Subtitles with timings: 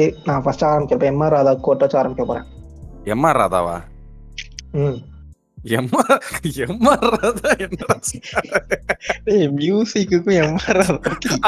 [0.00, 2.46] சரி நான் first ஆரம்பிக்கிறப்ப MR Radha கோட்டை வச்சு ஆரம்பிக்க போறேன்.
[3.06, 3.74] எம்ஆர் ராதாவா?
[4.80, 4.98] ம்.
[5.74, 6.14] எம்ஆர்
[6.64, 7.96] எம்ஆர் ராதா என்னடா
[9.56, 10.80] மியூசிக்குக்கும் எம்ஆர்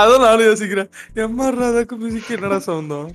[0.00, 0.90] அதான் நானும் யோசிக்கிறேன்.
[1.24, 3.08] எம்ஆர் ராதாக்கு மியூசிக் என்னடா சவுந்தம்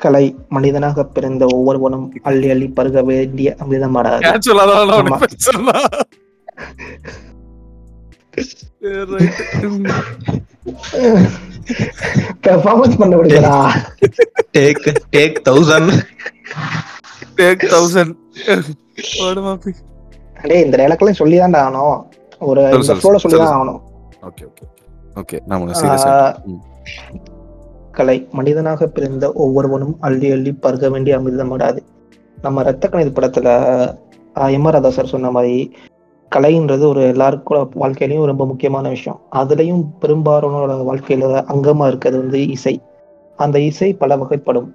[0.00, 4.22] கலை மனிதனாக பிறந்த ஒவ்வொருவனும் அள்ளி அள்ளி பருக வேண்டிய அமிர்தமாடாது
[12.44, 13.54] பெர்ஃபார்மன்ஸ் பண்ண விடுங்களா
[14.56, 14.80] take
[15.14, 15.92] take thousand
[17.38, 18.14] take thousand
[19.24, 19.72] ஓடு மாப்பி.
[20.44, 21.96] டேய் இந்த டைலாக்லாம் சொல்லி தான் ஆகணும்.
[22.40, 22.60] ஒரு
[22.98, 23.38] ஃப்ளோல சொல்லி.
[23.40, 23.80] தான் ஆகணும்.
[24.28, 24.64] ஓகே ஓகே
[25.16, 26.06] ஓகே நான் உனக்கு சீரியஸ்
[27.96, 31.80] கலை மனிதனாக பிறந்த ஒவ்வொருவனும் அள்ளி அள்ளி பருக வேண்டிய அமிர்தமாடாது
[32.38, 33.48] நம்ம ரத்த கணித படத்துல
[34.36, 35.54] ஆஹ், எம் ஆர் ராதா சார் சொன்ன மாதிரி
[36.36, 39.20] கலைன்றது ஒரு எல்லாருக்கும் வாழ்க்கையிலயும் ரொம்ப முக்கியமான விஷயம்.
[39.32, 42.80] அதுலயும் பெரும்பாலானோட வாழ்க்கையில அங்கமா இருக்கிறது வந்து இசை.
[43.36, 44.68] அந்த இசை பல வகைப்படும்.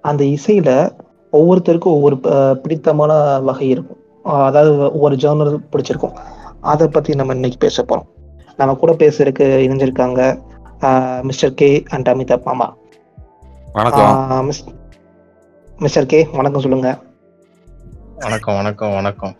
[0.00, 0.90] அந்த இசையில
[1.32, 2.16] ஒவ்வொருத்தருக்கும் ஒவ்வொரு
[2.62, 3.98] பிடித்தமான வகை இருக்கும்.
[4.22, 6.16] அதாவது ஒவ்வொரு ஜேர்னல் பிடிச்சிருக்கும்.
[6.60, 8.06] அதை பத்தி நம்ம இன்னைக்கு பேச போறோம்.
[8.56, 10.20] நம்ம கூட பேசுறதுக்கு இணைஞ்சிருக்காங்க
[11.22, 12.68] மிஸ்டர் கே அண்ட் அமிதாப் மாமா.
[13.72, 14.50] வணக்கம்.
[15.78, 16.98] மிஸ்டர் கே வணக்கம் சொல்லுங்க.
[18.18, 19.34] வணக்கம் வணக்கம் வணக்கம்.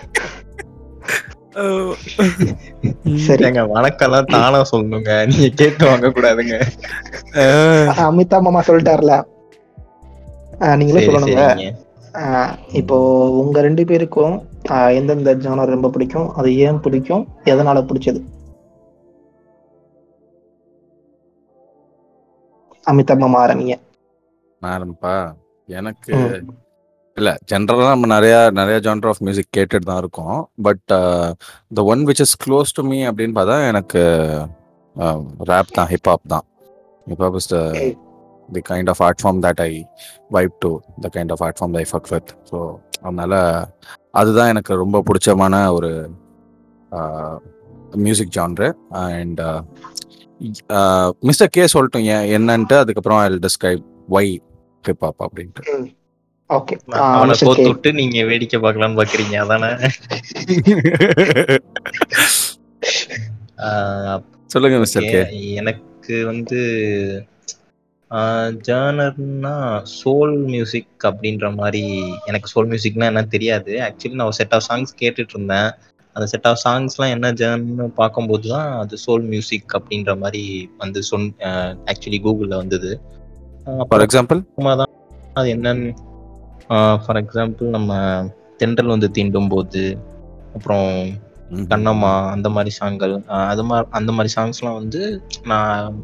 [3.27, 3.43] சரி.
[3.47, 5.13] ஏங்க வணக்கம்லாம் தானா சொல்லணுங்க.
[5.27, 6.57] நீங்க கேட்டு வாங்க கூடாதுங்க
[8.05, 9.15] அமிதாப் மாமா சொல்லிட்டார்ல.
[10.77, 11.69] நீங்களே சொல்லணுங்க சரிங்க.
[12.15, 12.97] ஆஹ் இப்போ
[13.41, 14.35] உங்க ரெண்டு பேருக்கும்
[14.71, 16.35] ஆஹ் எந்தெந்த ஜானர் ரொம்ப பிடிக்கும்?
[16.35, 17.23] அது ஏன் பிடிக்கும்?
[17.45, 18.21] எதனால பிடிச்சது?
[22.87, 23.75] அமிதாப் மாமா ஆரம்பிங்க.
[24.63, 25.15] நான் ஆரம்பிப்பா?
[25.69, 26.15] எனக்கு.
[27.21, 30.37] இல்ல ஜென்ரலா நம்ம நிறைய நிறைய ஜான்டர் ஆஃப் மியூசிக் கேட்டுட்டு தான் இருக்கோம்.
[30.67, 30.85] But
[31.79, 34.03] the one which is close to me அப்படின்னு பார்த்தா எனக்கு
[35.53, 36.47] ரேப் தான் ஹிப்ஹாப் தான்.
[37.07, 37.51] Hip hop is.
[38.49, 39.73] The kind of art form that I
[40.37, 40.71] vibe to
[41.05, 42.59] the kind of art form I fuck with so
[43.03, 43.35] அதனால
[44.21, 45.91] அதுதான் எனக்கு ரொம்ப பிடிச்சமான ஒரு
[48.07, 48.69] music genre
[49.05, 49.41] and
[51.29, 53.83] mister K சொல்லட்டும் ஏன் என்னன்ட்டு அதுக்கப்புறம் I describe
[54.17, 54.31] why
[54.85, 55.63] hip hop அப்படின்ட்டு.
[56.51, 56.75] ஓகே
[57.09, 59.71] அவனை கோத்து விட்டு நீங்க வேடிக்கை பார்க்கலாம்னு பாக்குறீங்க அதானே?
[63.65, 66.61] ஆஹ் சொல்லுங்க மிஸ்டர் கே Okay, எனக்கு வந்து
[68.61, 69.53] ஜேர்னர்னா
[69.97, 71.83] சோல் மியூசிக் அப்படின்ற மாதிரி
[72.27, 73.73] எனக்கு சோல் மியூசிக்னா என்ன தெரியாது.
[73.87, 75.69] ஆக்சுவலி நான் ஒரு செட் ஆஃப் சாங்ஸ் கேட்டுட்டு இருந்தேன்
[76.17, 80.43] அந்த செட் ஆஃப் சாங்ஸ்லாம் என்ன ஜேர்னு பார்க்கும்போது தான் அது சோல் மியூசிக் அப்படின்ற மாதிரி
[80.79, 81.27] வந்து சொன்
[81.91, 82.91] ஆக்சுவலி கூகுளில் வந்தது.
[83.87, 84.93] ஃபார் எக்ஸாம்பிள் அப்புறமா தான்
[85.35, 85.91] அது என்னன்னு
[86.71, 87.93] ஃபார் எக்ஸாம்பிள் நம்ம
[88.57, 89.83] தென்றல் வந்து தீண்டும் போது
[90.55, 90.89] அப்புறம்
[91.69, 95.01] கண்ணம்மா அந்த மாதிரி சாங்கள் அஹ் அது மாதிரி அந்த மாதிரி சாங்ஸ்லாம் வந்து
[95.43, 96.03] நான்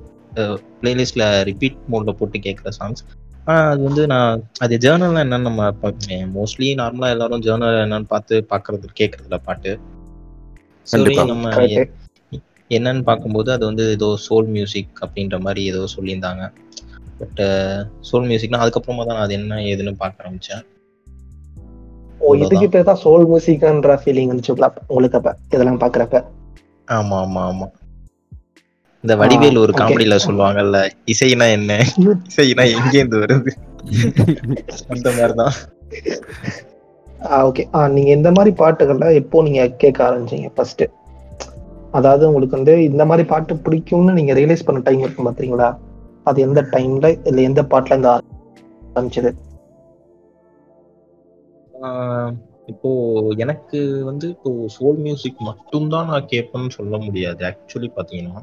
[0.83, 3.03] பிளேலிஸ்ட்ல ரிப்பீட் மோட்ல போட்டு கேட்குற சாங்ஸ்
[3.45, 5.71] அது வந்து நான் அது ஜேர்னல் என்னன்னு நம்ம
[6.35, 9.73] மோஸ்ட்லி நார்மலா எல்லாரும் ஜேர்னல் என்னன்னு பார்த்து பார்க்கறது கேட்கறதுல பாட்டு.
[10.87, 11.15] சரி.
[11.27, 11.53] நம்ம
[12.71, 16.45] என்னன்னு பார்க்கும்போது அது வந்து ஏதோ சோல் மியூசிக் அப்படின்ற மாதிரி ஏதோ சொல்லியிருந்தாங்க.
[17.21, 17.41] பட்
[18.09, 20.63] சோல் மியூசிக்னா அதுக்கப்புறமா தான் நான் அது என்ன ஏதுன்னு பார்க்க ஆரம்பிச்சேன்.
[22.21, 24.55] ஓ இதுக்கு பேர் தான் சோல் மியூசிக்ன்ற ஃபீலிங் இருந்துச்சு
[24.89, 26.21] உங்களுக்கு அப்ப இதெல்லாம் பாக்குறப்ப
[26.89, 27.67] ஆமா ஆமா ஆமா.
[29.05, 29.73] இந்த வடிவேல் ஒரு.
[29.79, 30.79] காமெடியில சொல்லுவாங்கல்ல
[31.13, 31.73] இசைனா என்ன?
[32.31, 33.51] இசைனா எங்கேருந்து வருது?
[34.93, 35.55] அந்த மாதிரிதான்.
[37.41, 37.63] ஓகே
[37.95, 40.85] நீங்க இந்த மாதிரி பாட்டுகள்ல எப்போ நீங்க கேட்க ஆரம்பிச்சீங்க ஃபர்ஸ்ட்
[41.95, 45.69] அதாவது உங்களுக்கு வந்து இந்த மாதிரி பாட்டு பிடிக்கும்னு நீங்க ரியலைஸ் பண்ண டைம் இருக்கும் பாத்தீங்களா?
[46.27, 48.11] அது எந்த டைம்ல இல்ல எந்த பாட்டுல இருந்து
[48.95, 49.31] ஆரம்பிச்சது?
[51.81, 52.33] ஆஹ்
[52.67, 52.91] இப்போ
[53.37, 58.43] எனக்கு வந்து இப்போ சோல் மியூசிக் மட்டும்தான் நான் கேட்பேன்னு சொல்ல முடியாது ஆக்சுவலி பார்த்தீங்கன்னா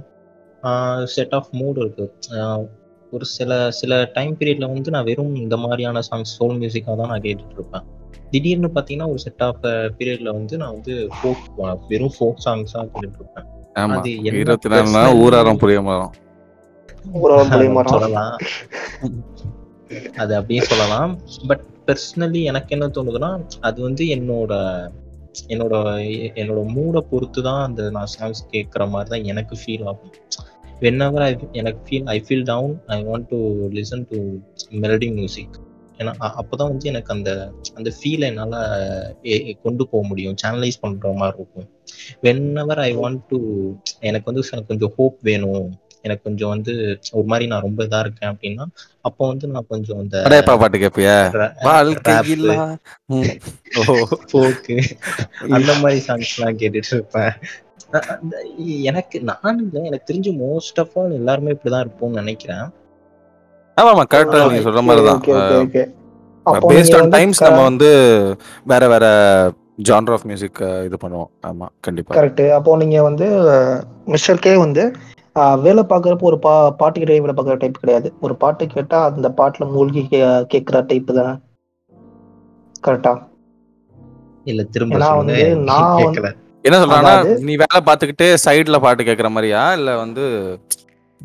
[1.05, 2.05] செட் ஆஃப் மூட் இருக்கு.
[2.35, 2.63] ஆஹ்
[3.11, 7.21] ஒரு சில சில டைம் பீரியட்ல வந்து நான் வெறும் இந்த மாதிரியான சாங்ஸ் சோல் மியூசிக்காக தான் நான்
[7.21, 7.85] கேட்டுட்டு இருப்பேன்.
[8.29, 9.65] திடீர்னு பார்த்தீங்கன்னா ஒரு செட் ஆஃப்
[9.97, 11.43] பீரியட்ல வந்து நான் வந்து ஃபோக்
[11.89, 13.47] வெறும் ஃபோக் சாங்ஸாக கேட்டுட்டு இருப்பேன்.
[13.75, 13.97] ஆமா.
[13.97, 16.13] அது இருபத்தி நாலு ஊராரம் புரிய மரம்
[17.85, 18.37] சொல்லலாம்.
[20.15, 21.19] அது அப்படியே சொல்லலாம்.
[21.47, 24.53] பட் பர்சனலி எனக்கு என்ன தோணுதுன்னா அது வந்து என்னோட
[25.47, 25.73] என்னோட
[26.35, 30.11] என்னோட மூடை பொறுத்து தான் அந்த நான் சாங்ஸ் கேட்குற மாதிரி தான் எனக்கு ஃபீல் ஆகும்.
[30.79, 33.37] வென்எவர் ஐ எனக்கு feel I feel down I want to
[33.69, 34.35] listen to
[34.71, 35.59] melody music
[35.97, 39.15] ஏன்னா அ- அப்பதான் வந்து எனக்கு அந்த அந்த ஃபீலை என்னால்
[39.61, 40.35] கொண்டு போக முடியும்.
[40.45, 41.69] சேனலைஸ் பண்ணுற மாதிரி இருக்கும்.
[42.21, 43.37] வென்எவர் ஐ வாண்ட் டு
[43.99, 45.77] எனக்கு வந்து எனக்கு கொஞ்சம் ஹோப் வேணும்.
[46.03, 46.73] எனக்கு கொஞ்சம் வந்து
[47.13, 48.65] ஒரு மாதிரி நான் ரொம்ப இதா இருக்கேன் அப்படின்னா
[49.01, 51.15] அப்போ வந்து நான் கொஞ்சம் அந்த பாட்டு கேப்பியா?
[51.65, 52.57] வாழ்க்கை rap, இல்லா
[53.09, 53.23] ம்.
[53.81, 53.83] ஓ.
[54.33, 54.67] folk
[55.51, 57.33] அந்த மாதிரி சாங்ஸ் எல்லாம் கேட்டுட்டு இருப்பேன்.
[58.89, 62.65] எனக்கு நான் இல்லை எனக்கு தெரிஞ்சு மோஸ்ட் ஆஃப் ஆல் எல்லாருமே இப்படிதான் இருப்போம்னு நினைக்கிறேன்.
[63.77, 65.83] ஆமா ஆமா கரெக்டா நீங்க சொல்ற மாதிரி தான் ஓகே ஓகே ஓகே
[66.45, 67.89] அப்போ பேஸ்ட் ஆன் டைம்ஸ் நம்ம வந்து
[68.65, 69.05] வேற வேற
[69.79, 71.29] ஜான்ர் ஆஃப் மியூசிக் இது பண்ணுவோம்.
[71.49, 72.11] ஆமா கண்டிப்பா.
[72.17, 73.27] கரெக்ட் அப்போ நீங்க வந்து
[74.07, 74.83] மிஸ்டர் கே வந்து
[75.33, 78.13] வேலை பார்க்குறப்போ ஒரு பா பாட்டு கேட்டே வேலை பார்க்குற டைப் கிடையாது.
[78.21, 80.07] ஒரு பாட்டு கேட்டா அந்த பாட்டுல மூழ்கி
[80.47, 81.37] கேட்கிற டைப் தானே?
[82.87, 83.27] கரெக்டா
[84.43, 89.29] இல்ல திரும்ப வந்து நான் வந்து- கேட்கல என்ன சொல்றான்னா அதாவது- நீ வேலை பார்த்துக்கிட்டே சைடுல பாட்டு கேட்கற
[89.29, 89.73] மாதிரியா?
[89.73, 90.21] இல்ல வந்து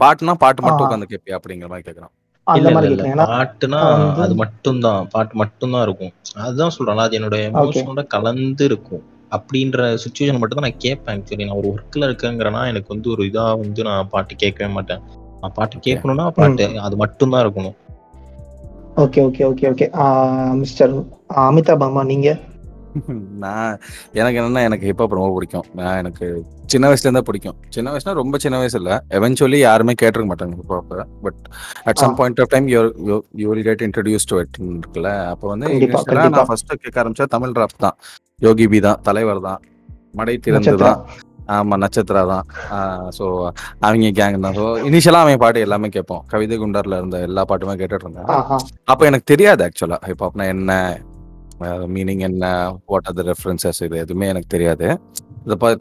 [0.01, 0.91] பாட்டுனா பாட்டு மட்டும்.
[0.91, 2.13] உட்காந்து கேட்பியா அப்படிங்கிற மாதிரி கேட்கறான்
[2.51, 5.09] பாட்டுனா அது மட்டும்தான்.
[5.11, 6.11] பாட்டு மட்டும்தான் இருக்கும்.
[6.35, 6.99] அதுதான் சொல்றேன்.
[6.99, 9.03] அது என்னோட எமோஷனோட கலந்து இருக்கும்.
[9.31, 13.47] அப்படின்ற சுச்சுவேஷன் மட்டும் தான் நான் கேட்பேன் ஆக்சுவலி நான் ஒரு ஒர்க்ல இருக்கேங்கிறனா எனக்கு வந்து ஒரு இதா
[13.63, 15.03] வந்து நான் பாட்டு கேட்கவே மாட்டேன்.
[15.43, 17.77] நான் பாட்டு கேட்கணும்னா பாட்டு அது மட்டும்தான் இருக்கணும்.
[18.97, 19.87] Okay okay okay okay
[20.61, 20.95] mister
[21.43, 22.31] Amitabh அம்மா நீங்க?
[23.43, 23.75] நான்
[24.15, 25.67] எனக்கு என்னன்னா எனக்கு ஹிப்ஹாப் ரொம்ப பிடிக்கும்.
[25.79, 26.27] நான் எனக்கு
[26.73, 27.57] சின்ன வயசுல இருந்தா பிடிக்கும்.
[27.75, 30.89] சின்ன வயசுனா ரொம்ப சின்ன வயசு இல்ல எவென்ச்சுவலி யாருமே கேட்டிருக்க மாட்டாங்க hip hop
[31.27, 31.41] but
[31.89, 32.17] at some.
[32.21, 32.81] Point of time you
[33.51, 35.13] will get introduce to it இருக்குல்ல.
[35.33, 35.69] அப்போ வந்து.
[36.29, 37.99] நான் ஃபர்ஸ்ட் கேட்க ஆரம்பிச்சா தமிழ் ராப் தான்.
[38.45, 39.61] யோகி பி தான் தலைவர் தான்
[40.19, 41.01] மடை திறந்து தான்.
[41.57, 42.47] ஆமா நட்சத்திரா தான்.
[43.17, 43.25] ஸோ
[43.87, 44.57] அவங்க கேங் தான்.
[44.59, 46.23] ஸோ இனிஷியலா அவன் பாட்டு எல்லாமே கேட்போம்.
[46.33, 48.29] கவிதை குண்டர்ல இருந்த எல்லா பாட்டுமே கேட்டுட்டு இருந்தேன்.
[48.93, 50.73] அப்போ எனக்கு தெரியாது ஆக்சுவலா ஹிப்ஹாப்னா என்ன
[51.95, 52.45] மீனிங் என்ன
[52.91, 54.89] வாட் ஆர் த ரெஃபரன்சஸ் இது எதுவுமே எனக்கு தெரியாது.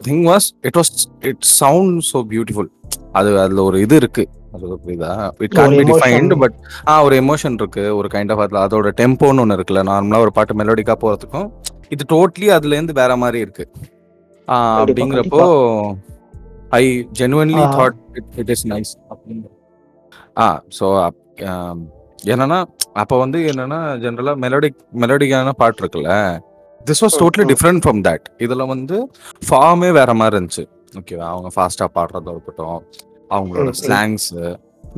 [0.08, 0.92] Thing was it was
[1.30, 2.70] it sound so beautiful
[3.18, 4.24] அது அதுல ஒரு இது இருக்கு.
[4.54, 5.10] அது புரியுதா?
[5.46, 6.42] இட் கான் ஒரு பி டிஃபைன்டு emotion.
[6.44, 6.56] பட்
[6.90, 7.84] ஆ ஒரு எமோஷன் இருக்கு.
[7.98, 9.82] ஒரு கைண்ட் ஆஃப் அதுல அதோட டெம்போன்னு ஒன்று இருக்குல்ல.
[9.90, 11.48] நார்மலா ஒரு பாட்டு மெலோடிக்கா போறதுக்கும்
[11.90, 13.64] இது டோட்டலி அதுல இருந்து வேற மாதிரி இருக்கு
[14.78, 15.44] அப்படிங்கிறப்போ
[16.72, 16.84] I
[17.20, 17.62] genuinely.
[17.76, 17.98] Thought
[18.42, 18.92] it is nice
[20.38, 20.46] ah
[20.78, 20.86] so
[22.32, 22.58] என்னன்னா
[23.02, 26.12] அப்போ வந்து என்னன்னா ஜென்ரலா மெலோடிக் மெலோடிக்கான பாட்டு இருக்குல்ல
[26.80, 27.44] this was totally.
[27.52, 28.96] Different from that இதுல வந்து
[29.48, 30.64] ஃபார்மே வேற மாதிரி இருந்துச்சு
[31.00, 32.80] ஓகேவா அவங்க ஃபாஸ்டா பாடுறதா இருக்கட்டும்
[33.30, 33.70] அவங்களோட.
[33.80, 34.28] ஸ்லாங்ஸ்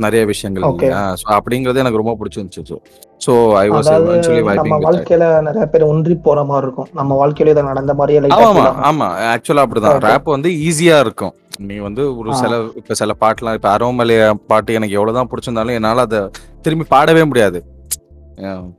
[0.01, 0.65] நிறைய விஷயங்கள்.
[0.71, 2.77] இல்லையா ஸோ அப்படிங்கிறது எனக்கு ரொம்ப பிடிச்சிருந்துச்சு
[3.21, 7.19] ஸோ ஐ வாஸ் எவென்ச்சுவலி நம்ம வைபிங் வித் வாழ்க்கையில நிறைய பேர் ஒன்றி போற மாதிரி இருக்கும் நம்ம
[7.21, 8.67] வாழ்க்கையில இதை நடந்த மாதிரியே லைட்டா ஆமா.
[8.89, 10.01] ஆமா ஆக்சுவலா அப்படிதான்.
[10.07, 12.31] ரேப் வந்து ஈஸியா இருக்கும் நீ வந்து ஒரு.
[12.39, 16.21] சில இப்ப சில பாட்டுலாம் இப்ப அரோமலைய பாட்டு எனக்கு எவ்வளவுதான் பிடிச்சிருந்தாலும் என்னால அதை
[16.65, 17.59] திரும்பி பாடவே முடியாது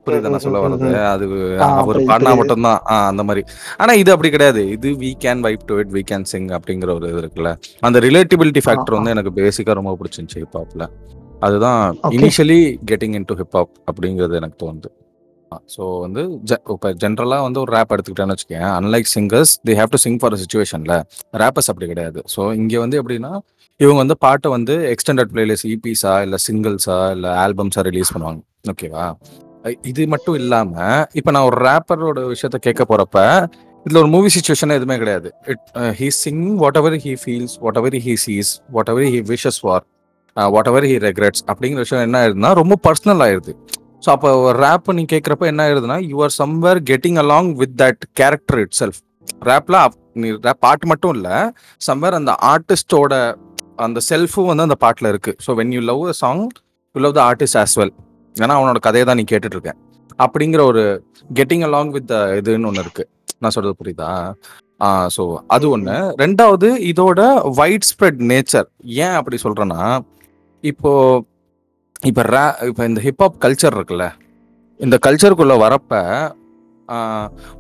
[0.06, 0.88] புரியுதா நான் சொல்ல வர்றது.
[1.14, 1.26] அது
[1.82, 2.32] அவர் பாடினா.
[2.36, 2.80] மட்டும்தான்.
[3.10, 3.42] அந்த மாதிரி.
[3.78, 4.62] ஆனா இது அப்படி கிடையாது.
[4.76, 7.52] இது we can vibe to it we can sing அப்படிங்கிற ஒரு இது இருக்குல்ல.
[7.82, 10.86] அந்த ரிலேட்டிபிலிட்டி ஃபேக்டர் வந்து எனக்கு பேசிக்கா ரொம்ப பிடிச்சிருந்துச்சு ஹிப்ஹாப்ல
[11.44, 11.84] அதுதான்.
[12.18, 12.60] Initially
[12.92, 14.90] getting into hip hop அப்படிங்கிறது எனக்கு தோணுது.
[15.74, 16.22] ஸோ வந்து
[16.74, 20.94] இப்போ ஜென்ரலாக வந்து ஒரு ரேப் எடுத்துக்கிட்டேன்னு வச்சுக்கேன் unlike singers they have to sing for சுச்சுவேஷனில்
[21.42, 22.20] ரேப்பர்ஸ் அப்படி கிடையாது.
[22.36, 23.32] ஸோ இங்கே வந்து எப்படின்னா
[23.80, 28.42] இவங்க வந்து பாட்டை வந்து எக்ஸ்டெண்டட் பிளேலிஸ்ட் இபிஸா இல்லை சிங்கிள்ஸா இல்லை ஆல்பம்ஸா ரிலீஸ் பண்ணுவாங்க.
[28.72, 29.06] ஓகேவா
[29.90, 33.20] இது மட்டும் இல்லாமல் இப்போ நான் ஒரு ரேப்பரோட விஷயத்த கேட்க போகிறப்ப
[33.86, 35.30] இதில் ஒரு மூவி சுச்சுவேஷன் எதுவுமே கிடையாது.
[35.52, 35.64] It
[36.00, 36.44] he sing
[36.82, 38.52] whatever he feels whatever he sees
[38.94, 39.84] whatever he wishes for
[40.72, 43.54] whatever he regrets அப்படிங்கிற விஷயம் என்ன ஆயிருதுன்னா ரொம்ப பர்சனல் ஆயிருது.
[44.06, 44.30] ஸோ அப்போ
[44.64, 49.00] ரேப் நீ கேட்குறப்ப என்ன ஆயிருதுன்னா you are somewhere getting along with that character itself
[49.50, 49.80] ரேப்ல
[50.22, 51.36] நீ ரேப் பாட்டு மட்டும் இல்லை
[51.88, 53.14] சம்வேர் அந்த ஆர்டிஸ்டோட
[53.86, 55.34] அந்த செல்ஃபும் வந்து அந்த பாட்டில் இருக்கு.
[55.46, 56.42] So when you love a song
[56.96, 57.94] you love the artist as well
[58.36, 59.72] ஏன்னா அவனோட கதையை தான் நீ கேட்டுட்டு இருக்க
[60.20, 60.84] அப்படிங்கிற ஒரு
[61.34, 63.04] கெட்டிங் அலாங் வித் இதுன்னு ஒன்று இருக்கு.
[63.40, 64.10] நான் சொல்றது புரியுதா?
[65.16, 67.22] ஸோ அது ஒன்று ரெண்டாவது இதோட
[67.60, 68.68] வைட் ஸ்ப்ரெட் நேச்சர்
[69.06, 69.82] ஏன் அப்படி சொல்றேன்னா
[70.64, 70.92] இப்போ
[72.10, 74.06] இப்போ ரே இப்போ இந்த ஹிப்ஹாப் கல்ச்சர் இருக்குல்ல
[74.80, 75.94] இந்த கல்ச்சருக்குள்ள வரப்ப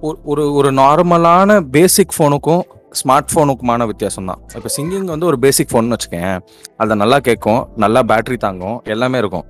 [0.01, 2.63] ஒரு- ஒரு ஒரு நார்மலான பேசிக் ஃபோனுக்கும்
[2.99, 4.39] ஸ்மார்ட் ஃபோனுக்குமான வித்தியாசம் தான்.
[4.55, 6.33] இப்போ சிங்கிங் வந்து ஒரு பேசிக் ஃபோன் வச்சுக்கேன்
[6.77, 9.45] அதை நல்லா கேட்கும் நல்லா பேட்டரி தாங்கும் எல்லாமே இருக்கும்.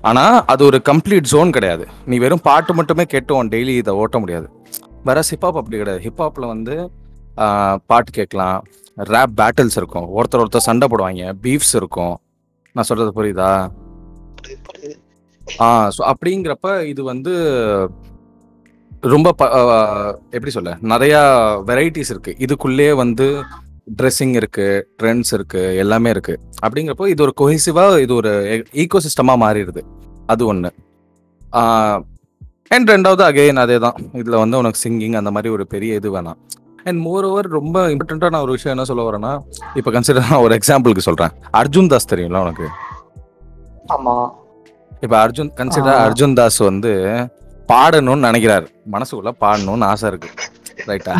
[0.00, 1.86] ஆனால் அது ஒரு கம்ப்ளீட் ஜோன் கிடையாது.
[2.06, 4.50] நீ வெறும் பாட்டு மட்டுமே கேட்டோம் உன் டெய்லி இதை ஓட்ட முடியாது.
[5.04, 6.10] வேற ஹிப்ஹாப் அப்படி கிடையாது.
[6.10, 6.90] ஹிப்ஹாப்பில் வந்து
[7.86, 8.64] பாட்டு கேட்கலாம்.
[8.96, 10.08] ரேப் பேட்டில்ஸ் இருக்கும்.
[10.16, 11.32] ஒருத்தர் ஒருத்தர் சண்டை போடுவாங்க.
[11.42, 12.18] பீஃப்ஸ் இருக்கும்.
[12.72, 13.70] நான் சொல்றது புரியுதா?
[15.60, 17.32] ஆ ஸோ அப்படிங்கிறப்ப இது வந்து
[19.00, 20.76] ரொம்ப ப- எப்படி சொல்ல?
[20.82, 21.20] நிறையா
[21.66, 22.36] வெரைட்டிஸ் இருக்கு.
[22.38, 23.42] இதுக்குள்ளேயே வந்து
[23.86, 24.66] ட்ரெஸ்ஸிங் இருக்கு
[25.00, 26.34] ட்ரெண்ட்ஸ் இருக்கு எல்லாமே இருக்கு.
[26.64, 28.32] அப்படிங்கிறப்போ இது ஒரு கொஹிசிவா இது ஒரு
[28.82, 29.82] ஈகோ சிஸ்டமா மாறிடுது.
[30.32, 30.70] அது ஒன்று
[32.74, 36.38] அண்ட் ரெண்டாவது அகைன் அதே தான் இதில் வந்து உனக்கு சிங்கிங் அந்த மாதிரி ஒரு பெரிய இது வேணாம்.
[36.88, 39.32] அண்ட் மோர் ஓவர் ரொம்ப இம்பார்ட்டண்ட்டான ஒரு விஷயம் என்ன சொல்ல வரேன்னா
[39.78, 42.66] இப்போ கன்சிடர் நான் ஒரு எக்ஸாம்பிளுக்கு சொல்கிறேன் அர்ஜுன் தாஸ் தெரியும்ல உனக்கு?
[43.94, 44.16] ஆமா.
[45.04, 45.98] இப்ப அர்ஜுன் கன்சிடர்.
[46.06, 46.92] அர்ஜுன் தாஸ் வந்து
[47.72, 48.66] பாடணும்னு நினைக்கிறாரு.
[48.94, 50.30] மனசுக்குள்ள பாடணும்னு ஆசை இருக்கு.
[50.90, 51.14] ரைட்டா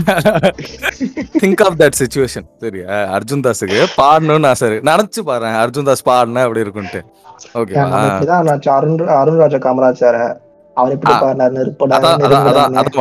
[1.43, 6.65] திங்க் ஆஃப் தட் சுச்சுவேஷன் சரியா அர்ஜுன் தாஸுக்கு பாடணும்னு ஆசை நினைச்சு பாரு அர்ஜுன் தாஸ் பாடினா அப்படி
[6.67, 7.03] இருக்கும்ட்டு
[8.51, 10.21] நான் அருண் அருண் ராஜா காமராஜ் சார்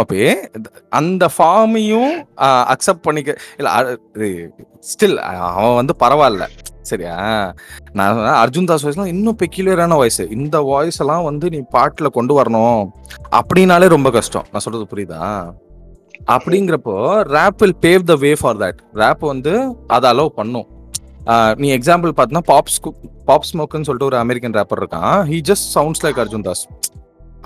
[0.06, 0.20] எப்படி.
[1.00, 2.14] அந்த ஃபார்மையும்
[2.74, 3.70] அக்செப்ட் பண்ணிக்க இல்ல
[4.92, 5.18] ஸ்டில்
[5.58, 6.46] அவன் வந்து பரவாயில்ல.
[6.92, 7.16] சரியா
[8.00, 12.82] நான் அர்ஜுன் தாஸ் வாய்ஸ்லாம் இன்னும் பெக்யூலியரான வாய்ஸ் இந்த வாய்ஸ் எல்லாம் வந்து நீ பாட்டுல கொண்டு வரணும்.
[13.40, 14.48] அப்படின்னாலே ரொம்ப கஷ்டம்.
[14.52, 15.22] நான் சொல்றது புரியுதா?
[16.34, 16.96] அப்படிங்கிறப்போ
[17.36, 19.54] rap will pave the way for that rap வந்து
[19.96, 20.68] அதை அலோவ் பண்ணும்.
[21.62, 22.74] நீ எக்ஸாம்பிள் பார்த்தீங்கன்னா பாப்
[23.30, 25.16] பாப் ஸ்மோக்குன்னு சொல்லிட்டு ஒரு அமெரிக்கன் ரேப்பர் இருக்கான்.
[25.32, 26.64] He just sounds like Arjun Das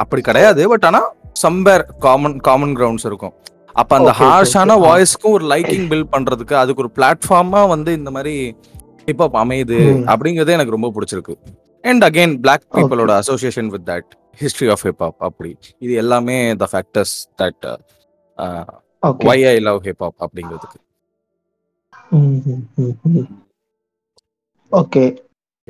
[0.03, 1.01] அப்படி கிடையாது பட் ஆனா
[1.43, 3.33] சம்பேர் காமன் காமன் கிரவுண்ட்ஸ் இருக்கும்.
[3.81, 4.75] அப்ப அந்த ஹார்ஷான.
[4.85, 8.35] வாய்ஸ்க்கும் ஒரு லைக்கிங் பில்ட் பண்றதுக்கு அதுக்கு ஒரு பிளாட்ஃபார்மா வந்து இந்த மாதிரி
[9.07, 9.77] ஹிப்ஹாப் அமையுது.
[10.11, 11.35] அப்படிங்கறதே எனக்கு ரொம்ப பிடிச்சிருக்கு.
[11.83, 14.09] அண்ட் அகைன் பிளாக் பீப்புளோட association with that
[14.41, 15.51] history of hip hop அப்படி.
[15.85, 17.67] இது எல்லாமே the factors that
[19.03, 20.87] why I love hip hop அப்படிங்கிறதுக்கு.
[24.71, 25.17] ஓகே.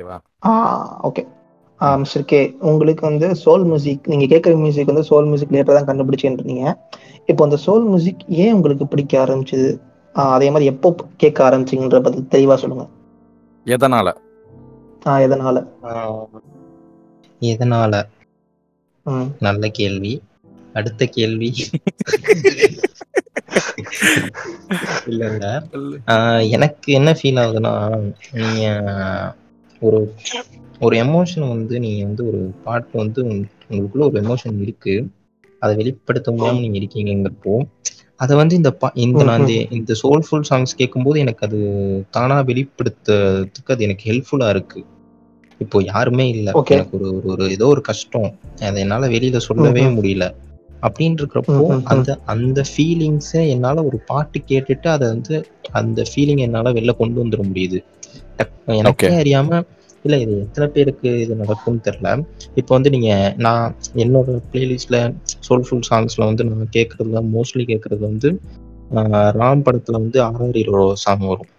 [0.02, 0.20] ஓகேவா?
[1.04, 1.38] ஓகே.
[1.98, 6.74] மிஸ்டர் கே உங்களுக்கு வந்து சோல் மியூசிக் நீங்க கேட்குற மியூசிக் வந்து சோல் மியூசிக் லேட்டர் தான் கண்டுபிடிச்சேன்றீங்க.
[7.26, 9.80] இப்போ அந்த சோல் மியூசிக் ஏன் உங்களுக்கு பிடிக்க ஆரம்பிச்சது?
[10.08, 12.88] ஆஹ் அதே மாதிரி எப்போ கேட்க ஆரம்பிச்சிங்கன்ற பத்தி தெளிவா சொல்லுங்க.
[13.66, 14.14] எதனால?
[15.06, 15.68] ஆஹ் எதனால?
[17.40, 18.04] எதனால?
[19.40, 20.22] நல்ல கேள்வி.
[20.74, 21.50] அடுத்த கேள்வி.
[25.08, 25.46] இல்ல இல்ல
[26.08, 27.74] ஆஹ் எனக்கு என்ன ஃபீல் ஆகுதுன்னா
[28.34, 28.66] நீங்க
[29.82, 30.00] ஒரு
[30.80, 34.94] ஒரு எமோஷன் வந்து நீங்க வந்து ஒரு பாட்டு வந்து உங்க- உங்களுக்குள்ள ஒரு எமோஷன் இருக்கு.
[35.62, 37.54] அதை வெளிப்படுத்த முடியாம நீங்க இருக்கீங்கிறப்போ
[38.20, 41.60] அதை வந்து இந்த பா இந்த நான் இந்த சோல்ஃபுல் சாங்ஸ் கேட்கும்போது எனக்கு அது
[42.12, 44.80] தானா வெளிப்படுத்துறதுக்கு அது எனக்கு ஹெல்ப்ஃபுல்லா இருக்கு.
[45.62, 46.50] இப்போ யாருமே இல்ல.
[46.72, 48.30] எனக்கு ஒரு ஒரு ஏதோ ஒரு கஷ்டம்.
[48.62, 49.82] அதை என்னால வெளியில சொல்லவே.
[49.96, 50.26] முடியல.
[50.84, 51.56] அப்படின்னு இருக்கிறப்போ.
[51.92, 55.36] அந்த அந்த ஃபீலிங்ஸை என்னால ஒரு பாட்டு கேட்டுட்டு அதை வந்து
[55.72, 57.80] அந்த ஃபீலிங் என்னால வெளில கொண்டு வந்துட முடியுது.
[58.80, 59.62] எனக்கே அறியாம
[60.06, 62.10] இல்ல இது எத்தனை பேருக்கு இது நடக்கும்னு தெரியல.
[62.56, 63.66] இப்போ வந்து நீங்க நான்
[64.04, 65.00] என்னோட பிளேலிஸ்ட்ல
[65.48, 68.30] சோல்ஃபுல் சாங்ஸ்ல வந்து நான் கேட்கறதுல மோஸ்ட்லி கேட்கறது வந்து
[69.40, 71.52] ராம் படத்துல வந்து ஆர்ஆர் ஹீரோ சாங் வரும்.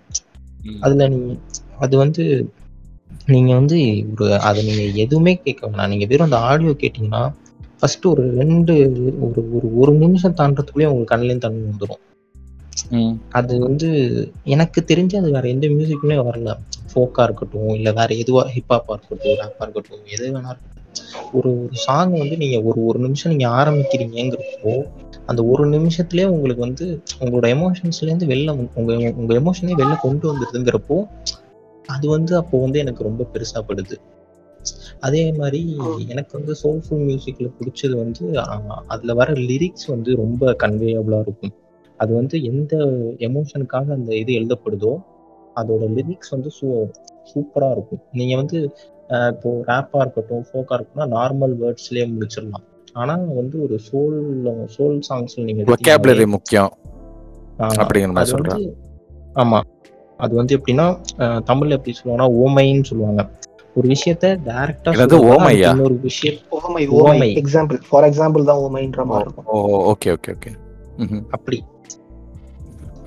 [0.80, 1.34] அதுல நீங்க
[1.78, 2.24] அது வந்து
[3.26, 3.78] நீங்க வந்து
[4.12, 7.22] ஒரு அதை நீங்க எதுவுமே கேட்க வேணாம் நீங்க வெறும் அந்த ஆடியோ கேட்டீங்கன்னா
[7.80, 8.74] ஃபர்ஸ்ட் ஒரு ரெண்டு
[9.26, 12.02] ஒரு ஒரு ஒரு நிமிஷம் தாண்டறதுக்குள்ளேயே உங்க கண்ணுலேயும் தண்ணி வந்துடும்.
[13.34, 13.88] அது வந்து
[14.46, 16.50] எனக்கு தெரிஞ்சு அது வேற எந்த மியூசிக்குமே வரல.
[16.90, 19.84] ஃபோக்கா இருக்கட்டும் இல்ல வேற எதுவா ஹிப்ஹாப்பா இருக்கட்டும் ரேப்பா இருக்கட்டும்
[20.14, 20.52] எது வேணா
[21.34, 24.72] ஒரு ஒரு சாங் வந்து நீங்க ஒரு ஒரு நிமிஷம் நீங்க ஆரம்பிக்கிறீங்கிறப்போ
[25.28, 26.86] அந்த ஒரு நிமிஷத்துலயே உங்களுக்கு வந்து
[27.20, 30.98] உங்களோட எமோஷன்ஸ்ல இருந்து வெளில உங்க உங்க எமோஷனே வெளில கொண்டு வந்துருதுங்கிறப்போ
[31.88, 33.96] அது வந்து அப்போ வந்து எனக்கு ரொம்ப பெருசா படுது.
[35.00, 35.60] அதே மாதிரி
[36.08, 38.24] எனக்கு வந்து சோல்ஃபுல் மியூசிக்ல பிடிச்சது வந்து
[38.88, 41.54] அதுல வர லிரிக்ஸ் வந்து ரொம்ப கன்வேயபிளா இருக்கும்.
[42.00, 42.74] அது வந்து எந்த
[43.20, 44.92] எமோஷனுக்காக அந்த இது எழுதப்படுதோ
[45.56, 46.66] அதோட லிரிக்ஸ் வந்து சூ
[47.32, 48.02] சூப்பரா இருக்கும்.
[48.12, 48.58] நீங்க வந்து
[49.10, 52.64] ஆஹ், இப்போ ரேப்பா இருக்கட்டும் ஃபோக்கா இருக்கட்டும்னா நார்மல் வேர்ட்ஸ்லயே முடிச்சிடலாம்.
[52.94, 54.18] ஆனா வந்து ஒரு சோல்
[54.76, 55.62] சோல் சாங்ஸ்ல நீங்க
[56.34, 56.72] முக்கியம்.
[57.60, 58.76] ஆஹ், அப்படிங்கிற மாதிரி அது வந்து சொல்றேன்.
[59.36, 59.60] ஆமா.
[60.20, 60.86] அது வந்து எப்படின்னா
[61.44, 63.22] தமிழ்ல எப்படி சொல்லுவாங்கன்னா ஓமைன்னு சொல்லுவாங்க.
[63.74, 65.70] ஒரு விஷயத்த டைரக்டா என்னது, ஓமையா?
[65.70, 66.38] இன்னொரு விஷயம்.
[66.50, 67.42] ஓமை ஓமை.
[67.42, 69.44] எக்ஸாம்பிள் ஃபார் எக்ஸாம்பிள் தான் ஓமைன்ற மாதிரி இருக்கும்.
[69.44, 70.52] Oh okay okay okay.
[71.30, 71.64] அப்படி.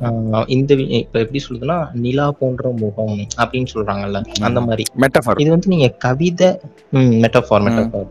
[0.02, 4.84] ஆஹ், இந்த வி- இப்ப எப்படி சொல்றதுன்னா நிலா போன்ற முகம் அப்படின்னு சொல்றாங்கல்ல அந்த மாதிரி.
[4.98, 6.48] மெட்டஃபர் இது வந்து நீங்க கவிதை
[6.92, 7.44] மெட்டஃபார்.
[7.50, 8.08] மெட்டஃபார்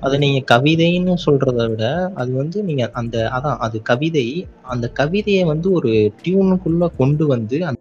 [0.00, 5.72] அது நீங்க கவிதைன்னு சொல்றதை விட அது வந்து நீங்க அந்த அதான் அது கவிதை அந்த கவிதையை வந்து
[5.72, 7.80] ஒரு டியூனுக்குள்ள கொண்டு வந்து அந்த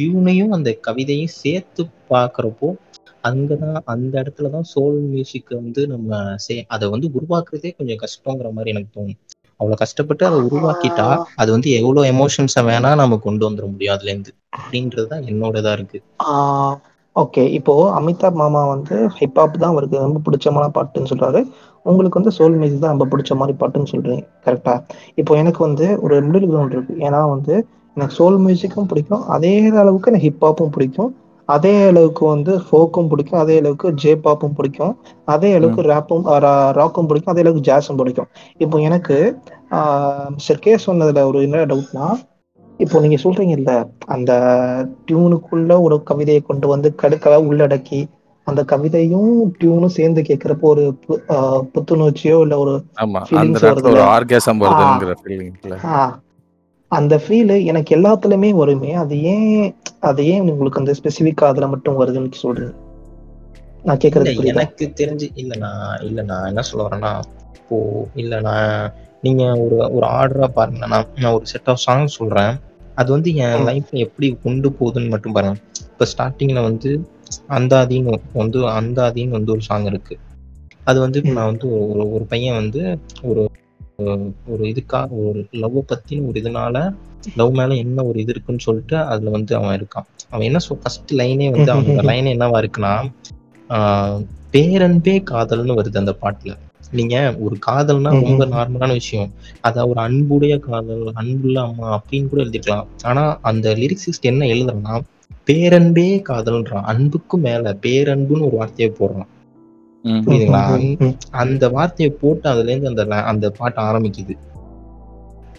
[0.00, 2.74] டியூனையும் அந்த கவிதையும் சேர்த்து பார்க்கறப்போ
[3.28, 6.10] அங்கதான் அந்த இடத்துல தான் சோல் மியூசிக் வந்து நம்ம
[6.44, 9.18] சே அதை வந்து உருவாக்குறதே கொஞ்சம் கஷ்டங்கிற மாதிரி எனக்கு தோணும்.
[9.60, 11.06] அவ்வளவு கஷ்டப்பட்டு அதை உருவாக்கிட்டா
[11.42, 15.72] அது வந்து எவ்வளவு எமோஷன்ஸை வேணா நம்ம கொண்டு வந்துட முடியும் அதுல இருந்து அப்படின்றது தான் என்னோட இதா
[15.78, 15.98] இருக்கு
[17.16, 21.40] ஓகே இப்போ அமிதாப் மாமா வந்து ஹிப்ஹாப் தான் அவருக்கு ரொம்ப பிடிச்சமான பாட்டுன்னு சொல்றாரு.
[21.86, 24.74] உங்களுக்கு வந்து சோல் மியூசிக் தான் ரொம்ப பிடிச்ச மாதிரி பாட்டுன்னு சொல்றீங்க கரெக்டா
[25.20, 26.94] இப்போ எனக்கு வந்து ஒரு மிடில் கிரவுண்ட் இருக்கு.
[27.06, 27.54] ஏன்னா வந்து
[27.96, 29.52] எனக்கு சோல் மியூசிக்கும் பிடிக்கும் அதே
[29.82, 31.10] அளவுக்கு எனக்கு ஹிப்ஹாப்பும் பிடிக்கும்.
[31.48, 33.40] அதே அளவுக்கு வந்து ஃபோக்கும் பிடிக்கும்.
[33.42, 34.94] அதே அளவுக்கு ஜே பாப்பும் பிடிக்கும்.
[35.28, 36.24] அதே அளவுக்கு ரேப்பும்
[36.78, 37.32] ராக்கும் பிடிக்கும்.
[37.34, 38.28] அதே அளவுக்கு ஜாஸும் பிடிக்கும்.
[38.60, 39.18] இப்போ எனக்கு
[40.36, 42.06] மிஸ்டர் கே சொன்னதுல ஒரு என்ன டவுட்னா
[42.80, 43.72] இப்போ நீங்க சொல்றீங்கல்ல
[44.14, 44.32] அந்த
[45.06, 48.00] டியூனுக்குள்ள ஒரு கவிதையை கொண்டு வந்து கடுக்கவா உள்ளடக்கி
[48.46, 50.84] அந்த கவிதையும் டியூனும் சேர்ந்து கேட்கிறப்போ ஒரு
[51.74, 52.74] புத்துணர்ச்சியோ இல்ல ஒரு
[56.90, 58.90] அந்த ஃபீல் எனக்கு எல்லாத்துலயுமே வருமே.
[59.02, 59.50] அது ஏன்
[60.08, 62.74] அது ஏன் உங்களுக்கு அந்த ஸ்பெசிஃபிக்கா அதுல மட்டும் வருதுன்னு சொல்றீங்க?
[63.84, 67.12] நான் கேக்குறது எனக்கு தெரிஞ்சு இல்ல நான் இல்ல நான் என்ன சொல்ல வரேன்னா
[67.58, 67.76] இப்போ
[68.14, 68.70] இல்ல நான்
[69.22, 72.54] நீங்க ஒரு ஒரு ஆர்டரா பாருங்க நான் ஒரு செட் ஆஃப் சாங் சொல்றேன்.
[72.96, 73.64] அது வந்து என்.
[73.68, 75.58] லைஃப்ல எப்படி கொண்டு போகுதுன்னு மட்டும் பாருங்க.
[75.86, 76.90] இப்ப ஸ்டார்டிங்ல வந்து
[77.56, 80.14] அந்தாதின்னு வந்து அந்தாதின்னு வந்து ஒரு சாங் இருக்கு.
[80.86, 81.18] அது வந்து.
[81.28, 82.82] நான் வந்து ஒரு ஒரு பையன் வந்து
[83.24, 83.42] ஒரு
[83.98, 86.76] ஒரு இதுக்காக ஒரு லவ் பத்தின ஒரு இதனால
[87.36, 90.06] லவ் மேல என்ன ஒரு இது இருக்குன்னு சொல்லிட்டு அதுல வந்து அவன் இருக்கான்.
[90.30, 92.94] அவன் என்ன ஃபர்ஸ்ட் லைனே வந்து அவனோட லைன் என்னவா இருக்குன்னா
[93.70, 94.20] ஆஹ்
[94.52, 96.52] பேரன்பே காதல்னு வருது அந்த பாட்டுல.
[96.92, 98.42] நீங்க ஒரு காதல்னா ரொம்ப.
[98.46, 99.30] நார்மலான விஷயம்.
[99.62, 104.96] அத ஒரு அன்புடைய காதல் அன்புள்ள அம்மா அப்படின்னு கூட எழுதிக்கலாம் ஆனா அந்த லிரிக்ஸிஸ்ட் என்ன எழுதுறான்னா
[105.48, 106.86] பேரன்பே காதல்ன்றான்.
[106.92, 109.30] அன்புக்கும் மேல பேரன்புன்னு ஒரு வார்த்தையை போடுறான்.
[110.06, 111.10] புரியுதுங்களா.
[111.30, 114.34] அந்த வார்த்தையை போட்டு அதுல இருந்து அந்த அந்த பாட்டு ஆரம்பிக்குது.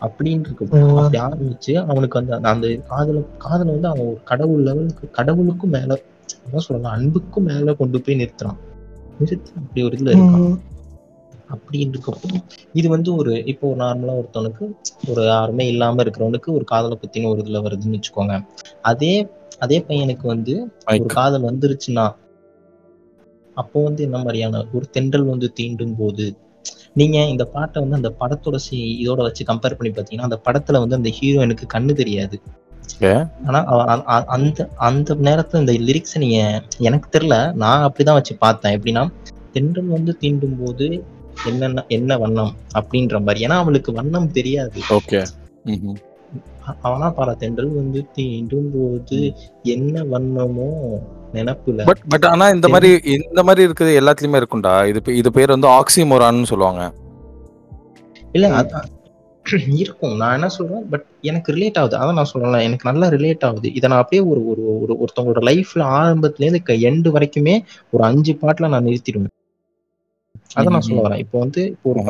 [0.02, 0.68] அப்படின்னு இருக்கு.
[0.96, 6.02] அப்படி ஆரம்பிச்சு அவனுக்கு அந்த அந்த காதல காதலை வந்து அவன் ஒரு கடவுள் லெவலுக்கு கடவுளுக்கும் மேல
[6.46, 8.58] என்ன சொல்லலாம் அன்புக்கும் மேல கொண்டு போய் நிறுத்துறான்.
[9.20, 10.60] நிறுத்தி அப்படி ஒரு இதுல இருக்கான்.
[11.50, 12.30] அப்படின்னு இருக்கப்போ
[12.74, 14.66] இது வந்து ஒரு இப்போ ஒரு நார்மலா ஒருத்தவனுக்கு
[15.08, 18.46] ஒரு யாருமே இல்லாம இருக்கிறவனுக்கு ஒரு காதலை பத்தின ஒரு இதுல வருதுன்னு வச்சுக்கோங்க.
[18.82, 19.28] அதே
[19.60, 22.16] அதே பையனுக்கு வந்து ஒரு காதல் வந்துருச்சுன்னா
[23.62, 26.26] அப்போ வந்து என்ன மாதிரியான ஒரு தென்றல் வந்து தீண்டும் போது
[27.00, 28.58] நீங்க இந்த பாட்டை வந்து அந்த படத்தோட
[29.02, 32.38] இதோட வச்சு கம்பேர் பண்ணி பாத்தீங்கன்னா அந்த படத்துல வந்து அந்த ஹீரோயினுக்கு கண்ணு தெரியாது.
[33.48, 33.60] ஆனா
[34.36, 36.40] அந்த அந்த நேரத்துல இந்த லிரிக்ஸ் நீங்க
[36.88, 37.38] எனக்கு தெரியல.
[37.64, 38.76] நான் அப்படிதான் வச்சு பார்த்தேன்.
[38.78, 39.04] எப்படின்னா
[39.56, 40.88] தென்றல் வந்து தீண்டும் போது
[41.46, 43.46] என்னென்ன என்ன வண்ணம் அப்படின்ற மாதிரி.
[43.48, 44.80] ஏன்னா அவளுக்கு வண்ணம் தெரியாது.
[44.98, 45.22] ஓகே.
[46.86, 49.20] அவனா பாரு தென்றல் வந்து தீண்டும் போது
[49.76, 50.72] என்ன வண்ணமோ
[51.38, 51.86] நினப்புல.
[51.86, 52.90] பட் பட் ஆனா இந்த மாதிரி
[53.20, 54.74] இந்த மாதிரி இருக்குது எல்லாத்துலயுமே இருக்கும்டா.
[54.92, 56.84] இது இது பேர் வந்து ஆக்சிமோரான்னு சொல்லுவாங்க.
[58.34, 58.48] இல்ல
[59.82, 60.16] இருக்கும்.
[60.18, 60.82] நான் என்ன சொல்றேன்?
[60.90, 61.96] பட் எனக்கு ரிலேட் ஆகுது.
[61.98, 63.68] அதான் நான் சொல்றேன் எனக்கு நல்லா ரிலேட் ஆகுது.
[63.74, 67.56] இதை நான் அப்படியே ஒரு ஒரு ஒரு ஒருத்தவங்களோட லைஃப்ல ஆரம்பத்துல இருந்து எண்டு வரைக்குமே
[67.94, 69.34] ஒரு அஞ்சு பாட்டுல நான் நிறுத்திடுவேன்.
[70.58, 71.22] அதான் நான் சொல்ல வரேன்.
[71.24, 72.02] இப்போ வந்து ஒரு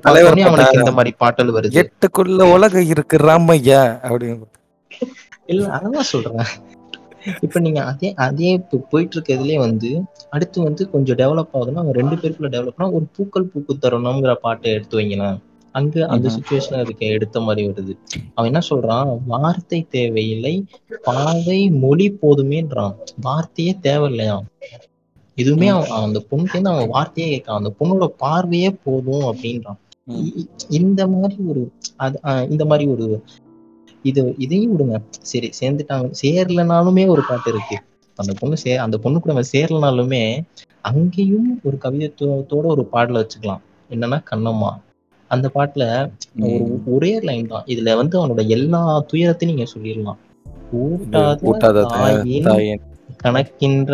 [0.00, 0.80] தலைவர் அவனுக்கு?
[0.80, 1.78] இந்த மாதிரி பாட்டல் வருது.
[1.82, 3.80] எட்டுக்குள்ள உலகம் இருக்கு ராமையா?
[4.04, 4.48] அப்படின்னு
[5.52, 6.44] இல்ல அதான் சொல்றேன்.
[7.42, 9.90] இப்ப நீங்க அதே அதே இப்போ போயிட்டு இருக்கிறதுலயே வந்து
[10.30, 15.00] அடுத்து வந்து கொஞ்சம் டெவலப் ஆகுதுன்னா அவங்க ரெண்டு பேருக்குள்ள டெவலப்னா ஒரு பூக்கள் பூக்கு தருணம்ங்கிற பாட்டை எடுத்து
[15.00, 15.38] வைங்களேன்.
[15.74, 16.30] அங்க அந்த.
[16.34, 17.92] சுச்சுவேஷன் அதுக்கு எடுத்த மாதிரி வருது.
[18.34, 19.10] அவன் என்ன சொல்றான்?
[19.26, 20.54] வார்த்தை தேவையில்லை
[21.02, 22.94] பாவை மொழி போதுமேன்றான்.
[23.20, 24.38] வார்த்தையே தேவையில்லையா?
[25.36, 29.78] எதுவுமே அவன் அந்த பொண்ணுக்கு இருந்து அவன் வார்த்தையே கேட்கான் அந்த பொண்ணோட பார்வையே போதும் அப்படின்றான்.
[30.78, 31.62] இந்த மாதிரி ஒரு
[31.96, 32.16] அது
[32.50, 33.06] இந்த மாதிரி ஒரு
[34.04, 34.96] இது இதையும் விடுங்க.
[35.22, 37.76] சரி சேர்ந்துட்டாங்க சேரலனாலுமே ஒரு பாட்டு இருக்கு.
[38.18, 40.22] அந்த பொண்ணு சே அந்த பொண்ணு கூட சேரலனாலுமே
[40.84, 43.62] அங்கேயும் ஒரு கவிதைத்துவத்தோட ஒரு பாடல வச்சுக்கலாம்.
[43.90, 44.72] என்னன்னா கண்ணம்மா.
[45.30, 45.84] அந்த பாட்டுல
[46.46, 46.64] ஒரு.
[46.94, 47.66] ஒரே லைன் தான்.
[47.66, 50.20] இதுல வந்து அவனோட எல்லா துயரத்தையும் நீங்க சொல்லிடலாம்.
[50.80, 51.40] ஊட்டாத
[53.22, 53.92] கணக்கின்ற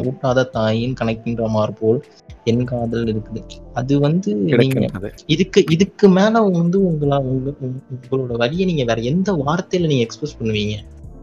[0.00, 2.04] ஊட்டாத தாயின் கணக்கின்ற மார்போல்
[2.44, 3.42] என் காதல் இருக்குது.
[3.72, 4.86] அது வந்து நீங்க
[5.26, 10.36] இதுக்கு இதுக்கு மேல வந்து உங்களா உங்க உங்க- உங்களோட வரியை நீங்க வேற எந்த வார்த்தையில நீங்க எக்ஸ்பிரஸ்
[10.42, 10.74] பண்ணுவீங்க.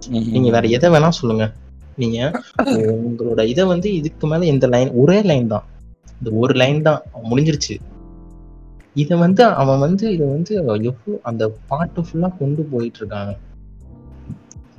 [0.09, 1.51] நீங்க வேற எதை வேணா சொல்லுங்க.
[1.95, 5.63] நீங்க உங்களோட இதை வந்து இதுக்கு மேல இந்த லைன் ஒரே லைன் தான்.
[6.23, 7.01] இந்த ஒரு லைன் தான்.
[7.29, 7.77] முடிஞ்சிருச்சு.
[8.93, 13.37] இத வந்து அவன் வந்து இத வந்து எவ்வளவு அந்த பாட்டு ஃபுல்லா கொண்டு போயிட்டு இருக்காங்க.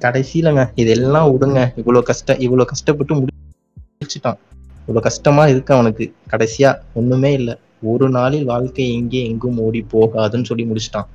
[0.00, 1.72] கடைசியிலங்க இதெல்லாம் விடுங்க.
[1.76, 4.38] இவ்வளவு கஷ்ட இவ்வளவு கஷ்டப்பட்டு முடிச்சுட்டான்.
[4.80, 6.12] இவ்வளவு கஷ்டமா இருக்கு அவனுக்கு.
[6.30, 7.58] கடைசியா ஒண்ணுமே இல்ல.
[7.82, 11.06] ஒரு நாளில் வாழ்க்கை எங்கே எங்கும் ஓடி போகாதுன்னு சொல்லி முடிச்சிட்டான்.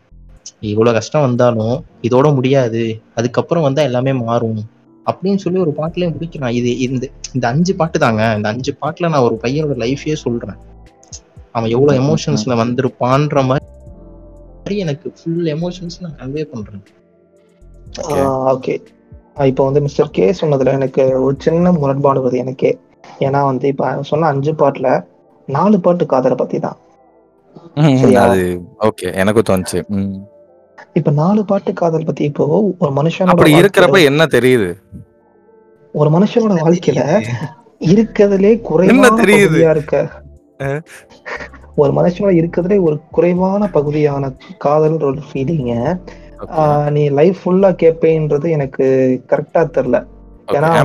[0.60, 3.02] இவ்வளவு கஷ்டம் வந்தாலும் இதோட முடியாது.
[3.15, 4.63] அதுக்கப்புறம் வந்தா எல்லாமே மாறும்.
[5.06, 6.50] அப்படின்னு சொல்லி ஒரு பாட்டுலயே முடிக்கிறான்.
[6.50, 8.34] இது இந்த இந்த அஞ்சு பாட்டு தாங்க.
[8.36, 10.56] இந்த அஞ்சு பாட்டுல நான் ஒரு பையனோட லைஃபையே சொல்றேன்.
[11.52, 16.84] அவன் எவ்வளவு எமோஷன்ஸ்ல வந்திருப்பான்ற மாதிரி எனக்கு ஃபுல் எமோஷன்ஸ் நான் கன்வே பண்றேன்.
[18.53, 18.75] ஓகே
[19.45, 22.71] இப்போ வந்து மிஸ்டர் கே சொன்னதுல எனக்கு ஒரு சின்ன முரண்பாடு வருது எனக்கே
[23.21, 24.89] ஏன்னா வந்து இப்ப சொன்ன அஞ்சு பாட்டுல
[25.47, 26.79] நாலு பாட்டு காதலை பத்தி தான்
[28.88, 29.79] ஓகே எனக்கும் தோணுச்சு.
[30.99, 32.45] இப்ப நாலு பாட்டு காதல் பத்தி இப்போ
[32.82, 34.69] ஒரு மனுஷனோட அப்படி இருக்கிறப்ப என்ன தெரியுது
[35.93, 37.01] ஒரு மனுஷனோட வாழ்க்கையில
[37.91, 38.93] இருக்கிறதுலே குறைவான?
[39.43, 39.95] பகுதியா இருக்க.
[41.82, 44.32] ஒரு மனுஷனோட இருக்கிறதுலே ஒரு குறைவான பகுதியான
[44.65, 45.73] காதல்ன்ற ஒரு ஃபீலிங்க.
[46.91, 50.06] நீ லைஃப் ஃபுல்லா கேட்பேன்றது எனக்கு கரெக்டா தெரியல.
[50.47, 50.75] ஏன்னா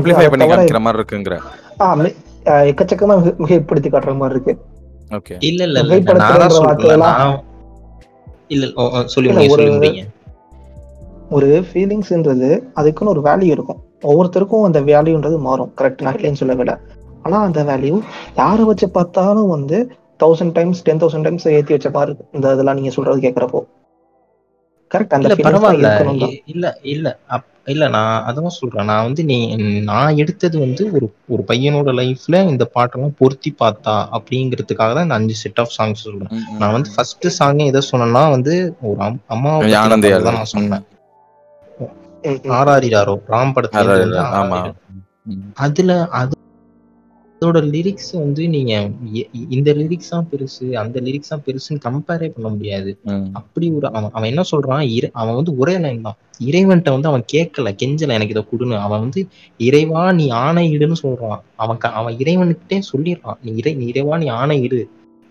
[2.45, 4.65] எக்கச்சக்கமா மிக- மிகைப்படுத்தி காட்டுற மாதிரி இருக்கு.
[5.11, 5.83] ஓகே இல்ல இல்ல
[6.15, 6.39] நான்
[6.97, 7.43] நான்
[9.57, 10.07] முடிங்க
[11.31, 13.83] ஒரு- ஃபீலிங்ஸ்ன்றது அதுக்குன்னு ஒரு வேல்யூ இருக்கும்.
[14.03, 15.73] ஒவ்வொருத்தருக்கும் அந்த வேல்யூன்றது மாறும்.
[15.81, 16.81] கரெக்ட் நாட்லேன்னு சொல்ல விட.
[17.23, 18.01] ஆனா அந்த வேல்யூ
[18.37, 19.91] யாரை வச்சு பார்த்தாலும் வந்து
[20.25, 22.31] thousand times ten thousand times ஏத்தி வச்ச மாதிரி இருக்கு.
[22.33, 23.61] இந்த இதெல்லாம் நீங்க சொல்றது கேக்குறப்போ.
[24.95, 26.41] கரெக்ட் அந்த பரவாயில்ல.
[26.47, 27.17] இல்ல இல்ல
[27.65, 28.85] இல்ல நான் அதான் சொல்றேன்.
[28.85, 34.95] நான் வந்து நீ நான் எடுத்தது வந்து ஒரு ஒரு பையனோட லைஃப்ல இந்த பாட்டெல்லாம் பொருத்தி பார்த்தா அப்படிங்கிறதுக்காக
[34.95, 36.43] தான் இந்த அஞ்சு செட் ஆஃப் சாங்ஸ் சொல்றேன்.
[36.59, 36.91] நான் வந்து.
[36.97, 40.85] ஃபர்ஸ்ட் சாங் எதை சொன்னேன்னா வந்து ஒரு அம்- அம்மாவை பத்தின ஆனந்தி பாட்டு தான் நான் சொன்னேன்.
[42.23, 42.51] ம்.
[42.51, 44.23] ஆராரிடாரோ ராம் படத்துல.
[45.55, 46.37] அதுல அது
[47.45, 48.91] அதோட லிரிக்ஸ் வந்து நீங்க
[49.49, 52.99] இந்த லிரிக்ஸ் தான் பெருசு அந்த லிரிக்ஸ் தான் பெருசுன்னு கம்பேரே பண்ண முடியாது.
[53.33, 55.11] அப்படி ஒரு அவன் அவன் என்ன சொல்றான்?
[55.13, 56.17] அவன் வந்து ஒரே லைன் தான்.
[56.45, 58.79] இறைவன்ட்ட வந்து அவன் கேட்கல கெஞ்சல எனக்கு இதை கொடுன்னு.
[58.79, 61.41] அவன் வந்து இறைவா நீ ஆணையிடுன்னு சொல்றான்.
[61.57, 63.39] அவன் க- அவன் இறைவனுக்கிட்டே சொல்லிடுறான்.
[63.43, 64.85] நீ இறை நீ இறைவா நீ ஆணையிடு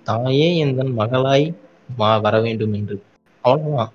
[0.04, 1.56] தாயே எந்தன் மகளாய்
[1.98, 3.02] வா வர வேண்டும் என்று.
[3.41, 3.91] அவ்வளவுதான்.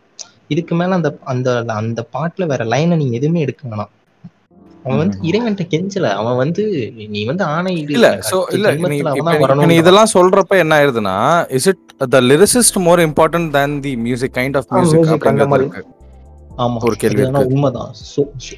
[0.49, 4.02] இதுக்கு மேல அந்த அந்த அந்த பாட்டுல வேற லைனை நீங்க எதுவுமே எடுக்க வேணாம்.
[4.85, 5.19] அவன் வந்து.
[5.23, 6.07] இறைவன்ட்ட கெஞ்சல.
[6.13, 6.65] அவன் வந்து
[7.09, 8.69] நீ வந்து ஆணையிடு இல்ல சோ இல்ல
[9.67, 11.17] நீ இதெல்லாம் சொல்றப்ப என்ன ஆயிருதுன்னா
[11.51, 15.69] is it the lyricist more important than the music kind of music அப்படிங்கிறது மாதிரி.
[16.59, 16.79] ஆமா.
[16.83, 17.23] ஒரு கேள்வி.
[17.51, 17.93] உண்மைதான்.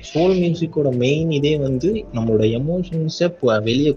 [0.09, 3.29] சோல் மியூசிக்கோட மெயின் இதே வந்து நம்மளோட எமோஷன்ஸை
[3.63, 3.93] வெளியே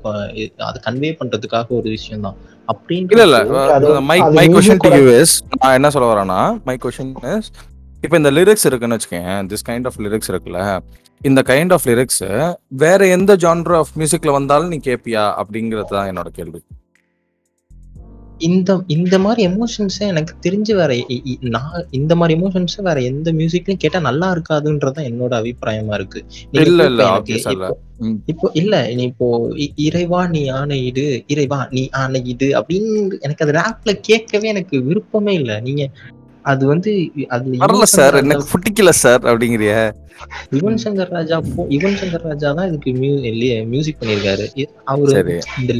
[0.62, 2.38] அதை கன்வே பண்றதுக்காக ஒரு விஷயம் தான்
[3.14, 3.40] இல்ல இல்ல.
[3.78, 7.50] அது- my my question to you is நான் என்ன சொல்ல வரேன்னா மை கொஸ்டின் இஸ்
[8.04, 10.62] இப்போ இந்த லிரிக்ஸ் இருக்குன்னு வச்சுக்கேன் திஸ் கைண்ட் ஆஃப் லிரிக்ஸ் இருக்குல்ல
[11.22, 12.24] இந்த கைண்ட் ஆஃப் லிரிக்ஸ்
[12.78, 16.60] வேற எந்த ஜான்ரு ஆஃப் மியூசிக்ல வந்தாலும் நீ கேப்பியா அப்படிங்கிறது தான் என்னோட கேள்வி.
[18.40, 20.92] இந்த இந்த மாதிரி எமோஷன்ஸை எனக்கு தெரிஞ்சு வேற
[21.50, 26.20] நான் இந்த மாதிரி எமோஷன்ஸை வேற எந்த மியூசிக்லயும் கேட்டா நல்லா இருக்காதுன்றதுதான் என்னோட அபிப்பிராயமா இருக்கு.
[26.54, 27.04] இல்ல, இல்ல.
[28.28, 29.28] இப்போ- இல்ல நீ இப்போ
[29.76, 35.60] இறைவா நீ ஆணையிடு இறைவா நீ ஆணையிடு அப்படின்னு எனக்கு அது ரேப்ல கேட்கவே எனக்கு விருப்பமே இல்ல.
[35.60, 35.84] நீங்க
[36.52, 36.92] அது வந்து
[37.28, 38.16] அது வரல சார்.
[38.16, 39.72] எனக்கு பிடிக்கல சார் அப்படிங்கிறிய.
[40.52, 41.38] யுவன் சங்கர் ராஜா
[41.70, 42.92] யுவன் சங்கர் ராஜா தான் இதுக்கு
[43.66, 44.46] மியூசிக் பண்ணியிருக்காரு.
[44.56, 45.74] இ- அவரு இந்த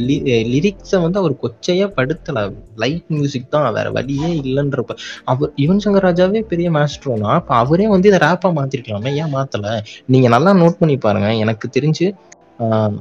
[0.52, 2.38] லிரிக்ஸை வந்து அவர் கொச்சையா படுத்தல.
[2.76, 3.72] லைட் மியூசிக் தான்.
[3.72, 4.92] வேற வழியே இல்லைன்றப்ப.
[5.24, 9.14] அவர் யுவன் சங்கர் ராஜாவே பெரிய மாஸ்ட்ரோனா அப்ப அவரே வந்து இதை ரேப்பா மாத்திருக்கலாமே?
[9.14, 9.66] ஏன் மாத்தல?
[10.06, 11.34] நீங்க நல்லா நோட் பண்ணி பாருங்க.
[11.34, 12.06] எனக்கு தெரிஞ்சு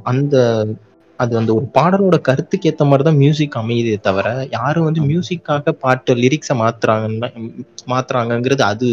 [0.03, 0.35] அந்த
[1.19, 5.01] அது அந்த ஒரு பாடலோட கருத்துக்கு ஏத்த மாதிரி தான் மியூசிக் அமையுதே தவிர யாரும் வந்து.
[5.09, 7.29] மியூசிக்காக பாட்டு லிரிக்ஸை மாத்துறாங்கன்னா
[7.91, 8.87] மாத்துறாங்கங்கிறது அது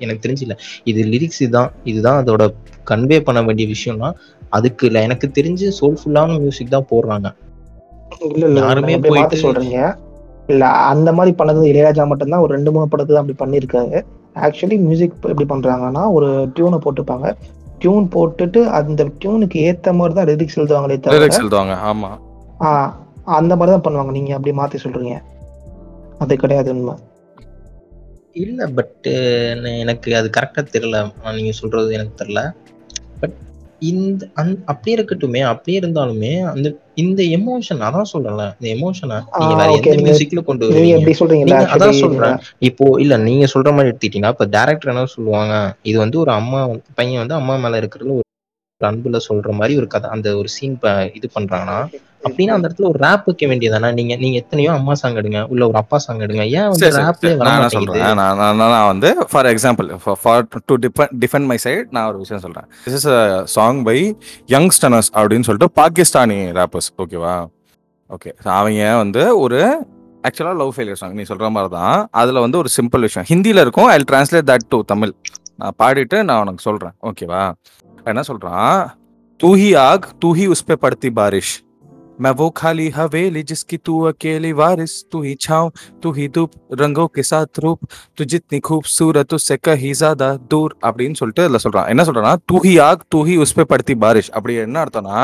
[0.00, 0.54] எனக்கு தெரிஞ்சு இல்ல
[0.86, 2.42] இது லிரிக்ஸ் இதுதான் இதுதான் அதோட
[2.86, 4.10] கன்வே பண்ண வேண்டிய விஷயம்னா
[4.52, 7.28] அதுக்கு இல்ல எனக்கு தெரிஞ்சு சோல்ஃபுல்லான மியூசிக் தான் போடுறாங்க.
[8.28, 9.80] இல்ல இல்ல யாருமே போயிட்டு- சொல்றீங்க.
[10.48, 13.98] இல்ல அந்த மாதிரி பண்ணது இளையராஜா மட்டும்தான் ஒரு ரெண்டு மூணு படத்துக்கு தான் அப்படி பண்ணிருக்காரு
[14.40, 17.26] ஆக்சுவலி மியூசிக் எப்படி பண்றாங்கன்னா ஒரு டியூனை போட்டுப்பாங்க
[17.78, 22.10] டியூன் போட்டுட்டு அந்த டியூனுக்கு ஏத்த மாதிரி தான் லிரிக்ஸ் எழுதுவாங்களே தவிர லிரிக்ஸ் எழுதுவாங்க ஆமா.
[22.62, 22.70] ஆ,
[23.24, 24.10] அந்த மாதிரி தான் பண்ணுவாங்க.
[24.10, 25.16] நீங்க அப்படி மாத்தி சொல்றீங்க.
[26.18, 26.94] அது கிடையாது உண்மை.
[28.32, 29.06] இல்ல பட்
[29.78, 30.96] எனக்கு அது கரெக்டா தெரியல.
[31.24, 32.42] ஆஹ் நீங்க சொல்றது எனக்கு தெரியல.
[33.20, 33.36] பட்
[33.82, 39.68] இந்த அந் அப்படியே இருக்கட்டுமே அப்படியே இருந்தாலுமே அந்த இந்த எமோஷன் அதான் சொல்றேன்ல இந்த எமோஷனை நீங்க வேற
[39.76, 40.96] எந்த மியூசிக்ல கொண்டு வருவீங்க?
[41.74, 42.36] அதான் சொல்றேன்.
[42.68, 46.60] இப்போ இல்ல நீங்க சொல்ற மாதிரி எடுத்துக்கிட்டீங்கன்னா இப்ப டேரக்டர் என்ன சொல்லுவாங்க இது வந்து ஒரு அம்மா
[46.94, 48.26] பையன் வந்து அம்மா மேல இருக்கிறதுல ஒரு
[48.80, 50.76] அன்புல சொல்ற மாதிரி ஒரு கதை அந்த ஒரு சீன்
[51.14, 51.78] இது பண்றாங்கன்னா
[52.26, 55.78] அப்படின்னா அந்த இடத்துல ஒரு ரேப் வைக்க வேண்டியதானா நீங்க நீங்க எத்தனையோ அம்மா சாங் எடுங்க உள்ள ஒரு
[55.82, 56.44] அப்பா சாங் எடுங்க.
[56.58, 58.16] ஏன் வந்து ரேப்ல நான் சொல்றேன்.
[58.20, 59.88] நான் நான் வந்து for example
[60.22, 60.76] for to
[61.24, 62.66] defend my side நான் ஒரு விஷயம் சொல்றேன்.
[62.86, 63.20] This is a
[63.56, 63.98] song by
[64.56, 67.36] youngsters அப்படின்னு சொல்லிட்டு பாகிஸ்தானி ரேப்பர்ஸ் ஓகேவா
[68.16, 69.60] ஓகே அவங்க வந்து ஒரு
[70.28, 73.26] ஆக்சுவலா லவ் ஃபெயிலியர் சாங் நீ சொல்ற மாதிரி தான் அதுல வந்து ஒரு சிம்பிள் விஷயம்.
[73.32, 73.88] ஹிந்தியில இருக்கும்.
[73.92, 75.12] I translate that to Tamil.
[75.60, 76.94] நான் பாடிட்டு நான் உனக்கு சொல்றேன்.
[77.08, 77.42] ஓகேவா
[78.10, 78.76] என்ன சொல்றான்?
[79.40, 81.54] தூஹி ஆக் தூஹி உஸ்பே படுத்தி பாரிஷ்.
[82.19, 85.71] मैं वो खाली हवेली जिसकी तू अकेली वारिस तू ही छाव
[86.03, 87.79] तू ही धूप रंगों के साथ रूप
[88.17, 92.73] तू जितनी खूबसूरत उससे कहीं ज्यादा दूर அப்படின்னு சொல்லிட்டு இதுல சொல்றான் என்ன சொல்றான்னா தூ ஹி
[92.81, 95.17] ஆக் தூ ஹி உஸ் பே படுத்தி பாரிஷ் அப்படி என்ன அர்த்தம்னா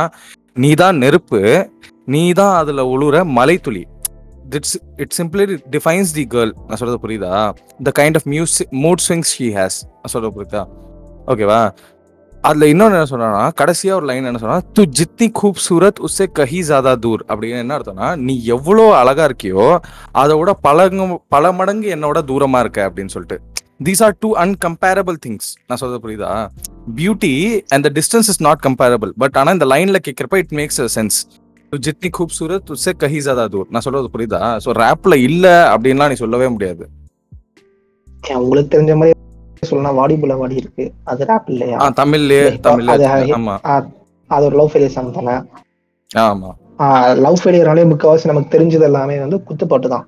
[0.56, 1.42] நீ தான் நெருப்பு
[2.08, 3.84] நீ தான் அதுல உழுற மலைத்துளி
[4.54, 7.36] it's it simply defines the girl நான் சொல்றது புரியுதா
[7.84, 10.64] the kind of music mood swings she has நான் சொல்றது புரியுதா
[11.28, 11.62] ஓகேவா
[12.49, 16.93] அதுல இன்னொன்னு என்ன சொல்றான்னா கடைசியா ஒரு லைன் என்ன சொன்னா து ஜித்தி கூப்சூரத் உஸ்ஸே கஹி ஜாதா
[17.05, 17.23] தூர்.
[17.31, 19.67] அப்படின்னு என்ன அர்த்தம்னா நீ எவ்வளோ அழகா இருக்கியோ
[20.23, 23.39] அதை விட பலங்க பல மடங்கு என்னோட தூரமா இருக்க அப்படின்னு சொல்லிட்டு.
[23.87, 26.33] These are two incomparable things நான் சொல்றது புரியுதா?
[26.99, 27.33] Beauty
[27.75, 31.19] and the distance is not comparable but ஆனா இந்த லைன்ல கேட்கறப்ப இட் மேக்ஸ் அ சென்ஸ்
[31.73, 33.69] ஜித்னி கூப்சூரத் உஸ்ஸே கஹி ஜாதா தூர்.
[33.73, 34.43] நான் சொல்றது புரியுதா?
[34.65, 36.85] ஸோ ரேப்ல இல்ல அப்படின்லாம் நீ சொல்லவே முடியாது.
[38.43, 39.13] உங்களுக்கு தெரிஞ்ச மாதிரி
[39.65, 40.93] சொல்லலாம் வாடி புல வாடி இருக்கு.
[41.05, 41.79] அது ரேப் இல்லையா?
[41.97, 43.37] தமிழ்லயே தமிழ்லயே அது இருக்கு.
[43.39, 43.55] ஆமா.
[44.31, 45.37] அது ஒரு லவ் ஃபெயிலியர் சாங் தானே
[46.11, 46.51] ஆமா.
[47.17, 50.07] லவ் ஃபெயிலியர்னாலே முக்கால்வாசி நமக்கு தெரிஞ்சது எல்லாமே வந்து குத்துப்பாட்டு தான்.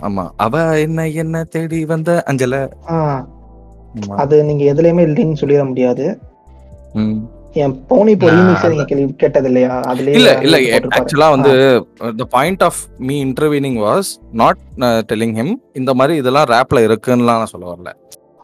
[0.00, 0.30] ஆமா.
[0.36, 2.24] அவ என்ன என்ன தேடி வந்த?
[2.28, 2.56] அஞ்சல.
[4.16, 6.06] அது நீங்க எதுலயுமே இல்லைன்னு சொல்லிட முடியாது.
[7.62, 10.56] என் போனி இப்போ நான் ரீமிக்ஸ் நீங்க கேள்வி கேட்டது இல்லையா அதுலயே இல்ல இல்ல.
[10.98, 11.52] ஆக்சுவலா வந்து
[12.20, 14.08] the point of me intervening was
[14.40, 14.60] not
[15.10, 17.90] telling him இந்த மாதிரி இதெல்லாம் ரேப்ல இருக்குன்னுலாம் நான் சொல்ல வரல.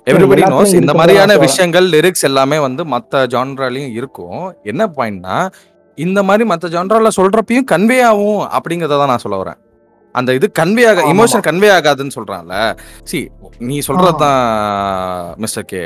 [0.07, 4.41] எவ்ரிபடி நோஸ் இந்த மாதிரியான விஷயங்கள் லிரிக்ஸ் எல்லாமே வந்து மத்த ஜான்ராலையும் இருக்கும்.
[4.65, 5.37] என்ன பாயிண்ட்னா
[5.99, 9.59] இந்த மாதிரி மத்த ஜான்ரால சொல்றப்பையும் கன்வே ஆகும் அப்படிங்கறத நான் சொல்ல வரேன்.
[10.15, 11.03] அந்த இது கன்வே ஆக.
[11.13, 12.55] இமோஷன் கன்வே ஆகாதுன்னு சொல்றான்ல.
[13.11, 13.19] சி
[13.69, 14.41] நீ சொல்றதுதான்
[15.37, 15.83] மிஸ்டர் கே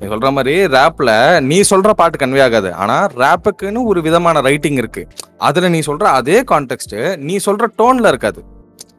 [0.00, 2.74] நீ சொல்ற மாதிரி ரேப்ல நீ சொல்ற பாட்டு கன்வே ஆகாது.
[2.74, 5.06] ஆனா ரேப்புக்குன்னு ஒரு விதமான ரைட்டிங் இருக்கு.
[5.38, 8.44] அதுல நீ சொல்ற அதே கான்டெக்ட் நீ சொல்ற டோன்ல இருக்காது.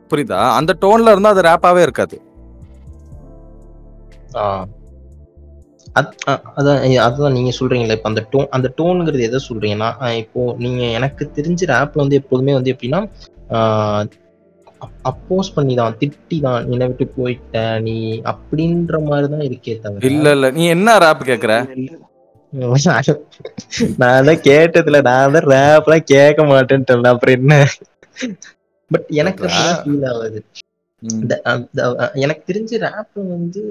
[0.10, 0.52] புரியுதா?
[0.52, 2.22] அந்த டோன்ல இருந்தா அது ரேப்பாவே இருக்காது.
[4.36, 4.66] ஆ.
[6.00, 10.84] அத்- அ- அதான் அதுதான் நீங்க சொல்றீங்களே இப்ப அந்த டோன் அந்த டோனுங்கிறது எதை சொல்றீங்கன்னா இப்போ நீங்க
[10.84, 13.10] எனக்கு தெரிஞ்ச ரேப்ல வந்து எப்போதுமே வந்து எப்படின்னா
[15.10, 17.96] அப்போஸ் பண்ணி தான் திட்டி தான் என்னை விட்டு போயிட்ட நீ
[18.32, 20.02] அப்படின்ற மாதிரி தான் இருக்கே தவிர.
[20.12, 20.50] இல்ல இல்ல.
[20.52, 21.54] நீ என்ன ரேப் கேக்குற?
[24.00, 27.54] நான் தான் கேட்டதுல நான் தான் ரேப்லாம் கேட்க மாட்டேன்ட்டு அப்புறம் என்ன?
[28.92, 30.40] பட் எனக்கு ஃபீல் ஆகுது.
[32.20, 33.62] எனக்கு தெரிஞ்ச ரேப் வந்து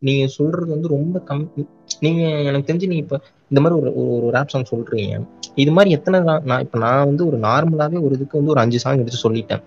[0.00, 1.62] நீங்க சொல்றது வந்து ரொம்ப கம்மி
[2.00, 3.18] நீங்க எனக்கு தெரிஞ்சு நீங்க இப்ப
[3.50, 5.14] இந்த மாதிரி ஒரு ஒரு- ரேப் சாங் சொல்றீங்க.
[5.56, 8.78] இது மாதிரி எத்தனை நா- நான் இப்ப நான் வந்து ஒரு நார்மலாவே ஒரு இதுக்கு வந்து ஒரு அஞ்சு
[8.78, 9.62] சாங் எடுத்து சொல்லிட்டேன்.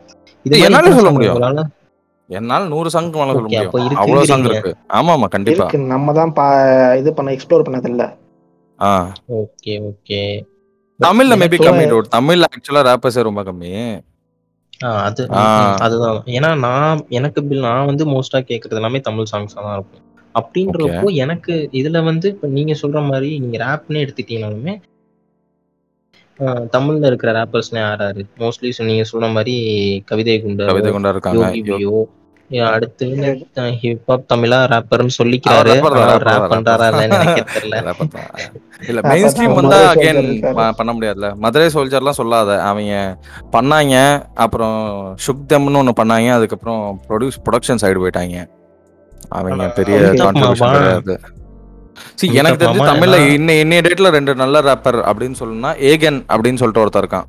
[0.45, 1.38] இது என்னால சொல்ல முடியும்.
[2.30, 3.71] என்னால நூறு சாங்க்கு மேல சொல்ல முடியும்.
[4.02, 4.60] அவ்வளவு சாங் இருக்கிறீங்க.
[4.63, 4.73] இருக்கு.
[4.97, 5.65] ஆமா ஆமா கண்டிப்பா.
[5.93, 6.45] நம்ம தான் பா
[7.02, 8.04] இது பண்ண எக்ஸ்ப்ளோர் பண்ணது இல்ல
[8.80, 8.91] ஆ.
[9.39, 10.19] ஓகே ஓகே
[10.99, 12.08] தமிழ்ல மேபி கம்மி dude.
[12.13, 13.71] தமிழ்ல ஆக்சுவலா ரேப்பர்ஸே ரொம்ப கம்மி.
[15.02, 15.21] அது
[15.86, 16.19] அதுதான்.
[16.36, 20.04] ஏன்னா நான் எனக்கு பில் நான் வந்து மோஸ்டா கேக்குறது எல்லாமே தமிழ் சாங்ஸ் தான் இருக்கும்.
[20.36, 24.73] அப்படின்றப்போ எனக்கு இதுல வந்து இப்ப நீங்க சொல்ற மாதிரி நீங்க ரேப்னே எடுத்துட்டீங்கனாலுமே
[26.73, 29.56] தமிழ்ல இருக்கிற ரேப்பர்ஸ்னா யாராரு மோஸ்ட்லி நீங்க சொன்ன மாதிரி
[30.08, 31.99] கவிதை குண்டர் கவிதை கொண்டா இருக்காங்க யோகி வியோ
[32.67, 33.06] அடுத்து
[33.82, 35.88] ஹிப்ஹாப் தமிழா ரேப்பர்னு சொல்லிக்கிறாரு ரேப்
[36.54, 36.88] பண்றாரா.
[37.08, 37.82] எனக்கு தெரியல.
[38.89, 39.30] இல்ல மெயின்.
[39.32, 40.21] ஸ்ட்ரீம் வந்தா அகைன்.
[40.78, 42.93] பண்ண முடியாதுல மதுரை சோல்ஜர்லாம் சொல்லாத அவங்க
[43.54, 43.95] பண்ணாங்க
[44.43, 44.78] அப்புறம்
[45.25, 48.38] சுக்தம்னு ஒண்ணு பண்ணாங்க அதுக்கப்புறம் ப்ரொடியூஸ் ப்ரொடக்ஷன் சைடு போயிட்டாங்க
[49.34, 50.75] அவங்க பெரிய கான்ட்ரிபியூஷன்.
[50.78, 51.15] கிடையாது
[52.00, 56.86] அமிதாப் எனக்கு தெரிஞ்சு தமிழ்ல இன்ன இன்னைய டேட்ல ரெண்டு நல்ல ரேப்பர் அப்படின்னு சொல்லணும்னா ஏகன் அப்படின்னு சொல்லிட்டு
[56.86, 57.28] ஒருத்தர் இருக்கான்.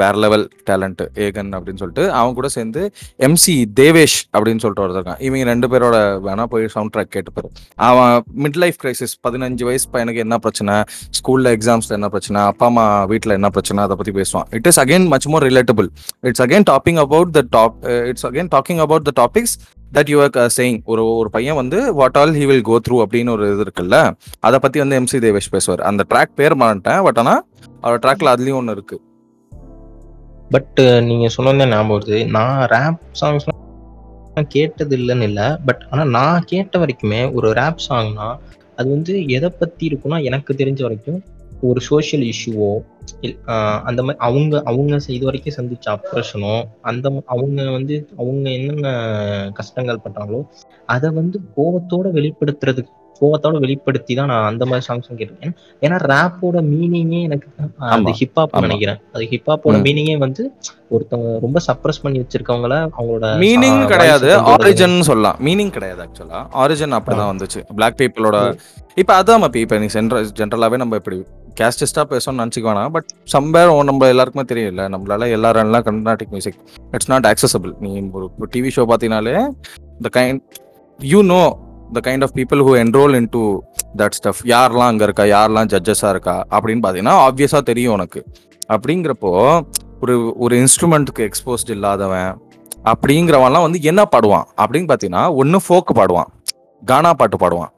[0.00, 2.02] வேற லெவல் டேலண்ட் ஏகன் அப்படின்னு சொல்லிட்டு.
[2.18, 2.82] அவன் கூட சேர்ந்து
[3.26, 5.20] எம்சி தேவேஷ் அப்படின்னு சொல்லிட்டு ஒருத்தர் இருக்கான்.
[5.26, 5.96] இவங்க ரெண்டு பேரோட
[6.26, 7.48] வேணா போய் சவுண்ட் ட்ராக் கேட்டுப்பாரு.
[7.74, 10.74] அவன் மிட் லைஃப் கிரைசிஸ் பதினஞ்சு வயசு பையனுக்கு என்ன பிரச்சனை?
[11.18, 12.42] ஸ்கூல்ல எக்ஸாம்ஸ்ல என்ன பிரச்சனை?
[12.42, 13.82] அப்பா அம்மா வீட்ல என்ன பிரச்சனை?
[13.84, 14.48] அதை பத்தி பேசுவான்.
[14.50, 15.88] It is again much more relatable
[16.20, 17.76] it's again topping about the top
[18.12, 19.56] it's again talking about the topics
[19.96, 23.32] that you are saying ஒரு ஒரு பையன் வந்து what all he will go through அப்படின்னு
[23.36, 23.98] ஒரு இது இருக்குல்ல
[24.46, 25.82] அதை பத்தி வந்து எம்சி தேவேஷ் பேசுவார்.
[25.90, 27.34] அந்த ட்ராக் பேர் மாட்டேன் பட் ஆனா
[27.80, 28.98] அவர் ட்ராக்ல அதுலயும் ஒன்று இருக்கு.
[30.54, 32.18] பட் uh, நீங்க சொன்னதே ஞாபகம் வருது.
[32.36, 33.46] நான் ரேப் சாங்ஸ்
[34.54, 38.28] கேட்டது இல்லைன்னு இல்லை பட் ஆனால் நான் கேட்ட வரைக்குமே ஒரு ரேப் சாங்னா
[38.78, 41.20] அது வந்து எதை பத்தி இருக்குன்னா எனக்கு தெரிஞ்ச வரைக்கும்
[41.64, 42.70] ஒரு சோஷியல் இஷ்யூவோ
[43.88, 48.90] அந்த மாதிரி அவங்க அவங்க இது வரைக்கும் சந்திச்ச அப்ரெஷனோ அந்த அவங்க வந்து அவங்க என்னென்ன
[49.52, 50.42] கஷ்டங்கள் பண்றாங்களோ
[50.88, 57.20] அதை வந்து கோவத்தோட வெளிப்படுத்துறதுக்கு கோவத்தோட வெளிப்படுத்தி தான் நான் அந்த மாதிரி சாங்ஸ் கேட்டிருக்கேன் ஏன்னா ரேப்போட மீனிங்கே
[57.22, 58.56] எனக்கு அது ஆமா, ஹிப்ஹாப்.
[58.60, 59.76] நினைக்கிறேன் அது ஹிப்ஹாப்போட.
[59.86, 60.42] மீனிங்கே வந்து
[60.90, 64.30] ஒருத்தவங்க ரொம்ப சப்ரஸ் பண்ணி வச்சிருக்கவங்கள அவங்களோட மீனிங் கிடையாது.
[64.54, 68.36] ஆரிஜன் சொல்லலாம் மீனிங் கிடையாது ஆக்சுவலா ஆரிஜன் அப்படிதான் வந்துச்சு பிளாக் பீப்புளோட.
[68.96, 71.18] இப்ப அதான் இப்ப நீ சென்ட்ர ஜென்ரலாவே நம்ம இப்படி
[71.60, 72.92] கேஸ்டிஸ்டாக பேசணும்னு நினச்சிக்க வேணாம்.
[72.96, 76.58] பட் சம்பேர் நம்ம எல்லாருக்குமே தெரியல நம்மளால எல்லாரெல்லாம் Carnatic music
[76.90, 79.36] it's not accessible நீ ஒரு டிவி ஷோ பார்த்தீங்கனாலே
[80.06, 80.42] the kind
[80.98, 81.42] you know
[81.96, 83.42] the kind of people who enrol in to
[84.00, 85.24] that stuff யாரெல்லாம் அங்கே இருக்கா?
[85.34, 86.36] யாரெல்லாம் ஜட்ஜஸாக இருக்கா?
[86.56, 88.20] அப்படின்னு பார்த்தீங்கன்னா ஆப்வியஸாக தெரியும் உனக்கு.
[88.74, 89.32] அப்படிங்கிறப்போ
[90.02, 90.14] ஒரு
[90.44, 92.32] ஒரு இன்ஸ்ட்ருமெண்ட்டுக்கு எக்ஸ்போஸ்ட் இல்லாதவன்
[92.92, 94.46] அப்படிங்கிறவன்லாம் வந்து என்ன பாடுவான்?
[94.62, 96.30] அப்படின்னு பார்த்தீங்கன்னா ஒன்று ஃபோக்கு பாடுவான்
[96.82, 97.72] கானா பாட்டு பாடுவான்.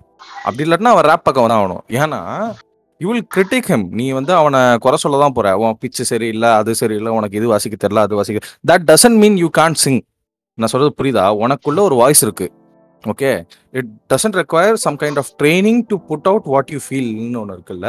[0.44, 1.84] அப்படி இல்லாட்டினா அவன் ரேப் பக்கம் தான் ஆகணும்.
[2.00, 2.20] ஏன்னா
[3.00, 5.48] யூ வில் கிரிட்டிக் ஹிம் நீ வந்து அவனை குறை சொல்ல தான் போற.
[5.62, 9.48] உன் பிச்சு சரியில்லை அது சரியில்லை உனக்கு இது வாசிக்க தெரியல அது வாசிக்க that doesn't mean you
[9.58, 10.00] can't sing
[10.58, 11.24] நான் சொல்றது புரியுதா?
[11.44, 12.46] உனக்குள்ள ஒரு வாய்ஸ் இருக்கு.
[13.04, 13.30] Okay
[13.78, 17.88] it doesn't require some kind of training to put out what you ஃபீல்னு ஒன்று இருக்குல்ல?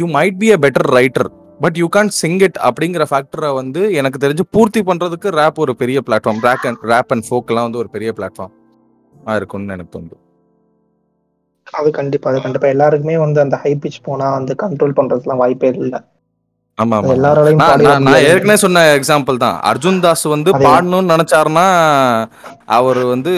[0.00, 1.28] You might be a better writer
[1.60, 6.00] but you can sing it அப்படிங்கிற ஃபேக்டரை வந்து எனக்கு தெரிஞ்சு பூர்த்தி பண்றதுக்கு ரேப் ஒரு பெரிய
[6.06, 8.54] platform rock and rap and ஃபோக்கெல்லாம் வந்து ஒரு பெரிய பிளாட்ஃபார்ம்
[9.36, 10.16] இருக்கும்னு எனக்கு தோணுது
[11.72, 12.68] அது கண்டிப்பா அது கண்டிப்பா.
[12.68, 15.96] எல்லாருக்குமே வந்து அந்த ஹை பிச் போனா வந்து கண்ட்ரோல் பண்றதுலாம் வாய்ப்பே இல்ல.
[16.78, 17.14] ஆமா ஆமா.
[18.00, 18.20] நான்.
[18.28, 19.56] ஏற்கனவே சொன்ன எக்ஸாம்பிள் தான்.
[19.70, 20.50] அர்ஜுன் தாஸ் வந்து.
[20.64, 21.64] பாடணும்னு நினைச்சாருன்னா
[22.76, 23.32] அவர் வந்து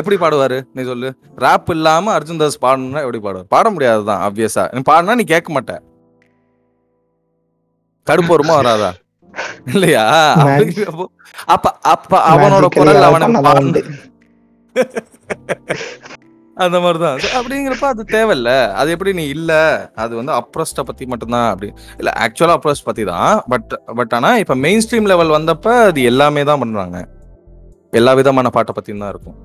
[0.00, 0.58] எப்படி பாடுவாரு?
[0.74, 1.10] நீ சொல்லு.
[1.38, 3.48] ரேப் இல்லாம அர்ஜுன் தாஸ் பாடணும்னா எப்படி பாடுவார்?
[3.54, 5.76] பாட முடியாதுதான் ஆப்வியஸா நீ பாடினா நீ கேட்க மாட்ட.
[8.06, 8.90] கடுப்பு வருமா வராதா?
[9.72, 10.04] இல்லையா?
[11.54, 13.82] அப்ப அப்ப அவனோட குரல் அவனுக்கு.
[16.60, 17.18] அந்த மாதிரிதான்.
[17.38, 18.50] அப்படிங்கிறப்ப அது தேவையில்ல.
[18.74, 19.52] அது எப்படி நீ இல்ல
[19.96, 21.68] அது வந்து அப்ரஸ்ட பத்தி மட்டும்தான் அப்படி.
[22.00, 23.34] இல்ல ஆக்சுவலா அப்ரஸ்ட் பத்தி தான்.
[23.48, 26.98] பட் பட் ஆனா இப்ப மெயின் ஸ்ட்ரீம் லெவல் வந்தப்ப அது எல்லாமே தான் பண்றாங்க.
[27.92, 29.38] எல்லா விதமான பாட்டை பத்தியும் தான் இருக்கும்.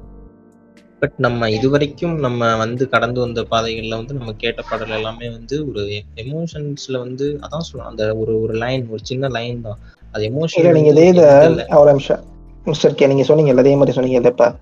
[1.02, 5.82] பட் நம்ம இதுவரைக்கும் நம்ம வந்து கடந்து வந்த பாதைகள்ல வந்து நம்ம கேட்ட பாடல் எல்லாமே வந்து ஒரு
[6.24, 9.80] எமோஷன்ஸ்ல வந்து அதான் சொல்லலாம் அந்த ஒரு ஒரு லைன் ஒரு சின்ன லைன் தான்.
[10.14, 11.26] அது இல்ல எமோஷன் நீங்க இதே இத
[11.80, 12.24] ஒரு நிமிஷம்
[12.66, 14.56] மிஸ்டர் கே நீங்க சொன்னீங்கல்ல அதே மாதிரி சொன்னீங்கல்ல இப்ப ஆஹ்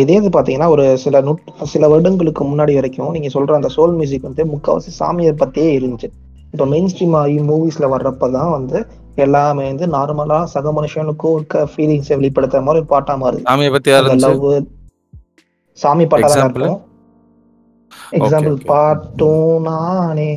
[0.00, 4.28] இதே இது பாத்தீங்கன்னா ஒரு சில நுட் சில வருடங்களுக்கு முன்னாடி வரைக்கும் நீங்க சொல்ற அந்த சோல் மியூசிக்
[4.28, 6.08] வந்து முக்காவாசி சாமியை பத்தியே இருந்துச்சு
[6.52, 8.78] இப்போ மெயின் ஸ்ட்ரீம் ஆகி மூவிஸ்ல வர்றப்பதான் வந்து
[9.24, 14.44] எல்லாமே வந்து நார்மலா சக மனுஷனுக்கும் இருக்க ஃபீலிங்ஸை வெளிப்படுத்துற மாதிரி ஒரு பாட்டா மாறுது சாமியை பத்தி லவ்
[15.78, 16.44] சாமி பாட்டா தான்?
[16.46, 16.82] இருக்கும்
[18.18, 18.56] எக்ஸாம்பிள்.
[18.68, 20.30] பாட்டும் நானே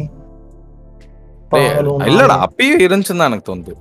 [2.08, 2.42] இல்லடா நானே.
[2.46, 3.74] அப்பயும் இருந்துச்சுன்னு தான் எனக்கு தோணுது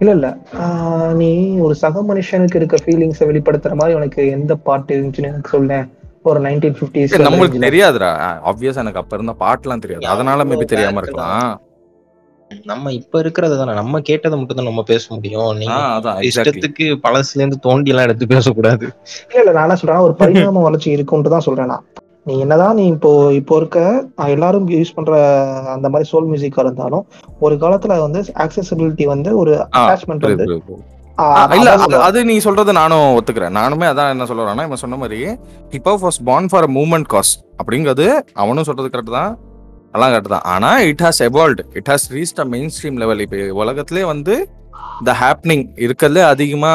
[0.00, 0.28] இல்ல இல்ல.
[0.60, 1.28] ஆஹ் நீ
[1.58, 5.86] ஒரு சக மனுஷனுக்கு இருக்க ஃபீலிங்ஸை வெளிப்படுத்துற மாதிரி உனக்கு எந்த பாட்டு இருந்துச்சுன்னு எனக்கு சொல்லேன்.
[6.24, 8.10] ஒரு நைன்டீன் ஃபிஃப்டிஸ் நம்மளுக்கு தெரியாதுடா.
[8.44, 10.06] ஆப்வியஸ் எனக்கு அப்ப இருந்த பாட்டுலாம் தெரியாது.
[10.06, 11.46] அதனால மேபி தெரியாம இருக்கலாம்.
[12.66, 13.72] நம்ம இப்ப இருக்கிறது தானே.
[13.74, 15.46] நம்ம கேட்டதை மட்டும் தான் நம்ம பேச முடியும்.
[15.46, 15.78] ஆ, நீங்க
[16.20, 18.84] இஷ்டத்துக்கு பழசுல இருந்து தோண்டி எல்லாம் எடுத்து பேசக்கூடாது.
[19.30, 21.84] இல்ல இல்ல நான் என்ன சொல்றேன் ஒரு பரிணாம வளர்ச்சி இருக்குன்ட்டு தான் சொல்றேன் நான்.
[22.26, 23.78] நீ என்னதான் நீ இப்போ இப்போ இருக்க
[24.28, 25.12] எல்லாரும் யூஸ் பண்ற
[25.74, 27.04] அந்த மாதிரி சோல் மியூசிக்கா இருந்தாலும்
[27.40, 30.46] ஒரு காலத்துல வந்து ஆக்சசிபிலிட்டி வந்து ஒரு அட்டாச்மெண்ட் வந்து.
[31.56, 31.70] இல்ல
[32.06, 33.54] அது- நீ சொல்றது நானும் ஒத்துக்கிறேன்.
[33.56, 35.20] நானுமே அதான் என்ன சொல்ல வரேன்னா இவன் சொன்ன மாதிரி
[35.70, 39.32] hip hop was born for moment cause அப்படிங்கிறது அவனும் சொல்றது கரெக்ட் தான்.
[39.94, 40.46] எல்லாம் கரெக்ட் தான்.
[40.46, 44.34] ஆனா it has evolved it has reach a mainstream level இப்போ உலகத்திலே வந்து
[45.04, 46.74] த ஹாப்னிங் இருக்கிறதுலே அதிகமா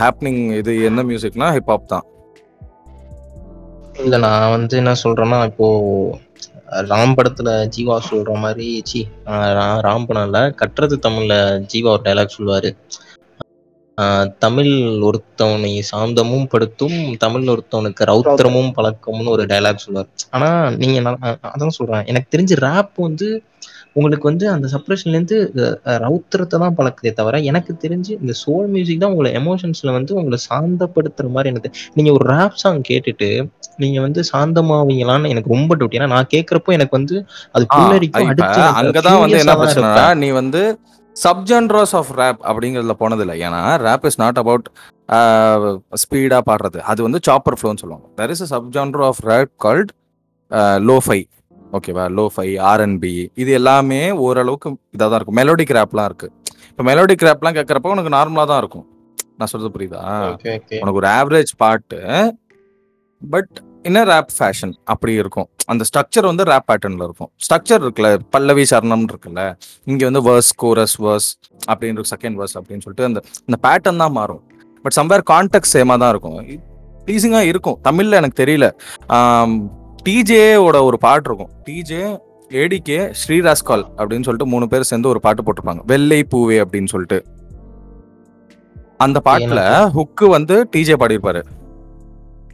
[0.00, 2.04] ஹாப்னிங் இது என்ன மியூசிக்னா ஹிப் ஹாப் தான்.
[3.94, 5.66] இல்ல நான் வந்து என்ன சொல்றேன்னா இப்போ
[6.90, 9.00] ராம் படத்துல ஜீவா சொல்ற மாதிரி சி
[9.86, 11.34] ராம் படம்ல கட்டுறது தமிழ்ல
[11.72, 12.70] ஜீவா ஒரு டைலாக் சொல்லுவாரு.
[13.98, 14.70] ஆஹ் தமிழ்
[15.08, 20.08] ஒருத்தவனை சாந்தமும் படுத்தும் தமிழ் ஒருத்தவனுக்கு ரௌத்திரமும் பழக்கம்னு ஒரு டைலாக் சொல்லுவார்.
[20.30, 20.48] ஆனா
[20.80, 20.98] நீங்க
[21.50, 22.06] அதான் சொல்றேன்.
[22.06, 23.28] எனக்கு தெரிஞ்சு ரேப் வந்து
[23.96, 25.36] உங்களுக்கு வந்து அந்த சப்ரேஷன்ல இருந்து
[25.84, 30.38] அஹ், ரௌத்திரத்தை தான் பழக்குதே தவிர எனக்கு தெரிஞ்சு இந்த சோல் மியூசிக் தான் உங்களை எமோஷன்ஸ்ல வந்து உங்களை
[30.46, 33.28] சாந்தப்படுத்துற மாதிரி எனக்கு தெ- நீங்க ஒரு ரேப் சாங் கேட்டுட்டு
[33.76, 37.16] நீங்க வந்து சாந்தமாவீங்களான்னு எனக்கு ரொம்ப டவுட் ஏன்னா நான் கேட்கறப்போ எனக்கு வந்து
[37.54, 38.48] அது புல்லரிக்கும் அடுத்து
[38.80, 40.18] அங்கதான் வந்து என்ன இருப்பேன்.
[40.18, 40.62] நீ வந்து
[41.16, 43.36] சப்ஜென்ரஸ் ஆஃப் ரேப் அப்படிங்கிறதுல போனதில்லை.
[43.44, 44.66] ஏன்னா ரேப் இஸ் நாட் அபவுட்
[46.00, 46.78] ஸ்பீடா பாடுறது.
[46.86, 48.06] அது வந்து சாப்பர் ஃப்ளோன்னு சொல்லுவாங்க.
[48.18, 49.92] There is a subgenre of rap called
[50.84, 51.18] lofi
[51.76, 55.38] ஓகேவா லோஃபை ஆர்என்பி இது எல்லாமே ஓரளவுக்கு இதாக தான் இருக்கும்.
[55.40, 56.28] மெலோடிக் ரேப்லாம் இருக்கு.
[56.70, 58.86] இப்போ மெலோடிக் ரேப்லாம் கேட்குறப்ப உனக்கு நார்மலாக தான் இருக்கும்.
[59.38, 60.02] நான் சொல்றது புரியுதா.
[60.82, 62.00] உனக்கு ஒரு ஆவரேஜ் பாட்டு
[63.22, 63.54] பட்
[63.88, 65.48] இன்ன ரேப் ஃபேஷன் அப்படி இருக்கும்.
[65.72, 67.30] அந்த ஸ்ட்ரக்சர் வந்து ரேப் பேட்டர்ன்ல இருக்கும்.
[67.44, 69.42] ஸ்ட்ரக்சர் இருக்குல்ல பல்லவி சரணம் இருக்குல்ல
[69.90, 71.28] இங்க வந்து வேர்ஸ் கோரஸ் வேர்ஸ்
[71.70, 74.42] அப்படின்னு செகண்ட் வேர்ஸ் அப்படின்னு சொல்லிட்டு அந்த அந்த பேட்டர்ன் தான் மாறும்.
[74.84, 76.38] பட் சம்வேர் கான்டெக்ட் சேமா தான் இருக்கும்.
[77.06, 77.78] ப்ளீஸிங்கா இருக்கும்.
[77.88, 78.66] தமிழ்ல எனக்கு தெரியல.
[80.08, 81.52] டிஜேவோட ஒரு பாட்டு இருக்கும்.
[81.66, 82.04] டிஜே
[82.50, 85.80] ஏடிகே ஸ்ரீராஸ்கால் அப்படின்னு சொல்லிட்டு மூணு பேர் சேர்ந்து ஒரு பாட்டு போட்டிருப்பாங்க.
[85.86, 87.18] வெள்ளை பூவே அப்படின்னு சொல்லிட்டு.
[88.96, 89.60] அந்த பாட்டுல
[89.96, 91.42] ஹுக்கு வந்து டிஜே பாடியிருப்பாரு.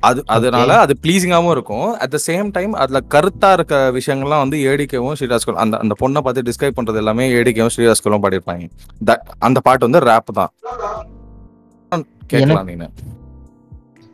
[0.00, 1.88] அது அதனால அது ப்ளீசிங்காவும் இருக்கும்.
[1.98, 6.42] அட் த சேம் டைம் அதுல கருத்தா இருக்க விஷயங்கள்லாம் வந்து ஏடிக்கவும் ஸ்ரீராஸ்கல் அந்த அந்த பொண்ணை பார்த்து
[6.42, 8.68] டிஸ்கிரைப் பண்றது எல்லாமே ஏடிக்கவும் ஸ்ரீராஸ்கலும் பாடியிருப்பாங்க.
[9.38, 10.52] அந்த பாட்டு வந்து ரேப் தான்.
[12.26, 12.88] கேட்கலாம் நீனு.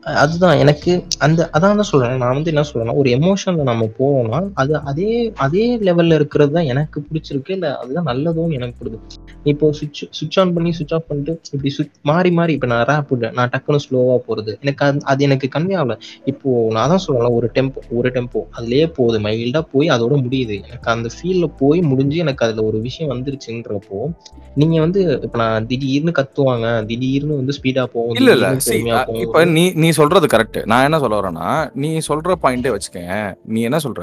[0.06, 2.20] அதுதான் எனக்கு அந்த அதான் தான் சொல்றேன்.
[2.22, 5.10] நான் வந்து என்ன சொல்றேன்னா ஒரு எமோஷன்ல நம்ம போவோம்னா அது அதே
[5.46, 7.54] அதே லெவல்ல இருக்கிறது தான் எனக்கு பிடிச்சிருக்கு.
[7.58, 9.04] இல்ல அதுதான் நல்லதும் எனக்கு பிடிக்கும்
[9.46, 13.04] இப்போ சுவிட்ச் சுவிட்ச் ஆன் பண்ணி சுவிட்ச் ஆஃப் பண்ணிட்டு இப்படி switch- மாறி மாறி இப்போ நான் ரேப்
[13.37, 14.52] நான் டக்குன்னு ஸ்லோவா போறது.
[14.62, 15.94] எனக்கு அது அது எனக்கு கன்வே ஆகல.
[16.24, 20.56] இப்போ நான் தான் சொல்றேன் ஒரு டெம்போ ஒரு டெம்போ அதுலயே போகுது மைல்டா போய் அதோட முடியுது.
[20.64, 24.00] எனக்கு அந்த ஃபீல்ல போய் முடிஞ்சு எனக்கு அதுல ஒரு விஷயம் வந்துருச்சுன்றப்போ
[24.56, 28.48] நீங்க வந்து இப்ப நான் திடீர்னு கத்துவாங்க திடீர்னு வந்து ஸ்பீடா போகும் இல்ல இல்ல.
[29.24, 33.80] இப்ப நீ நீ சொல்றது கரெக்ட் நான் என்ன சொல்ல வரேன்னா நீ சொல்ற பாயிண்டே வச்சுக்கேன் நீ என்ன
[33.87, 34.02] சொல்ற?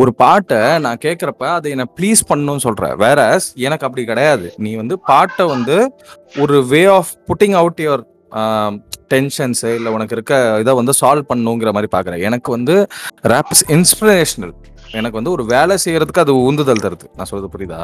[0.00, 3.20] ஒரு பாட்டை நான் கேட்குறப்ப அதை என்னை ப்ளீஸ் பண்ணணும்னு சொல்கிறேன் வேற
[3.66, 4.46] எனக்கு அப்படி கிடையாது.
[4.64, 5.76] நீ வந்து பாட்டை வந்து
[6.42, 8.04] ஒரு way of putting out your
[9.12, 12.74] tensions இல்லை உனக்கு இருக்க இதை வந்து சால்வ் பண்ணுங்கிற மாதிரி பார்க்குறேன் எனக்கு வந்து
[13.32, 14.54] ரேப்ஸ் இன்ஸ்பிரேஷனல்
[14.98, 17.06] எனக்கு வந்து ஒரு வேலை செய்யறதுக்கு அது உந்துதல் தருது.
[17.16, 17.82] நான் சொல்றது புரியுதா?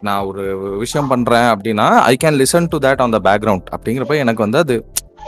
[0.00, 0.42] நான் ஒரு
[0.78, 4.76] விஷயம் பண்ணுறேன் அப்படின்னா I can listen to that on the background அப்படிங்கிறப்ப எனக்கு வந்து அது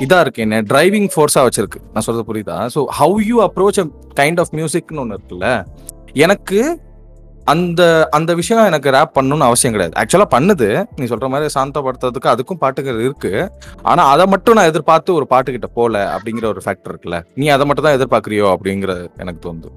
[0.05, 1.81] இதாக இருக்கு என்ன டிரைவிங் ஃபோர்ஸாக வச்சிருக்கு.
[1.93, 2.59] நான் சொல்றது புரியுதா?
[2.75, 3.87] So how you approach a
[4.21, 5.49] kind of மியூசிக்னு ஒன்று இருக்குல்ல
[6.27, 6.61] எனக்கு
[7.53, 7.83] அந்த
[8.17, 9.95] அந்த விஷயம் எனக்கு ரேப் பண்ணணும்னு அவசியம் கிடையாது.
[10.01, 10.69] ஆக்சுவலாக பண்ணுது.
[10.99, 13.33] நீ சொல்ற மாதிரி சாந்தப்படுத்துறதுக்கு அதுக்கும் பாட்டுகள் இருக்கு.
[13.83, 17.21] ஆனா அதை மட்டும் நான் எதிர்பார்த்து ஒரு பாட்டுக்கிட்ட போல அப்படிங்கிற ஒரு ஃபேக்டர் இருக்குல்ல.
[17.43, 19.71] நீ அதை மட்டும் தான் எதிர்பார்க்குறியோ அப்படிங்கிறது எனக்கு தோணுது.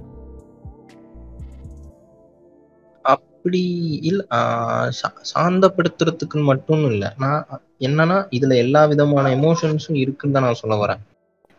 [3.46, 3.62] அப்படி
[4.02, 7.42] இல்ல ஆஹ் சா- சாந்தப்படுத்துறதுக்குன்னு மட்டும் இல்ல நான்
[7.82, 11.02] என்னன்னா இதுல எல்லா விதமான எமோஷன்ஸும் இருக்குன்னு தான் நான் சொல்ல வரேன்.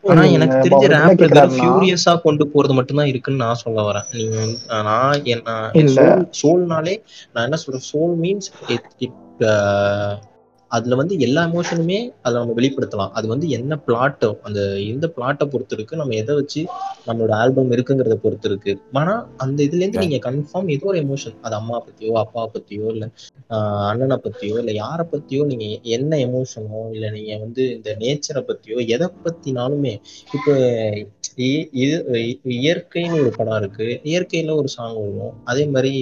[0.04, 4.06] ஆனா எனக்கு தெரிஞ்ச ரேப்ல வெறும் ஃபியூரியஸா கொண்டு போறது மட்டும்தான் இருக்குன்னு நான் சொல்ல வரேன்.
[4.12, 4.38] நீங்க
[4.82, 5.20] நான்
[5.74, 6.06] என்ன.
[6.40, 6.94] சோல்னாலே
[7.32, 7.86] நான் என்ன சொல்றேன்?
[7.92, 8.50] சோல் மீன்ஸ்
[10.74, 13.12] அதுல வந்து எல்லா எமோஷனுமே அதுல நம்ம வெளிப்படுத்தலாம்.
[13.16, 14.60] அது வந்து என்ன பிளாட்டோ அந்த
[14.92, 16.60] எந்த பிளாட்டை பொறுத்து இருக்கு நம்ம எதை வச்சு
[17.06, 19.14] நம்மளோட ஆல்பம் இருக்குங்கிறத பொறுத்து இருக்கு ஆனா
[19.44, 23.06] அந்த இதுல இருந்து நீங்க கன்ஃபார்ம் ஏதோ ஒரு எமோஷன் அது அம்மா பத்தியோ அப்பா பத்தியோ இல்ல
[23.88, 25.66] அண்ணனை பத்தியோ இல்ல யாரை பத்தியோ நீங்க
[25.96, 29.94] என்ன எமோஷனோ இல்ல நீங்க வந்து இந்த நேச்சரை பத்தியோ எதை பத்தினாலுமே
[30.30, 30.54] இப்போ
[31.74, 33.86] இது இ- இயற்கைன்னு ஒரு படம் இருக்கு.
[34.04, 35.34] இயற்கையில ஒரு சாங் வரும்.
[35.44, 35.92] அதே மாதிரி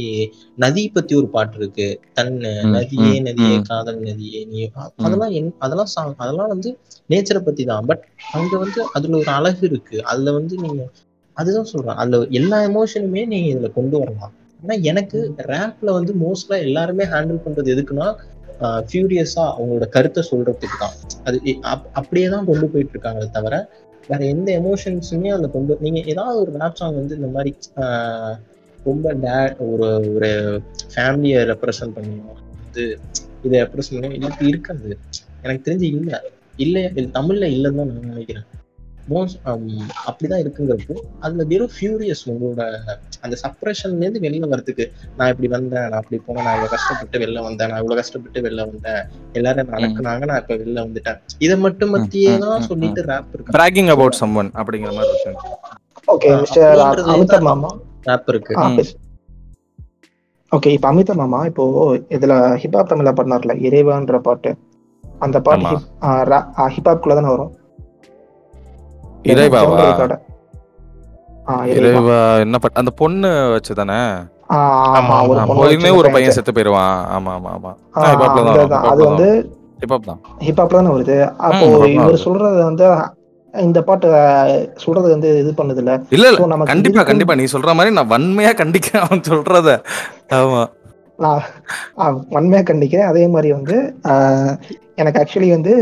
[0.59, 1.87] நதி பத்தி ஒரு பாட்டு இருக்கு.
[2.12, 3.55] தன் ம், நதியே நதியே.
[3.62, 4.61] காதல் நதியே நீ
[4.99, 6.70] அதெல்லாம் என் அதெல்லாம் சாங் அதெல்லாம் வந்து
[7.11, 7.87] நேச்சரை பத்தி தான்.
[7.87, 9.97] பட் அங்க வந்து அதுல ஒரு அழகு இருக்கு.
[10.05, 10.83] அதுல வந்து நீங்க
[11.37, 11.97] அதுதான் சொல்றேன்.
[11.97, 14.33] அதுல எல்லா எமோஷனுமே நீங்க இதுல கொண்டு வரலாம்.
[14.61, 15.18] ஆனா எனக்கு
[15.49, 18.09] ரேப்ல வந்து மோஸ்ட்லா எல்லாருமே ஹேண்டில் பண்றது எதுக்குன்னா
[18.89, 20.97] ஃபியூரியஸா அவங்களோட கருத்தை சொல்றதுக்கு தான்.
[21.24, 21.39] அது
[21.93, 23.55] அப்படியே தான் கொண்டு போயிட்டு இருக்காங்களே தவிர
[24.12, 28.34] வேற எந்த எமோஷன்ஸுமே அந்த கொண்டு நீங்க ஏதாவது ஒரு ரேப் சாங் வந்து இந்த மாதிரி ஆஹ்
[28.86, 30.30] ரொம்ப டேட் ஒரு ஒரு
[30.94, 32.84] ஃபேமிலியை ரெப்ரசன்ட் பண்ணியும் வந்து
[33.42, 34.90] இதை ரெப்ரசன்ட் பண்ணி எனக்கு இருக்காது.
[35.42, 36.10] எனக்கு தெரிஞ்சு இல்ல.
[36.56, 38.46] இல்ல இது தமிழ்ல இல்லைன்னு தான் நான் நினைக்கிறேன்.
[39.09, 39.38] மோஸ்ட்
[40.07, 42.62] அப்படிதான் இருக்குங்கிறப்போ அதுல வெறும் ஃபியூரியஸ் உங்களோட
[43.22, 44.84] அந்த சப்ரஷன்ல இருந்து வெளியில வரதுக்கு
[45.18, 48.66] நான் இப்படி வந்தேன் நான் அப்படி போனேன் நான் இவ்வளவு கஷ்டப்பட்டு வெளில வந்தேன் நான் இவ்வளவு கஷ்டப்பட்டு வெளில
[48.68, 49.03] வந்தேன்
[49.34, 51.18] எல்லாரும் என்ன அடக்குனாங்க நான் இப்ப வெளில வந்துட்டேன்.
[51.40, 52.09] இதை மட்டும் ம்,
[52.44, 53.55] தான் சொல்லிட்டு ரேப் இருக்கு.
[53.57, 55.34] பிராகிங் அபவுட் சம்ஒன் அப்படிங்கிற மாதிரி
[56.09, 56.80] ஓகே மிஸ்டர்
[57.12, 57.70] அமிதா மாமா
[58.07, 58.55] ரேப் இருக்கு.
[60.53, 61.64] ஓகே இப்போ அமிதா மாமா இப்போ
[62.16, 62.32] இதுல
[62.62, 64.50] ஹிப்ஹாப் தமிழ்ல பண்ணார்ல இறைவான்ற பாட்டு.
[65.20, 65.74] அந்த பாட்டு
[66.74, 67.53] ஹிப்ஹாப்குள்ள தானே வரும்?
[69.25, 69.87] இறைவாவா?
[71.73, 72.18] இறைவா?
[72.43, 73.73] என்ன அந்த பொண்ணு ஒரு வச்சு
[75.95, 76.97] ஒரு இந்த பையன் செத்து போயிருவான்.
[77.14, 77.70] ஆமா ஆமா ஆமா.
[78.57, 78.87] தான் தான்.
[78.91, 79.29] அது வந்து
[79.83, 80.20] ஹிப்ஹாப் தான்.
[80.47, 81.16] ஹிப்ஹாப்ல தானே வருது.
[81.47, 82.23] அப்போ தான் இவர்.
[82.25, 82.87] சொல்றது வந்து
[83.55, 84.09] இந்த பாட்டு
[84.77, 85.95] சொல்றது வந்து இது பண்ணுது இல்ல
[86.29, 86.29] இல்ல.
[86.47, 87.35] நமக்கு கண்டிப்பா கண்டிப்பா.
[87.35, 89.73] நீ சொல்ற மாதிரி நான் வன்மையா கண்டிக்கிறேன் அவன் சொல்றத.
[90.37, 90.62] ஆமா.
[91.18, 91.43] நான்
[91.99, 93.11] ஆஹ், வன்மையா கண்டிக்கிறேன்.
[93.11, 93.77] அதே மாதிரி வந்து
[94.12, 94.55] ஆஹ்,
[94.97, 95.75] எனக்கு ஆக்சுவலி வந்து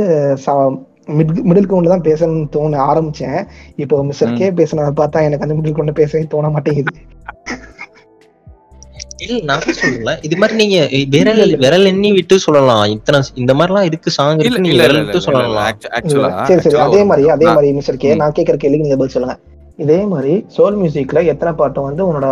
[1.09, 3.39] மிட் மிடில் கவுண்ட்ல தான் பேசணும்னு தோண ஆரம்பிச்சேன்.
[3.83, 4.37] இப்போ மிஸ்டர்.
[4.41, 6.93] கே பேசுனதை பார்த்தா எனக்கு அந்த மிடில் கவுண்ட் பேசவே தோண மாட்டேங்குது.
[9.25, 10.77] இல்ல நான் சொல்றேன்ல இது மாதிரி நீங்க
[11.15, 11.43] விரல்.
[11.65, 12.85] விரல் எண்ணி விட்டு சொல்லலாம்.
[12.95, 14.63] இத்தனை இந்த மாதிரிலாம் இருக்கு சாங் இருக்கு.
[14.67, 15.67] நீங்க விரல் விட்டு சொல்லலாம்.
[15.99, 16.79] ஆக்சுவலா சரி சரி.
[16.87, 18.13] அதே மாதிரி அதே மாதிரி மிஸ்டர் கே.
[18.23, 19.37] நான் கேட்கற கேள்விக்கு நீங்க பதில் சொல்லுங்க.
[19.85, 22.29] இதே மாதிரி சோல் மியூசிக்ல எத்தனை பாட்டு வந்து உன்னோட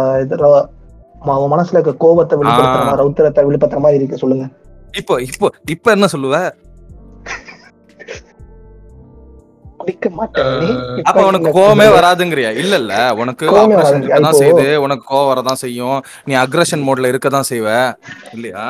[1.54, 2.82] மனசுல இருக்க கோபத்தை வெளிப்படுத்துற.
[2.86, 4.46] மாதிரி ரௌத்திரத்தை வெளிப்படுத்துற மாதிரி இருக்கு சொல்லுங்க.
[5.00, 6.36] இப்போ இப்போ இப்போ என்ன சொல்லுவ?
[9.88, 10.56] குடிக்க மாட்டேன்
[11.04, 11.86] அப்ப உனக்கு கோவமே?
[11.92, 12.50] வராதுங்கிறியா?
[12.62, 17.68] இல்ல இல்ல உனக்கு ஆப்ரேஷன் இப்போ- செய்யுது உனக்கு கோவம் வரதான் செய்யும் நீ அக்ரஷன் மோட்ல இருக்கதான் செய்வ
[18.32, 18.64] இல்லையா?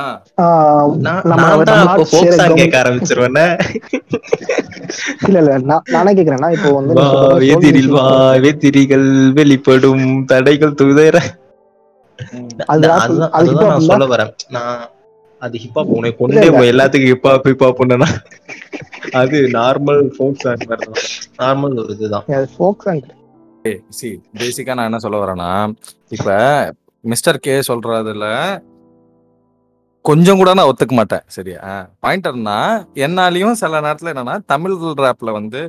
[0.98, 3.40] நான் தான் ஃபோக் சாங் கேட்க ஆரம்பிச்சிருவேன்.
[5.26, 6.94] இல்ல இல்ல நான் நானே கேக்குறேன்னா இப்போ வந்து
[7.48, 8.04] எதிரில் வா
[8.44, 11.16] வெத்திரிகள் வெளிப்படும் தடைகள் துதற.
[12.68, 13.02] அதுதான்
[13.64, 13.84] நான்?
[13.88, 14.32] சொல்ல வரேன்.
[14.50, 14.78] நான்
[15.42, 17.82] அது ஹிப்ஹாப் உனக்கு கொண்டே எல்லாத்துக்கும் ஹிப்ஹாப் ஹிப்ஹாப்
[19.14, 20.64] அது நார்மல் ஃபோக் சாங்
[21.38, 22.24] நார்மல் ஒரு இதுதான்.
[22.54, 23.04] ஃபோக் சாங்
[23.92, 24.08] சி
[24.38, 25.50] பேசிக்கா நான் என்ன சொல்ல வரேன்னா
[26.08, 26.28] இப்ப
[27.04, 28.26] மிஸ்டர் கே சொல்றதுல
[30.04, 31.62] கொஞ்சம் கூட நான் ஒத்துக்க மாட்டேன் சரியா?
[32.02, 32.56] பாயிண்டர்னா
[33.04, 35.60] என்னாலையும் சில நேரத்துல என்னன்னா தமிழ் ரேப்ல வந்து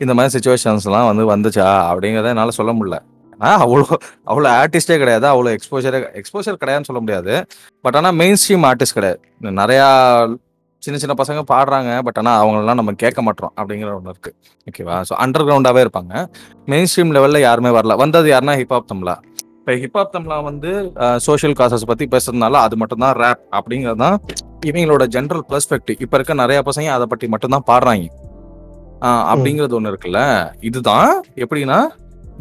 [0.00, 2.98] இந்த மாதிரி சுச்சுவேஷன்ஸ் எல்லாம் வந்து வந்துச்சா அப்படிங்கறத என்னால சொல்ல முடியல.
[3.40, 3.84] ஆனா அவ்வளோ
[4.30, 5.26] அவ்வளோ ஆர்டிஸ்டே கிடையாது.
[5.32, 7.32] அவ்வளோ எக்ஸ்போஜரே எக்ஸ்போஜர் கிடையாதுன்னு சொல்ல முடியாது.
[7.84, 9.20] பட் ஆனா மெயின் ஸ்ட்ரீம் ஆர்டிஸ்ட் கிடையாது.
[9.62, 9.86] நிறையா
[10.82, 11.92] சின்ன சின்ன பசங்க பாடுறாங்க.
[12.06, 14.30] பட் ஆனா அவங்களெல்லாம் நம்ம கேட்க மாட்டோம் அப்படிங்கிற ஒன்று இருக்கு.
[14.66, 16.12] ஓகேவா ஸோ அண்டர் கிரவுண்டாவே இருப்பாங்க.
[16.72, 17.96] மெயின் ஸ்ட்ரீம் லெவல்ல யாருமே வரல.
[18.02, 19.16] வந்தது யாருன்னா ஹிப்ஹாப் தமிழா.
[19.60, 20.70] இப்போ ஹிப்ஹாப் தமிழா வந்து
[21.26, 24.16] சோஷியல் காசஸ் பத்தி பேசுறதுனால அது மட்டும்தான் ரேப் அப்படிங்கிறது தான்
[24.68, 28.06] இவங்களோட ஜென்ரல் பெர்ஸ்பெக்டிவ் இப்போ இருக்க நிறைய பசங்க அதை பற்றி மட்டும்தான் பாடுறாங்க.
[29.32, 30.20] அப்படிங்கிறது ஒன்று இருக்குல்ல.
[30.68, 31.10] இதுதான்
[31.44, 31.78] எப்படின்னா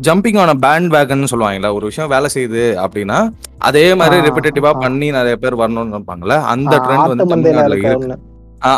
[0.06, 3.20] ஜம்பிங் ஆன பேண்ட் வேகன் சொல்லுவாங்கல்ல ஒரு விஷயம் வேலை செய்யுது அப்படின்னா
[3.58, 4.72] அதே மாதிரி ரிப்பீட்டேட்டிவா.
[4.84, 8.18] பண்ணி நிறைய பேர் வரணும்னு நினைப்பாங்கல்ல அந்த ட்ரெண்ட் வந்து தமிழ்நாட்டுல இருக்க.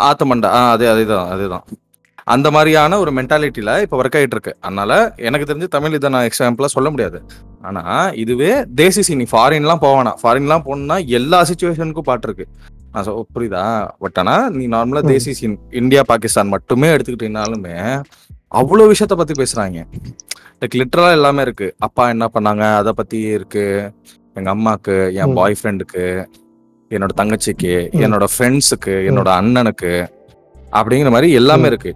[0.10, 1.66] ஆத்துமண்டா அதே அதேதான் அதேதான்.
[2.34, 4.54] அந்த மாதிரியான ஒரு மென்டாலிட்டியில இப்ப ஒர்க் ஆயிட்டு இருக்கு.
[4.62, 4.92] அதனால
[5.28, 7.20] எனக்கு தெரிஞ்சு தமிழ் இதை நான் எக்ஸாம்பிளா சொல்ல முடியாது.
[7.62, 7.84] ஆனா
[8.24, 8.52] இதுவே
[8.82, 12.48] தேசி சினி ஃபாரின்லாம் போவானா ஃபாரின்லாம் போனா எல்லா சுச்சுவேஷனுக்கும் பாட்டு இருக்கு.
[12.94, 13.64] நான் புரியுதா?
[14.04, 15.04] பட் ஆனா நீ நார்மலா.
[15.14, 17.76] தேசி சீன் இந்தியா பாகிஸ்தான் மட்டுமே எடுத்துக்கிட்டீங்கனாலுமே
[18.60, 19.80] அவ்வளவு விஷயத்த பத்தி பேசுறாங்க.
[20.62, 23.64] லைக் லிட்டரலா எல்லாமே இருக்கு அப்பா என்ன பண்ணாங்க அதை பத்தி இருக்கு
[24.36, 25.34] எங்க அம்மாக்கு என்.
[25.34, 26.04] பாய் ஃப்ரெண்டுக்கு
[26.92, 27.74] என்னோட தங்கச்சிக்கு.
[28.04, 29.92] என்னோட ஃப்ரெண்ட்ஸுக்கு என்னோட அண்ணனுக்கு
[30.74, 31.68] அப்படிங்கிற மாதிரி எல்லாமே.
[31.68, 31.92] இருக்கு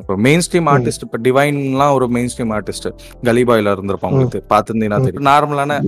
[0.00, 0.68] இப்போ மெயின் ஸ்ட்ரீம்.
[0.72, 2.88] ஆர்டிஸ்ட் இப்போ டிவைன்லாம் ஒரு மெயின் ஸ்ட்ரீம் ஆர்டிஸ்ட்
[3.24, 4.18] கலிபாயில இருந்திருப்பாங்க ம்.
[4.18, 5.00] உங்களுக்கு பார்த்துருந்தீங்கன்னா.
[5.06, 5.78] தெரியும் நார்மலான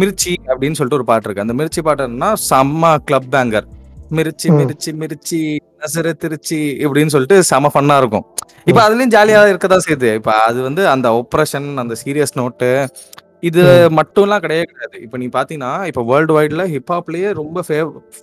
[0.00, 3.66] மிர்ச்சி அப்படின்னு சொல்லிட்டு ஒரு பாட்டு இருக்கு அந்த மிர்ச்சி பாட்டு என்னன்னா செம்ம கிளப் பேங்கர்
[4.10, 4.48] மிர்ச்சி.
[4.58, 5.40] மிர்ச்சி மிர்ச்சி
[5.80, 8.26] நசர திருச்சி இப்படின்னு சொல்லிட்டு செம ஃபன்னா இருக்கும்
[8.66, 10.14] இப்ப அதுலயும் ஜாலியா இருக்கதான் செய்யுது.
[10.14, 12.70] இப்ப அது வந்து அந்த ஒப்ரஷன் அந்த சீரியஸ் நோட்டு
[13.40, 13.62] இது.
[13.98, 14.96] மட்டும்லாம் கிடையவே கிடையாது.
[15.00, 17.62] இப்ப நீ பாத்தீங்கன்னா இப்ப வேர்ல்டு வைட்ல ஹிப்ஹாப்லயே ரொம்ப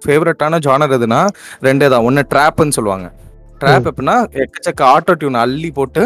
[0.06, 1.22] ஃபேவரட்டான ஜானர் எதுனா
[1.62, 2.04] ரெண்டே தான்.
[2.04, 3.08] ஒன்னு ட்ராப்னு சொல்லுவாங்க.
[3.62, 6.04] ட்ராப் எப்படின்னா எக்கச்சக்க ஆட்டோ டியூன் அள்ளி போட்டு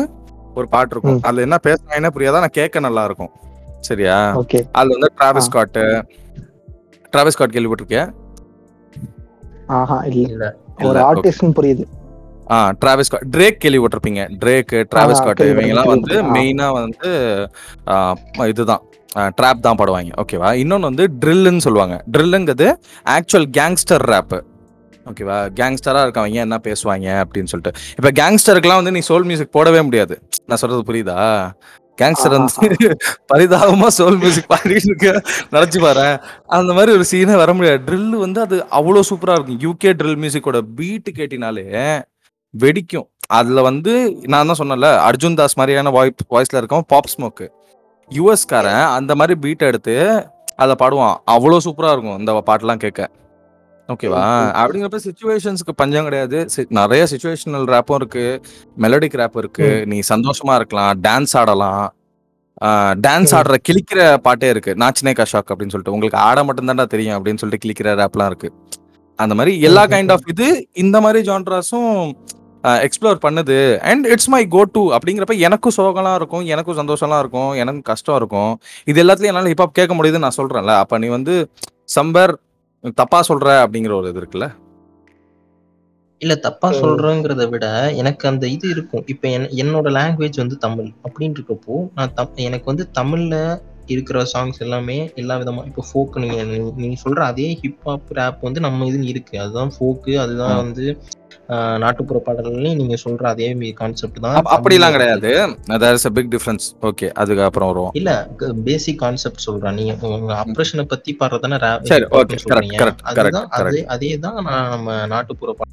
[0.55, 1.19] ஒரு பாட்டு இருக்கும்.
[1.23, 2.39] அதுல என்ன பேசுறாங்கன்னு புரியாதா?
[2.39, 3.31] நான் கேட்க நல்லா இருக்கும்.
[3.79, 4.17] சரியா?
[4.35, 4.59] ஓகே.
[4.71, 5.49] அதுல வந்து டிராவிஸ் ஆ.
[5.49, 5.77] ஸ்காட்
[7.13, 8.05] டிராவிஸ் ஸ்காட் கேள்விப்பட்டிருக்கியா?
[9.77, 10.43] ஆஹா இல்ல.
[10.79, 11.83] ஒரு இல்ல, ஆர்டிஸ்ட்னு புரியுது.
[12.79, 14.21] டிராவிஸ் ஸ்காட் ட்ரேக் கேள்விப்பட்டிருப்பீங்க.
[14.45, 16.29] ட்ரேக் டிராவிஸ் ஆ, ஸ்காட் இவங்கெல்லாம் வந்து கேள்விப்பட்டிருக்கேன்.
[16.29, 16.35] ஆ.
[16.35, 17.11] மெயினா வந்து
[17.87, 18.81] ஆ, இதுதான்.
[19.15, 20.11] ட்ராப் தான் பாடுவாங்க.
[20.17, 22.03] ஓகேவா இன்னொன்னு வந்து ட்ரில்லுன்னு சொல்லுவாங்க.
[22.17, 22.67] ட்ரில்லுங்கிறது
[23.09, 24.41] ஆக்சுவல் கேங்ஸ்டர் ரேப்
[25.05, 27.71] ஓகேவா கேங்ஸ்டரா இருக்கவங்க என்ன பேசுவாங்க அப்படின்னு சொல்லிட்டு.
[27.97, 30.21] இப்ப கேங்ஸ்டருக்குலாம் வந்து நீ சோல் மியூசிக் போடவே முடியாது.
[30.45, 31.49] நான் சொல்றது புரியுதா?
[32.01, 32.95] கேங்ஸ்டர் வந்து
[33.33, 35.21] பரிதாபமா சோல் மியூசிக் பாடிட்டு இருக்க.
[35.51, 37.81] நினைச்சு பாரு அந்த மாதிரி ஒரு சீனே வர முடியாது.
[37.85, 39.59] ட்ரில் வந்து அது அவ்வளோ சூப்பரா இருக்கும்.
[39.59, 42.01] யூகே ட்ரில் மியூசிக்கோட பீட் கேட்டினாலே
[42.61, 43.07] வெடிக்கும்.
[43.37, 43.93] அதுல வந்து
[44.33, 47.47] நான் தான் சொன்னேன்ல அர்ஜுன் தாஸ் மாதிரியான வாய்ஸ் வாய்ஸ்ல இருக்கவன் பாப் ஸ்மோக்கு
[48.11, 49.95] யூஎஸ்காரன் அந்த மாதிரி பீட் எடுத்து
[50.55, 51.15] அதை பாடுவான்.
[51.31, 53.09] அவ்வளோ சூப்பரா இருக்கும் இந்த பாட்டெல்லாம் கேட்க.
[53.89, 54.21] ஓகேவா.
[54.61, 56.39] அப்படிங்கிறப்ப சுச்சுவேஷன்ஸ்க்கு பஞ்சம் கிடையாது.
[56.79, 58.25] நிறைய சுச்சுவேஷனல் ரேப்பும் இருக்கு.
[58.79, 59.67] மெலடிக் ரேப் இருக்கு.
[59.85, 60.93] நீ சந்தோஷமா இருக்கலாம்.
[61.07, 61.85] டான்ஸ் ஆடலாம்.
[63.05, 63.33] டான்ஸ்.
[63.39, 64.73] ஆடுற கிளிக்கிற பாட்டே இருக்கு.
[64.83, 65.95] நாச்சினே கஷாக் அப்படின்னு சொல்லிட்டு.
[65.97, 68.51] உங்களுக்கு ஆட மட்டும் தெரியும் அப்படின்னு சொல்லிட்டு கிளிக்கிற ரேப்லாம் இருக்கு.
[69.19, 70.47] அந்த மாதிரி எல்லா கைண்ட் ஆஃப் இது
[70.83, 71.93] இந்த மாதிரி ஜான்ராஸும்
[72.63, 73.77] எக்ஸ்ப்ளோர் பண்ணுது.
[73.77, 78.59] And it's my go to அப்படிங்கிறப்ப எனக்கும் சோகம்லாம் இருக்கும் எனக்கும் சந்தோஷம்லாம் இருக்கும் எனக்கும் கஷ்டம் இருக்கும்.
[78.85, 80.77] இது எல்லாத்துலயும் என்னால ஹிப்ஹாப் கேட்க முடியுதுன்னு நான் சொல்றேன்ல.
[80.77, 81.49] அப்ப நீ வந்து
[81.95, 82.33] சம்பர்
[82.95, 84.53] தப்பா சொல்ற அப்படிங்கிற ஒரு இது இருக்குல்ல?
[86.19, 86.71] இல்ல தப்பா.
[86.71, 89.03] சொல்றேங்கிறத விட எனக்கு அந்த இது இருக்கும்.
[89.05, 94.59] இப்ப என் என்னோட லாங்குவேஜ் வந்து தமிழ் அப்படின்னு இருக்கப்போ நான் தம் எனக்கு வந்து தமிழ்ல இருக்கிற சாங்ஸ்
[94.59, 99.39] எல்லாமே எல்லா விதமா இப்போ ஃபோக் நீங்க நீ- சொல்ற அதே ஹிப்ஹாப் ரேப் வந்து நம்ம இதுன்னு இருக்கு.
[99.39, 100.55] அதுதான் ஃபோக்கு அதுதான்.
[100.55, 101.01] வந்து
[101.77, 105.29] நாட்டுப்புற பாடல்கள்லயும் நீங்க சொல்ற அதே கான்செப்ட் தான் அப்ப- அப்படிலாம் கிடையாது.
[105.79, 107.91] There is a big difference okay அதுக்கு அப்புறம் வருவோம்.
[107.93, 108.11] இல்ல
[108.63, 109.73] பேசிக் கான்செப்ட் சொல்றேன்.
[109.73, 114.69] நீங்க உங்க அப்ரேஷனை பத்தி பாடுறதானே சரி, okay, correct, correct, correct, அதுதான் அதே அதே தான் நான்
[114.69, 115.65] நம்ம நாட்டுப்புற பா-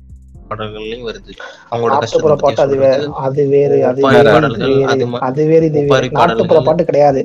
[0.51, 1.33] பாடல்கள்லயும் வருது.
[1.70, 4.31] அவங்களோட பாட்டு அது வேற அது வேறு அது வேறு
[5.20, 6.11] அது வேறு இது வேறு.
[6.12, 6.61] நாட்டுப்புற.
[6.62, 7.22] பாட்டு கிடையாது.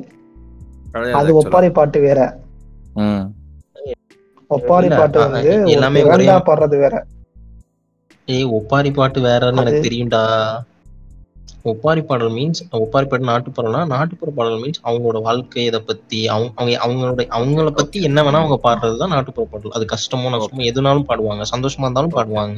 [1.14, 1.34] அது.
[1.34, 2.20] ஒப்பாரி பாட்டு வேற.
[2.94, 3.24] ம்.
[4.50, 6.02] ஒப்பாரி பாட்டு வந்து எல்லாமே
[6.46, 6.94] பாடுறது வேற.
[8.30, 10.22] ஏய் ஒப்பாரி பாட்டு வேறன்னு எனக்கு தெரியும்டா.
[11.62, 16.78] ஒப்பாரி பாடல் மீன்ஸ் ஒப்பாரி பாட்டு நாட்டுப்புறம்னா நாட்டுப்புற பாடல் மீன்ஸ் அவங்களோட வாழ்க்கை இதை பத்தி அவங்க அவங்க
[16.86, 19.70] அவங்களோட அவங்கள பத்தி என்ன வேணா அவங்க பாடுறதுதான் நாட்டுப்புற பாடல்.
[19.70, 21.42] அது கஷ்டமோ நஷ்டமோ எதுனாலும் பாடுவாங்க.
[21.56, 22.56] சந்தோஷமா இருந்தாலும் பாடுவாங்க.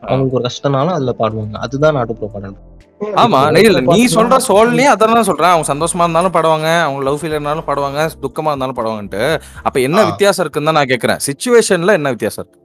[0.00, 1.52] அவங்களுக்கு ஒரு கஷ்டம்னாலும் அதுல பாடுவாங்க.
[1.52, 2.56] அதுதான் நாட்டுப்புற பாடல்.
[3.00, 5.50] ஆமா நீ இல்ல நீ பாட்டுனா- சொல்ற சோல்னே அதான் சொல்றேன்.
[5.50, 9.40] அவங்க சந்தோஷமா இருந்தாலும் பாடுவாங்க அவங்க லவ் ஃபீல் இருந்தாலும் பாடுவாங்க துக்கமா இருந்தாலும் பாடுவாங்கன்ட்டு.
[9.62, 10.04] அப்ப என்ன.
[10.04, 11.20] வித்தியாசம் இருக்குன்னு தான் நான் கேக்குறேன்.
[11.26, 12.59] சுச்சுவேஷன்ல என்ன வித்தியாசம் இருக்கு?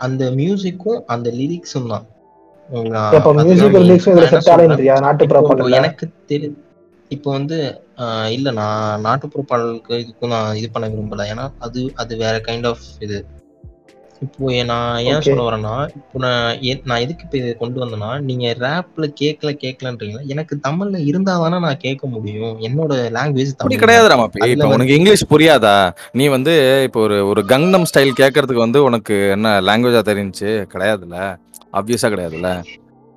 [0.00, 2.06] அந்த மியூசிக்கும் அந்த லிரிக்ஸும் தான்.
[5.72, 6.48] எனக்கு தெரி
[7.10, 7.58] இப்போ வந்து
[7.96, 11.24] ஆஹ் இல்ல நான் நாட்டுப்புற பாடலுக்கு இதுக்கும் நான் இது பண்ண விரும்பல.
[11.32, 13.18] ஏன்னா அது அது வேற கைண்ட் ஆஃப் இது.
[14.22, 15.20] இப்போ நான் ஏன்.
[15.26, 16.46] சொல்ல வரேன்னா இப்போ நான்
[16.88, 21.82] நான் எதுக்கு இப்போ இதை கொண்டு வந்தேன்னா நீங்க ரேப்ல கேட்கல கேட்கலன்றீங்க எனக்கு தமிழ்ல இருந்தா தானே நான்
[21.84, 22.56] கேட்க முடியும்.
[22.68, 25.76] என்னோட லாங்குவேஜ் தமிழ் கிடையாது அதுல இப்ப உனக்கு இங்கிலீஷ் புரியாதா?
[26.18, 26.54] நீ வந்து
[26.88, 30.52] இப்போ ஒரு ஒரு கங்னம் ஸ்டைல் கேட்கறதுக்கு வந்து உனக்கு என்ன லாங்குவேஜா தெரிஞ்சுச்சு?
[30.74, 31.16] கிடையாதுல்ல.
[31.78, 32.50] ஆப்வியஸா கிடையாதுல்ல.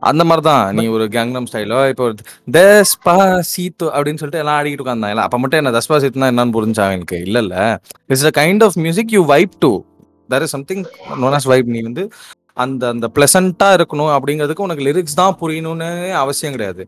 [0.02, 2.06] அந்த மாதிரி தான் நீ ஒரு கங்னம் ஸ்டைலோ இப்போ
[2.56, 3.16] தஸ்பா
[3.50, 7.40] சீத்து அப்படின்னு சொல்லிட்டு எல்லாம் ஆடிக்கிட்டு உட்காந்தாங்க அப்ப மட்டும் என்ன தஸ்பா சீத்துனா என்னன்னு புரிஞ்சாங்க எனக்கு இல்ல
[7.46, 7.56] இல்ல
[8.10, 9.72] it's a kind of music you vibe to
[10.34, 10.84] there is something
[11.22, 12.06] known as vibe நீ வந்து
[12.64, 15.90] அந்த அந்த பிளசண்டா இருக்கணும் அப்படிங்கிறதுக்கு உனக்கு லிரிக்ஸ் தான் புரியணும்னு
[16.24, 16.84] அவசியம் கிடையாது.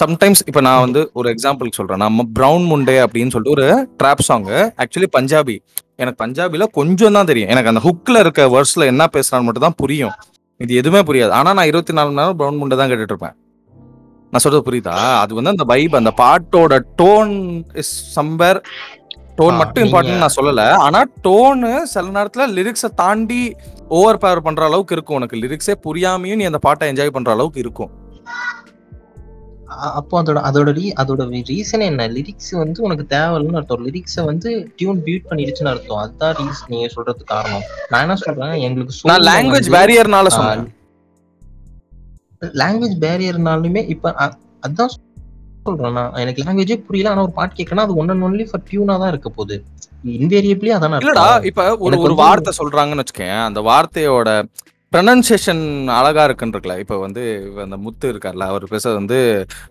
[0.00, 2.02] சம்டைம்ஸ் இப்போ நான் வந்து ஒரு எக்ஸாம்பிள் சொல்றேன்.
[2.04, 3.66] நம்ம ப்ரௌன் முண்டே அப்படின்னு சொல்லிட்டு ஒரு
[4.00, 4.46] ட்ராப் சாங்
[4.82, 5.56] ஆக்சுவலி பஞ்சாபி
[6.02, 7.50] எனக்கு பஞ்சாபில கொஞ்சம் தான் தெரியும்.
[7.54, 10.14] எனக்கு அந்த ஹுக்ல இருக்க வேர்ஸ்ல என்ன பேசுறான்னு மட்டும் தான் புரியும்.
[10.64, 11.32] இது எதுவுமே புரியாது.
[11.38, 13.36] ஆனா நான் இருபத்தி நாலு மணி நேரம் பிரவுன் முண்டை தான் கேட்டுட்டு இருப்பேன்.
[14.32, 14.94] நான் சொல்றது புரியுதா?
[15.22, 17.32] அது வந்து அந்த வைப் அந்த பாட்டோட டோன்
[17.82, 18.60] இஸ் சம்பேர்
[19.38, 20.62] டோன் மட்டும் இம்பார்ட்டன் நான் சொல்லல.
[20.86, 23.42] ஆனா டோனு சில நேரத்துல லிரிக்ஸை தாண்டி
[23.88, 25.16] ஓவர் பவர் பண்ற அளவுக்கு இருக்கும்.
[25.16, 27.92] உனக்கு லிரிக்ஸே புரியாமையும் நீ அந்த பாட்டை என்ஜாய் பண்ற அளவுக்கு இருக்கும்.
[29.98, 32.08] அப்போ அதோட அதோட ரீ அதோட ரீசன் என்ன?
[32.08, 33.84] லிரிக்ஸ் வந்து உனக்கு தேவையில்லைன்னு அர்த்தம்.
[33.86, 36.00] லிரிக்ஸை வந்து டியூன் பீட் பண்ணிடுச்சுன்னு அர்த்தம்.
[36.04, 37.64] அதுதான் ரீசன் நீங்க சொல்றதுக்கு காரணம்.
[37.90, 38.54] நான் என்ன சொல்றேன்?
[38.68, 40.64] எங்களுக்கு நான் லாங்குவேஜ் பேரியர்னால சொன்னேன்.
[42.62, 44.14] லாங்குவேஜ் பேரியர்னாலுமே இப்ப
[44.68, 44.94] அதான்
[45.66, 48.96] சொல்றேன் நான் எனக்கு லாங்குவேஜே புரியல ஆனா ஒரு பாட்டு கேட்கறேன் அது ஒன் அண்ட் ஒன்லி ஃபார் டியூனா
[49.02, 49.56] தான் இருக்க போகுது.
[50.16, 54.30] இன்வேரியபிளி அதான இல்லடா இப்ப ஒரு ஒரு வார்த்தை சொல்றாங்கன்னு வச்சுக்கேன் அந்த வார்த்தையோட
[54.92, 55.62] ப்ரனன்சியேஷன்
[55.96, 57.22] அழகா இருக்குன்னு இருக்குல்ல இப்ப வந்து
[57.64, 59.18] அந்த முத்து இருக்கார்ல அவர் பேசுறது வந்து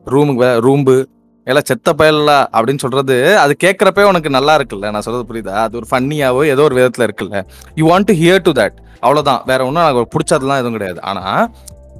[0.08, 0.96] ரூமுக்கு ரூம்பு
[1.48, 5.56] எல்லாம் செத்த பயல்ல அப்படின்னு சொல்றது அது கேட்கறப்பே உனக்கு நல்லா இருக்குல்ல நான் சொல்றது புரியுதா?
[5.66, 7.40] அது ஒரு ஃபன்னியாவோ ஏதோ ஒரு விதத்துல இருக்குல்ல.
[7.78, 9.42] You want to hear to that அவ்வளவுதான்.
[9.46, 11.00] வேற ஒன்றும் எனக்கு பிடிச்சதெல்லாம் எதுவும் கிடையாது.
[11.04, 11.24] ஆனா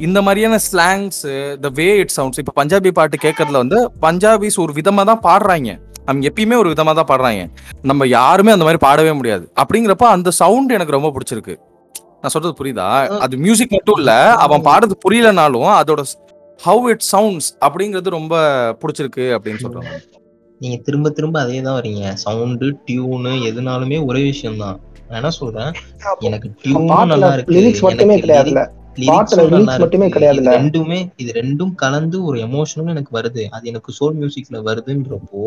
[0.04, 1.20] இந்த மாதிரியான slangs
[1.66, 5.70] the way it sounds இப்ப பஞ்சாபி பாட்டு கேட்கறதுல வந்து பஞ்சாபிஸ் ஒரு விதமா தான் பாடுறாங்க.
[6.08, 7.44] அவங்க எப்பயுமே ஒரு விதமா தான் பாடுறாங்க.
[7.90, 9.46] நம்ம யாருமே அந்த மாதிரி பாடவே முடியாது.
[9.62, 11.56] அப்படிங்கிறப்ப அந்த சவுண்ட் எனக்கு ரொம்ப பிடிச்சிருக்கு.
[12.22, 12.88] நான் சொல்றது புரியுதா?
[13.26, 14.12] அது மியூசிக் மட்டும் இல்ல
[14.46, 16.04] அவன் பாடுறது புரியலனாலும் அதோட
[16.60, 18.36] ஹவ் இட் சவுண்ட்ஸ் அப்படிங்கிறது ரொம்ப
[18.84, 20.06] பிடிச்சிருக்கு அப்படின்னு சொல்றேன் நான்.
[20.62, 22.14] நீங்க திரும்ப திரும்ப அதே தான் வரீங்க.
[22.26, 24.78] சவுண்டு டியூனு எதுனாலுமே ஒரே விஷயம் தான்
[25.08, 25.72] நான் என்ன சொல்றேன்?
[26.28, 28.66] எனக்கு பாட்டுல நல்லா இருக்கு.
[29.80, 30.08] மட்டுமே.
[30.38, 33.44] இது ரெண்டுமே இது ரெண்டும் கலந்து ஒரு எமோஷனும் எனக்கு வருது.
[33.56, 35.44] அது எனக்கு சோல் மியூசிக்ல வருதுன்றப்போ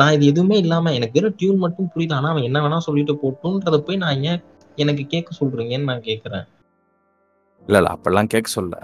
[0.00, 2.14] நான் இது எதுவுமே இல்லாம எனக்கு வெறும் டியூன் மட்டும் புரியல.
[2.20, 4.40] ஆனா அவன் என்ன வேணா சொல்லிட்டு போட்டுன்றத போய் நான் ஏன்
[4.78, 6.46] எனக்கு கேட்க சொல்றீங்கன்னு நான் கேக்குறேன்.
[7.68, 8.74] இல்ல இல்ல அப்பெல்லாம் கேட்க சொல்ல.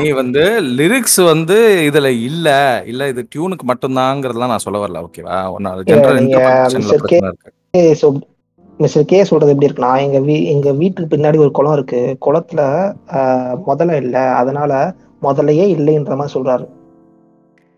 [0.00, 0.42] நீ வந்து
[0.78, 1.56] லிரிக்ஸ் வந்து
[1.88, 2.48] இதுல இல்ல
[2.92, 5.38] இல்ல இது டியூனுக்கு மட்டும்தாங்கிறதுலாம் நான் சொல்ல வரல ஓகேவா
[5.90, 7.52] ஜென்ரல் இன்டர்பிரேஷன்ல பிரச்சனை இருக்கு.
[8.78, 12.18] மிஸ்டர் கே சொல்றது எப்படி இருக்குன்னா எங்க வீ எங்க வீட்டுக்கு பின்னாடி ஒரு குளம் இருக்கு.
[12.26, 12.60] குளத்துல
[13.10, 14.30] ஆஹ், முதல்ல இல்ல.
[14.32, 16.66] அதனால முதலையே இல்லைன்ற மாதிரி சொல்றாரு.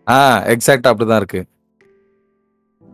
[0.09, 1.41] ஆ எக்ஸாக்டா அப்படிதான் இருக்கு.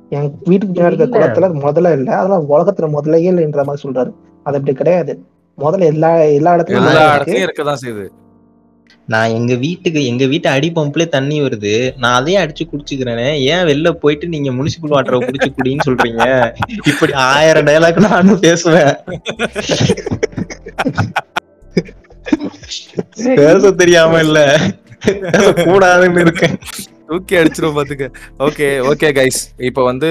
[0.09, 1.19] என் வீட்டுக்கு பின்னாடி இருக்க.
[1.19, 2.17] குளத்துல முதல்ல இல்ல.
[2.17, 4.11] அதனால உலகத்துல முதலையே இல்லைன்ற மாதிரி சொல்றாரு.
[4.43, 5.23] அது அப்படி கிடையாது.
[5.57, 8.05] முதல்ல எல்லா எல்லா இடத்துலயும் எல்லா இடத்துலயும் இருக்கதான் செய்யுது.
[9.07, 11.73] நான் எங்க வீட்டுக்கு எங்க வீட்டு அடி பம்ப்ல தண்ணி வருது.
[11.97, 13.27] நான் அதையே அடிச்சு குடிச்சுக்கிறேனே.
[13.51, 16.25] ஏன் வெளில போயிட்டு நீங்க முனிசிபல் வாட்டரை குடிச்சு குடின்னு சொல்றீங்க?
[16.87, 18.95] இப்படி ஆயிரம் டைலாக் நானும் பேசுவேன்.
[23.35, 24.39] பேச தெரியாம இல்ல.
[25.67, 26.57] கூடாதுன்னு இருக்கேன்.
[27.07, 28.05] தூக்கி அடிச்சிரும் பாத்துக்க.
[28.39, 30.09] ஓகே ஓகே கைஸ் இப்போ வந்து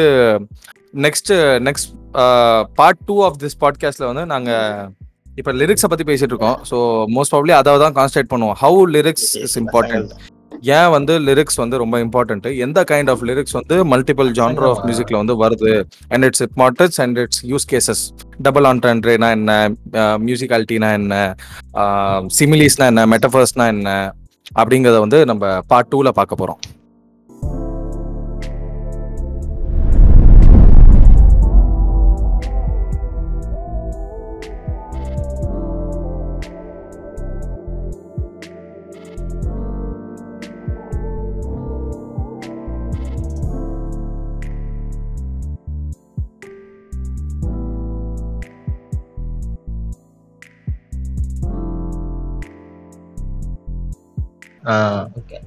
[0.95, 1.33] next
[1.67, 1.91] next
[2.75, 4.53] part two of this பாட்காஸ்ட்ல வந்து நாங்க
[5.41, 6.59] இப்போ லிரிக்ஸை பத்தி பேசிட்டு இருக்கோம்.
[6.71, 6.77] ஸோ
[7.17, 8.57] மோஸ்ட் ப்ராப்ளி அதை தான் கான்சன்ட்ரேட் பண்ணுவோம்.
[8.63, 10.13] ஹவு லிரிக்ஸ் இஸ் இம்பார்ட்டன்ட்
[10.77, 15.17] ஏன் வந்து லிரிக்ஸ் வந்து ரொம்ப இம்பார்ட்டன்ட் எந்த கைண்ட் ஆஃப் லிரிக்ஸ் வந்து மல்டிபிள் ஜான்டர் ஆஃப் மியூசிக்ல
[15.23, 15.73] வந்து வருது?
[16.13, 18.03] And its importance and its use cases
[18.47, 19.53] double ஆன்ட்ரேனா என்ன?
[20.29, 21.15] மியூசிகாலிட்டினா என்ன?
[22.39, 23.05] சிமிலிஸ்னா என்ன?
[23.15, 23.91] மெட்டஃபர்ஸ்னா என்ன?
[24.61, 26.61] அப்படிங்கறத வந்து நம்ம பார்ட் டூல பார்க்க போறோம்.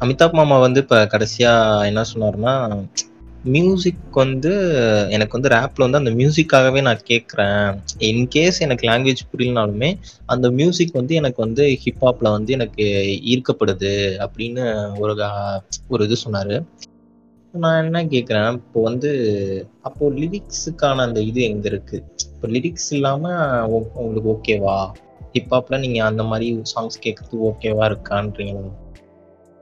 [0.02, 1.52] அமிதாப் மாமா வந்து இப்ப கடைசியா
[1.90, 2.56] என்ன சொன்னாருன்னா
[3.44, 4.52] மியூசிக் வந்து
[5.16, 7.68] எனக்கு வந்து ரேப்ல வந்து அந்த மியூசிக்காகவே நான் கேட்குறேன்
[8.10, 9.90] இன்கேஸ் எனக்கு லாங்குவேஜ் புரியலனாலுமே
[10.30, 12.86] அந்த மியூசிக் வந்து எனக்கு வந்து ஹிப்ஹாப்ல வந்து எனக்கு
[13.32, 13.94] ஈர்க்கப்படுது
[14.26, 14.66] அப்படின்னு
[15.00, 15.16] ஒரு
[15.90, 16.56] ஒரு இது சொன்னார்.
[17.54, 19.12] நான் என்ன கேட்குறேன் இப்போ வந்து
[19.88, 21.98] அப்போ லிரிக்ஸுக்கான அந்த இது எங்க இருக்கு?
[22.28, 23.40] இப்போ லிரிக்ஸ் இல்லாமல்
[24.00, 24.78] உங்களுக்கு ஓகேவா
[25.36, 28.72] ஹிப்ஹாப்ல நீங்க அந்த மாதிரி சாங்ஸ் கேட்கறது ஓகேவா இருக்கான்றீங்களா?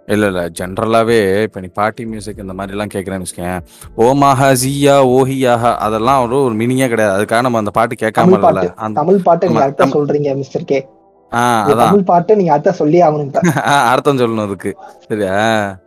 [0.08, 0.50] இல்ல இல்ல.
[0.60, 3.60] ஜென்ரலாவே இப்ப நீ பார்ட்டி மியூசிக் இந்த மாதிரி எல்லாம் கேக்குறேன்னு வச்சுக்கேன்
[3.98, 7.24] ஓமாஹா ஜியா ஓஹியாஹா அதெல்லாம் ஒரு ஒரு மீனிங்கே கிடையாது.
[7.24, 8.94] அதுக்காக நம்ம அந்த பாட்டு கேட்காம இல்ல பாட்டு.
[8.94, 10.88] தமிழ் பாட்டு நீங்க அர்த்தம் தம்- சொல்றீங்க மிஸ்டர் கே.
[11.34, 11.76] ஆ அதான்.
[11.76, 13.34] தமிழ் பாட்டு நீங்க அர்த்தம் சொல்லி ஆகணும்.
[13.92, 14.78] அர்த்தம் சொல்லணும் அதுக்கு
[15.08, 15.80] சரியா?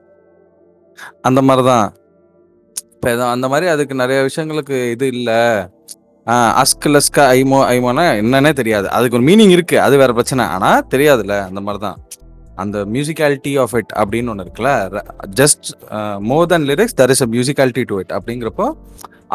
[1.23, 1.95] அந்த மாதிரிதான்.
[2.95, 5.31] இப்ப இது- அந்த மாதிரி அதுக்கு நிறைய விஷயங்களுக்கு இது இல்ல.
[6.27, 8.91] அஸ்க் லஸ்கா ஐமோ ஐமோனா என்னன்னே தெரியாது.
[8.91, 9.81] அதுக்கு ஒரு மீனிங் இருக்கு.
[9.81, 10.45] அது வேற பிரச்சனை.
[10.45, 11.45] ஆனா தெரியாதுல்ல.
[11.45, 11.99] அந்த மாதிரிதான்.
[12.63, 14.73] அந்த மியூசிக்காலிட்டி ஆஃப் இட் அப்படின்னு ஒன்று இருக்குல்ல
[15.41, 15.69] just
[16.31, 18.67] more than lyrics there is a musicality to it அப்படிங்கிறப்போ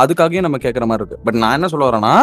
[0.03, 1.24] அதுக்காகவே நம்ம கேட்குற மாதிரி இருக்கு.
[1.26, 2.16] பட் நான் என்ன சொல்ல வரேன்னா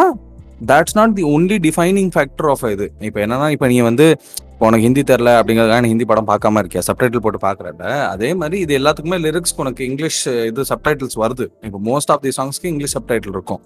[0.70, 2.86] that's not the only defining factor of இது.
[3.08, 4.06] இப்போ என்னன்னா இப்போ நீ வந்து
[4.52, 6.82] இப்போ உனக்கு ஹிந்தி தெரில அப்படிங்கிறதுக்காக ஹிந்தி படம் பார்க்காம இருக்கியா?
[6.88, 10.20] சப்டைட்டில் போட்டு பார்க்குறப்ப அதே மாதிரி இது எல்லாத்துக்குமே லிரிக்ஸ் உனக்கு இங்கிலீஷ்
[10.50, 11.46] இது சப்டைட்டில்ஸ் வருது.
[11.68, 13.60] இப்போ மோஸ்ட் ஆஃப் தி சாங்ஸ்க்கு இங்கிலீஷ் சப்டைட்டில் இருக்கும்.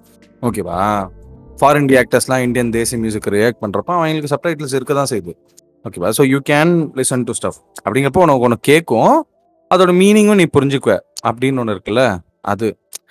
[0.48, 0.78] ஓகேவா
[1.60, 5.34] ஃபாரின் இந்திய ஆக்டர்ஸ்லாம் இந்தியன் தேசிய மியூசிக் ரியாக்ட் பண்ணுறப்ப அவங்களுக்கு சப்டைட்டில்ஸ் இருக்க தான் செய்யுது.
[5.87, 9.14] ஓகேவா so you can listen to stuff அப்படிங்கிறப்போ உனக்கு ஒன்று கேட்கும்
[9.74, 10.95] அதோட மீனிங்கும் நீ புரிஞ்சுக்குவ.
[11.28, 12.03] அப்படின்னு ஒன்று இருக்குல்ல
[12.41, 12.68] அது.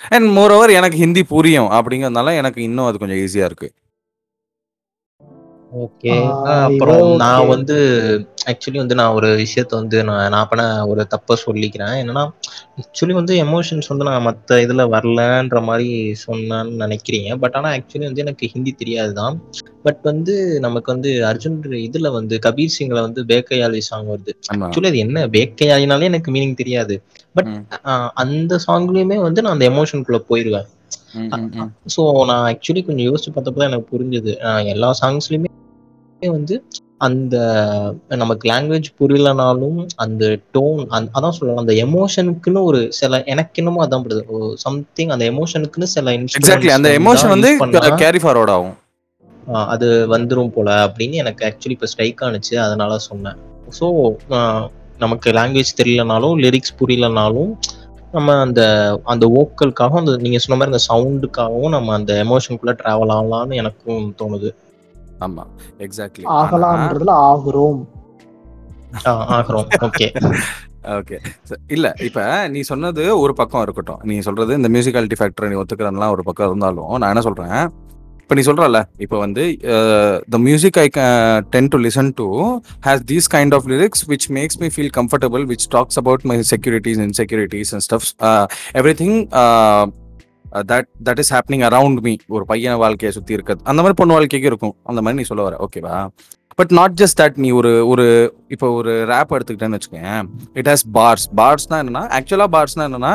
[0.09, 1.69] அண்ட் மோர் ஓவர் எனக்கு ஹிந்தி புரியும்.
[1.69, 3.73] அப்படிங்கிறதுனால எனக்கு இன்னும் அது கொஞ்சம் ஈஸியாக இருக்குது
[5.71, 6.25] ஓகே.
[6.25, 7.47] ஆ, அப்புறம் நான் okay.
[7.47, 7.75] வந்து
[8.45, 11.93] ஆக்சுவலி வந்து நான் ஒரு விஷயத்த வந்து நான் நான் பண்ண ஒரு தப்ப சொல்லிக்கிறேன்.
[12.01, 12.23] என்னன்னா
[12.81, 17.35] ஆக்சுவலி வந்து எமோஷன்ஸ் வந்து நான் மற்ற இதுல வரலன்ற மாதிரி சொன்னேன்னு நினைக்கிறீங்க.
[17.35, 19.41] பட் ஆனா ஆக்சுவலி வந்து எனக்கு ஹிந்தி தெரியாது தான்
[19.83, 21.57] பட் வந்து நமக்கு வந்து அர்ஜுன்
[21.89, 24.33] இதுல வந்து கபீர் சிங்ல வந்து பேக்கையாளி சாங் வருது.
[24.53, 25.27] ஆக்சுவலி அது என்ன?
[25.27, 27.01] பேக்கையாளினாலே எனக்கு மீனிங் தெரியாது.
[27.33, 27.51] பட்.
[28.13, 30.67] அந்த சாங்லயுமே வந்து நான் அந்த எமோஷனுக்குள்ள போயிருவேன்.
[31.95, 34.33] ஸோ நான் ஆக்சுவலி கொஞ்சம் யோசிச்சு பார்த்தப்ப தான் எனக்கு புரிஞ்சுது.
[34.73, 35.51] எல்லா சாங்ஸ்லயுமே
[36.21, 36.55] வந்து
[37.05, 37.35] அந்த
[38.21, 40.23] நமக்கு லாங்குவேஜ் புரியலனாலும் அந்த
[40.55, 40.81] டோன்
[41.17, 44.23] அதான் சொல்லலாம் அந்த எமோஷனுக்குன்னு ஒரு சில எனக்கு என்னமோ அதான் படுது
[44.65, 47.51] சம்திங் அந்த எமோஷனுக்குன்னு சில எக்ஸாக்ட்லி அந்த எமோஷன் வந்து
[48.03, 48.75] கேரி ஃபார்வர்ட் ஆகும்.
[49.73, 52.53] அது வந்துரும் போல அப்படின்னு எனக்கு ஆக்சுவலி இப்போ ஸ்ட்ரைக் ஆனுச்சு.
[52.65, 53.37] அதனால சொன்னேன்.
[53.79, 53.85] ஸோ
[55.03, 57.51] நமக்கு லாங்குவேஜ் தெரியலனாலும் லிரிக்ஸ் புரியலனாலும்
[58.15, 58.61] நம்ம அந்த
[59.03, 64.49] அந்த ஓக்கலுக்காகவும் அந்த நீங்க சொன்ன மாதிரி அந்த சவுண்டுக்காகவும் நம்ம அந்த எமோஷனுக்குள்ள டிராவல் ஆகலாம்னு எனக்கும் தோணுது.
[65.19, 65.43] ஆமா
[65.79, 67.81] எக்ஸாக்ட்லி ஆகலாம்ன்றதுல ஆகுறோம்.
[69.05, 69.67] ஆ, ஆகிறோம்.
[69.81, 70.07] ஓகே
[70.97, 71.17] ஓகே
[71.67, 73.99] இல்ல இப்ப நீ சொன்னது ஒரு பக்கம் இருக்கட்டும்.
[74.03, 77.69] நீ சொல்றது இந்த மியூசிகாலிட்டி ஃபேக்டர் நீ ஒத்துக்கிறதுலாம் ஒரு பக்கம் இருந்தாலும் நான் என்ன சொல்றேன்?
[78.25, 79.43] இப்போ நீ சொல்றல இப்போ வந்து
[80.33, 80.85] the music I
[81.55, 82.25] tend to listen to
[82.87, 87.01] has these kind of lyrics which makes me feel comfortable which talks about my securities
[87.05, 88.09] insecurities and stuffs
[89.01, 89.17] everything
[90.71, 93.63] that that is happening around me ஒரு பையன் வாழ்க்கையை சுற்றி இருக்கிறது.
[93.69, 94.75] அந்த மாதிரி பொண்ணு வாழ்க்கைக்கு இருக்கும்.
[94.89, 95.95] அந்த மாதிரி நீ சொல்ல வர ஓகேவா
[96.59, 98.07] பட் நாட் ஜஸ்ட் தட் நீ ஒரு ஒரு
[98.55, 100.27] இப்போ ஒரு ரேப் எடுத்துக்கிட்டேன்னு வச்சுக்கேன்
[100.61, 103.13] இட் ஹாஸ் பார்ஸ் பார்ஸ்னா என்னன்னா ஆக்சுவலாக பார்ஸ்னா என்னன்னா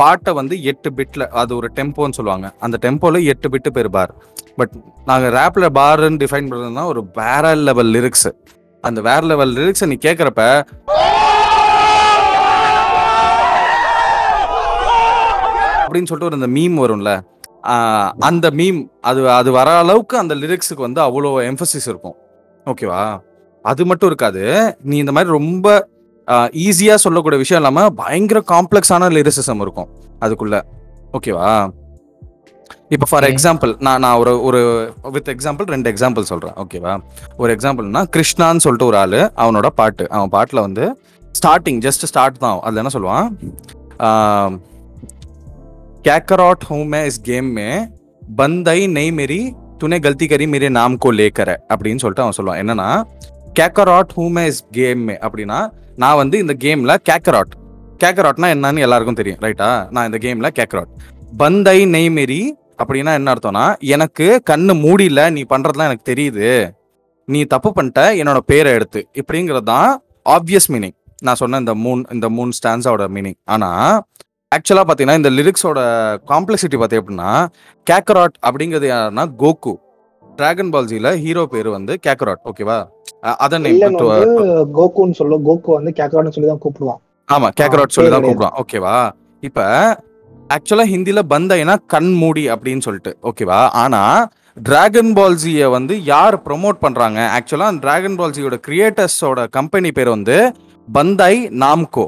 [0.00, 2.48] பாட்டை வந்து எட்டு பிட்ல அது ஒரு டெம்போன்னு சொல்லுவாங்க.
[2.64, 4.12] அந்த டெம்போல எட்டு பிட்டு பேர் பார்
[4.60, 4.74] பட்
[5.10, 8.30] நாங்கள் ரேப்ல பார்ன்னு டிஃபைன் பண்ணுறதுனா ஒரு வேற லெவல் லிரிக்ஸ்
[8.84, 10.42] அந்த வேற லெவல் லிரிக்ஸை நீ கேட்குறப்ப
[15.84, 17.10] அப்படின்னு சொல்லிட்டு ஒரு அந்த மீம் வரும்ல.
[18.28, 18.78] அந்த மீம்
[19.08, 22.16] அது அது வர அளவுக்கு அந்த லிரிக்ஸுக்கு வந்து அவ்வளோ எம்பசிஸ் இருக்கும்.
[22.70, 23.02] ஓகேவா
[23.64, 24.44] அது மட்டும் இருக்காது.
[24.90, 25.66] நீ இந்த மாதிரி ரொம்ப
[26.61, 29.89] ஈஸியா சொல்லக்கூடிய விஷயம் இல்லாம பயங்கர காம்ப்ளெக்ஸான லிரிசிசம் இருக்கும்
[30.21, 30.55] அதுக்குள்ள
[31.13, 31.49] ஓகேவா
[32.91, 33.33] இப்போ ஃபார் Okay.
[33.33, 34.59] எக்ஸாம்பிள் நான் நான் ஒரு ஒரு
[35.15, 36.93] வித் எக்ஸாம்பிள் ரெண்டு எக்ஸாம்பிள் சொல்றேன் ஓகேவா
[37.37, 40.85] ஒரு எக்ஸாம்பிள்னா கிருஷ்ணான்னு சொல்லிட்டு ஒரு ஆளு அவனோட பாட்டு அவன் பாட்டுல வந்து
[41.35, 43.27] ஸ்டார்டிங் ஜஸ்ட் ஸ்டார்ட் தான் அதுல என்ன சொல்லுவான்
[44.07, 44.53] ஆஹ்,
[46.05, 47.71] कैकरॉट हूं मैं इस गेम में
[48.35, 49.39] बंदई नहीं मेरी
[49.79, 52.89] तूने गलती करी मेरे नाम को लेकर है அப்படின்னு சொல்லிட்டு அவன் சொல்லுவான் என்னன்னா
[53.55, 55.59] Kakarot who May is game அப்படின்னா
[55.96, 57.54] நான் வந்து இந்த கேம்ல கேக்கராட்
[58.04, 60.88] கேக்கராட்னா என்னன்னு எல்லாருக்கும் தெரியும் ரைட்டா நான் இந்த கேம்ல கேக்கராட்
[61.36, 66.72] பந்தை நெய்மெரி அப்படின்னா என்ன அர்த்தம்னா எனக்கு கண்ணு மூடியில நீ பண்றதுலாம் எனக்கு தெரியுது.
[67.26, 69.08] நீ தப்பு பண்ணிட்ட என்னோட பேரை எடுத்து.
[69.14, 74.02] இப்படிங்கிறது தான் ஆப்வியஸ் மீனிங் நான் சொன்ன இந்த மூன் இந்த மூன் ஸ்டான்ஸோட மீனிங் ஆனால்
[74.52, 75.80] ஆக்சுவலாக பார்த்தீங்கன்னா இந்த லிரிக்ஸோட
[76.28, 77.46] காம்ப்ளெக்சிட்டி பார்த்தீங்க அப்படின்னா
[77.90, 79.78] கேக்கராட் அப்படிங்கிறது யாருன்னா கோகு
[80.42, 82.76] டிராகன் பால்ஜில ஹீரோ பேரு வந்து கேக்கராட் ஓகேவா
[83.44, 83.98] அதன் நேம்
[84.78, 87.00] கோகுன்னு சொல்லும் கோகு வந்து கேக்கரான்னு சொல்லி தான் கூப்பிடுவான்.
[87.28, 88.56] ஆமா கேக்கராட் சொல்லி தான் கூப்பிடுவான்.
[88.62, 88.94] ஓகேவா
[89.48, 89.66] இப்ப
[90.54, 94.00] ஆக்சுவலா ஹிந்தில பந்தைனா கண் மூடி அப்படின்னு சொல்லிட்டு ஓகேவா ஆனா
[94.68, 97.20] டிராகன் பால்ஜியை வந்து யார் ப்ரோமோட் பண்றாங்க?
[97.36, 100.36] ஆக்சுவலா டிராகன் பால்ஜியோட கிரியேட்டர்ஸோட கம்பெனி பேர் வந்து
[100.88, 102.06] பந்தாய் நாம்கோ.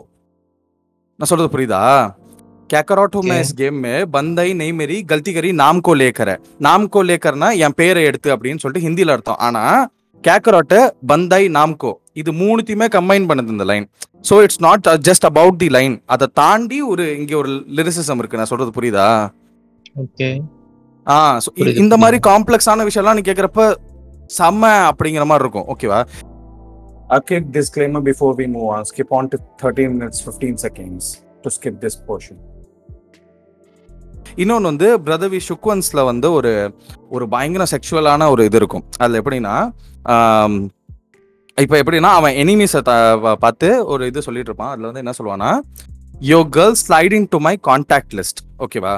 [1.19, 1.83] நான் சொல்றது புரியுதா?
[2.73, 5.51] कैकरॉट மேஸ் கேம் பந்தை गेम में बंद ही नहीं मेरी गलती करी
[7.65, 9.41] என் பேரை எடுத்து அப்படின்னு சொல்லிட்டு ஹிந்தியில அர்த்தம்.
[9.47, 9.63] ஆனா
[10.25, 10.75] கேக்கரோட்ட
[11.11, 13.87] பந்தாய் நாம்கோ இது மூணுத்தையுமே கம்பைன் பண்ணுது இந்த line
[14.29, 18.41] so it's not just about the line அதை தாண்டி ஒரு இங்க ஒரு லிரிசிசம் இருக்கு.
[18.41, 19.09] நான் சொல்றது புரியுதா?
[20.05, 20.29] ஓகே.
[21.07, 21.17] ஆ
[21.85, 23.67] இந்த மாதிரி காம்ப்ளெக்ஸான விஷயம்லாம் நீ கேக்குறப்ப
[24.39, 25.69] செம்ம அப்படிங்கிற மாதிரி இருக்கும்.
[25.75, 26.01] ஓகேவா
[27.17, 28.83] A quick disclaimer before we move on.
[28.91, 31.05] Skip on to 13 minutes, 15 seconds
[31.43, 32.37] to skip this portion.
[34.43, 36.53] இன்னொன்று வந்து பிரதர் வி ஷுக்வன்ஸ்ல வந்து ஒரு
[37.15, 38.85] ஒரு பயங்கர செக்ஷுவலான ஒரு இது இருக்கும்.
[39.03, 39.55] அதில் எப்படின்னா
[41.59, 42.81] இப்போ எப்படின்னா அவன் எனிமீஸை
[43.45, 44.73] பார்த்து ஒரு இது சொல்லிட்டு இருப்பான்.
[44.75, 45.51] அதில் வந்து என்ன சொல்லுவான்னா
[46.31, 48.95] yo girl sliding to my contact list ஓகேவா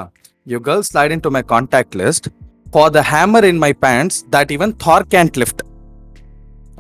[0.53, 2.29] yo girl sliding to my contact list
[2.75, 5.63] for the hammer in my pants that even Thor can't lift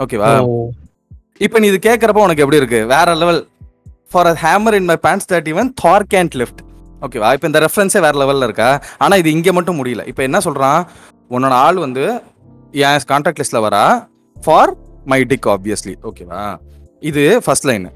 [0.04, 0.30] ஓகேவா
[1.46, 2.80] இப்போ நீ இது கேட்குறப்ப உனக்கு எப்படி இருக்கு?
[2.94, 3.40] வேற level
[4.12, 6.60] for a hammer in my pants that even Thor can't lift
[7.04, 8.68] ஓகேவா இப்போ இந்த ரெஃபரன்ஸே வேறு லெவலில் இருக்கா?
[9.04, 10.02] ஆனால் இது இங்கே மட்டும் முடியல.
[10.10, 10.80] இப்போ என்ன சொல்கிறான்
[11.34, 12.04] உன்னோட ஆள் வந்து
[12.84, 13.84] என் கான்ட்ராக்ட் லிஸ்ட்டில் வரா?
[14.44, 14.72] ஃபார்
[15.12, 16.42] மை டிக் ஆப்வியஸ்லி ஓகேவா
[17.10, 17.86] இது first line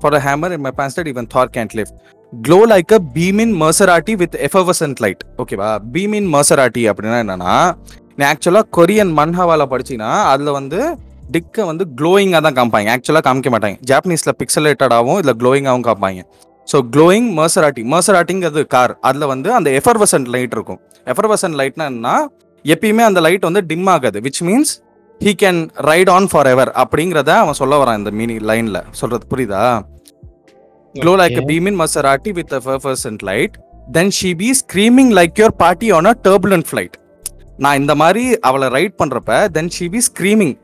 [0.00, 1.96] for a hammer in my pants even Thor can't lift
[2.32, 7.54] glow like a beaming Maserati with effervescent light ஓகேவா பீமின் மர்சராட்டி அப்படின்னா என்னன்னா
[8.18, 10.80] நீ ஆக்சுவலாக கொரியன் மன்ஹாவால் படிச்சின்னா அதில் வந்து
[11.34, 12.88] டிக்கை வந்து க்ளோயிங்காக தான் காமிப்பாங்க.
[12.94, 13.76] ஆக்சுவலாக காமிக்க மாட்டாங்க.
[13.90, 16.22] ஜாப்பனீஸில் பிக்சலேட்டடாகவும் இல்லை க்ளோயிங்காகவும் காமிப்பாங்க.
[16.72, 20.80] ஸோ க்ளோயிங் மர்சராட்டி மர்சராட்டிங்கிறது கார் அதில் வந்து அந்த எஃபர்வசன்ட் லைட் இருக்கும்.
[21.12, 22.16] எஃபர்வசன்ட் லைட்னா என்னன்னா
[22.74, 24.20] எப்பயுமே அந்த லைட் வந்து டிம் ஆகாது.
[24.26, 24.72] Which means
[25.20, 25.60] he can
[25.90, 29.62] ride on forever அப்படிங்கிறத அவன் சொல்ல வரான் இந்த மீனி லைனில் சொல்றது புரியுதா?
[30.94, 33.52] Glow like a beam in Maserati with a effervescent light,
[33.94, 36.94] then she be screaming like your party on a turbulent flight.
[37.64, 40.54] நான் இந்த மாதிரி அவளை ரைட் பண்றப்ப தென் ஷி பி ஸ்க்ரீமிங்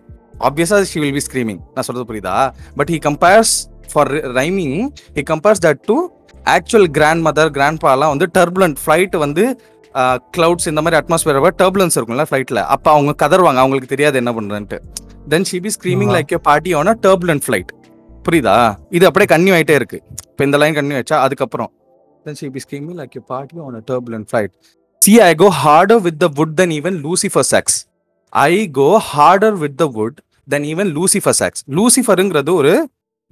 [0.48, 2.36] ஆப்வியஸா ஷி வில் பி ஸ்க்ரீமிங் நான் சொல்றது புரியுதா?
[2.78, 3.54] But he compares
[3.94, 4.74] for rhyming
[5.18, 5.96] he compares that to
[6.56, 6.88] actual
[7.28, 9.44] grandmother grand பாலாம் வந்து டர்புலண்ட் ஃப்ளைட் வந்து
[10.36, 14.78] கிளவுட்ஸ் இந்த மாதிரி அட்மாஸ்பியர் டர்புலன்ஸ் இருக்கும்ல ஃப்ளைட்ல அப்போ அவங்க கதறுவாங்க அவங்களுக்கு தெரியாது என்ன பண்றேன்ட்டு.
[15.32, 16.12] Then she be screaming.
[16.16, 17.72] Like a party on a turbulent flight
[18.26, 18.56] புரியுதா?
[18.96, 19.98] இது அப்படியே கன்னியூ ஆயிட்டே இருக்கு.
[20.30, 21.72] இப்போ இந்த லைன் கன்னியூ ஆச்சா அதுக்கப்புறம்.
[22.26, 24.52] Then she be screaming like a party on a turbulent flight.
[25.02, 27.64] See i go harder with the wood than even lucifer sex
[28.32, 30.14] i go harder with the wood
[30.52, 32.72] than even lucifer sex luciferங்கிறது ஒரு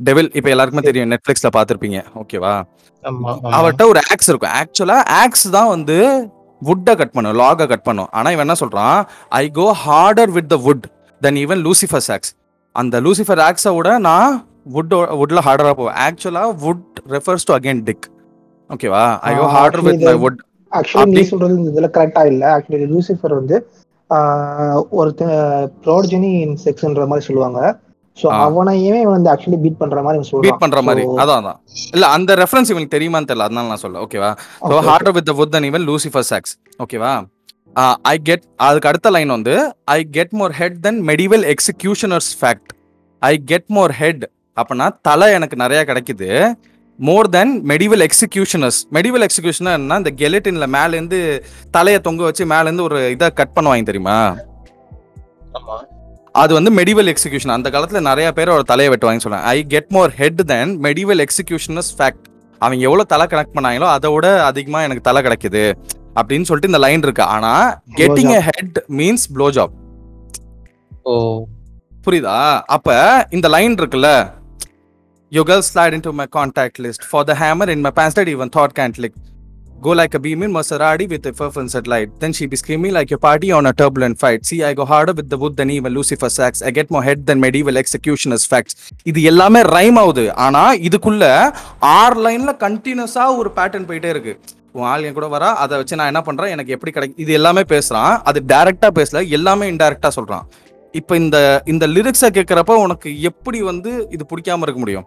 [0.02, 1.98] devil இப்போ எல்லாருக்குமே தெரியும் நெட்ஃபிளிக்ஸ்ல பார்த்திருப்பீங்க.
[2.20, 2.52] ஓகேவா.
[3.56, 4.54] அவர்கிட்ட ஒரு aux இருக்கும்.
[4.60, 5.96] ஆக்சுவலா ஆக்ஸ் தான் வந்து
[6.62, 8.10] வுட்டை கட் பண்ணும் லாகை கட் பண்ணும்.
[8.16, 8.98] ஆனா இவன் என்ன சொல்றான்?
[9.34, 10.84] I go harder with the wood
[11.20, 12.32] than even Lucifer axe
[12.76, 14.34] அந்த லூசிஃபர் ஆக்ஸை விட நான்
[14.74, 15.98] வுட் வுட்ல ஹார்டரா போவேன்.
[16.06, 16.84] ஆக்சுவலா wood
[17.14, 18.06] refers to again dick
[18.70, 20.40] ஓகேவா I go harder with my wood
[20.72, 22.44] actually நீ சொல்றது இந்த இதுல கரெக்டா இல்ல.
[22.56, 23.56] ஆக்சுவலி லூசிஃபர் வந்து
[24.10, 25.36] ஆஹ், ஒருத்தன்
[25.84, 26.30] ப்ரோஜனி
[26.64, 27.60] செக்ஸ்ன்ற மாதிரி சொல்லுவாங்க.
[28.16, 28.26] சோ.
[28.44, 30.40] அவனையுமே வந்து ஆக்சுவலி பீட் பண்ற மாதிரி இவன் சொல்றான்.
[30.40, 31.02] பீட் பண்ற மாதிரி.
[31.02, 31.58] So, அதான் அதான்.
[31.92, 33.42] இல்ல அந்த ரெஃபரன்ஸ் இவனுக்கு தெரியுமான்னு தெரியல.
[33.42, 34.86] அதனால நான் சொல்ல ஓகேவா okay, okay.
[34.88, 37.12] Harder with wood than even Lucifer sacks ஓகேவா
[38.02, 42.72] ஐ கெட் அதுக்கு அடுத்த லைன் வந்து I get more head than medieval executioners fact
[43.22, 44.24] I get more head
[44.56, 46.56] அப்பனா தலை எனக்கு நிறைய கிடைக்குது.
[46.98, 53.10] More than medieval executioners medieval executioner என்ன இந்த கெலட்டின்ல மேலேருந்து தலையை தொங்க வச்சு மேலேருந்து ஒரு
[53.10, 54.36] இதை கட் பண்ணுவாங்க தெரியுமா?
[55.54, 55.76] ஆமா.
[56.34, 60.10] அது வந்து மெடிவல் எக்ஸிகியூஷன் அந்த காலத்துல நிறைய பேர் ஒரு தலையை வெட்டுவாங்கன்னு சொல்லுவாங்க I get more
[60.10, 62.26] head than medieval executioners fact
[62.60, 65.64] அவங்க எவ்வளவு தலை கனெக்ட் பண்ணாங்களோ அதை விட அதிகமா எனக்கு தலை கிடைக்குது
[66.16, 67.22] அப்படின்னு சொல்லிட்டு இந்த லைன் இருக்கு.
[67.26, 67.52] ஆனா
[67.96, 69.74] getting a head means blow job
[71.04, 71.14] oh.
[72.06, 72.36] புரியுதா?
[72.66, 72.88] அப்ப
[73.30, 74.08] இந்த லைன் இருக்குல்ல
[75.32, 78.50] yo girl slide in to my contact list for the hammer in my that even
[78.50, 79.14] thought can't lick.
[79.82, 82.10] Go like a beam in Maserati with a fervent light.
[82.20, 84.46] Then she be screaming like a party on a turbulent fight.
[84.46, 86.62] See, I go harder with the wood than even Lucifer sacks.
[86.62, 88.74] I get more head than medieval executioners facts.
[89.10, 91.24] இது எல்லாமே rhyme ஆகுது ஆனா இதுக்குள்ள
[91.96, 94.34] ஆறு லைன்ல கண்டினியூஸா ஒரு pattern போயிட்டே இருக்கு
[94.76, 97.64] உன் ஆள் என் கூட வரா அதை வச்சு நான் என்ன பண்றேன் எனக்கு எப்படி கிடைக்கும் இது எல்லாமே
[97.74, 100.46] பேசுறான் அது டைரக்டா பேசல எல்லாமே இன்டைரக்டா சொல்றான்
[100.94, 101.36] இப்போ இந்த
[101.72, 105.06] இந்த லிரிக்ஸை கேட்குறப்ப உனக்கு எப்படி வந்து இது பிடிக்காம இருக்க முடியும்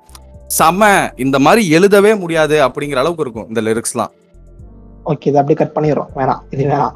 [0.60, 0.90] செம
[1.26, 4.14] இந்த மாதிரி எழுதவே முடியாது அப்படிங்கிற அளவுக்கு இருக்கும் இந்த லிரிக்ஸ்லாம்
[5.06, 6.12] ஓகே இதை அப்படியே கட் பண்ணிடுறோம்.
[6.20, 6.42] வேணாம்.
[6.50, 6.96] இது வேணாம்.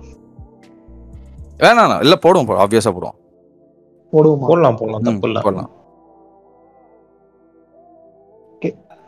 [1.63, 3.17] வேணாம் இல்ல போடுவோம் ஆப்வியஸா போடுவோம்.
[4.13, 4.47] போடுவோமா?
[4.51, 5.03] போடலாம் போடலாம்.
[5.09, 5.41] தப்பு இல்ல.
[5.41, 5.69] போடலாம்.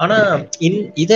[0.04, 0.16] ஆனா
[1.02, 1.12] இத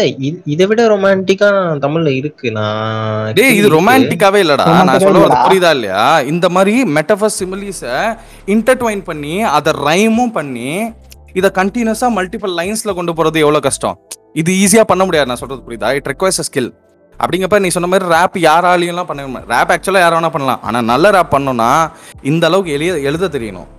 [0.53, 1.47] இதை விட ரொமான்டிக்கா
[1.83, 2.51] தமிழ்ல இருக்கு.
[2.51, 3.69] நான் டேய் இது.
[3.75, 4.65] ரொமான்டிக்காவே இல்லடா.
[4.89, 5.23] நான் சொல்ல.
[5.45, 6.21] புரியுதா இல்லையா?
[6.31, 7.81] இந்த மாதிரி மெட்டஃபர் சிமிலிஸ
[8.55, 10.69] இன்டர்ட்வைன் பண்ணி அதை ரைமும் பண்ணி
[11.33, 13.97] இதை கண்டினியூஸா மல்டிபிள் லைன்ஸ்ல கொண்டு போறது எவ்வளவு கஷ்டம்?
[14.33, 15.27] இது ஈஸியா பண்ண முடியாது.
[15.27, 15.91] நான் சொல்றது புரியுதா?
[15.99, 16.71] இட் ரெக்வயர்ஸ் ஸ்கில்
[17.19, 20.63] அப்படிங்கப்ப நீ சொன்ன மாதிரி ரேப் யாராலையும் பண்ண ரேப் ஆக்சுவலா யார வேணா பண்ணலாம்.
[20.67, 21.71] ஆனா நல்ல ரேப் பண்ணணும்னா
[22.31, 23.69] இந்த அளவுக்கு எளிய எழுத தெரியணும்.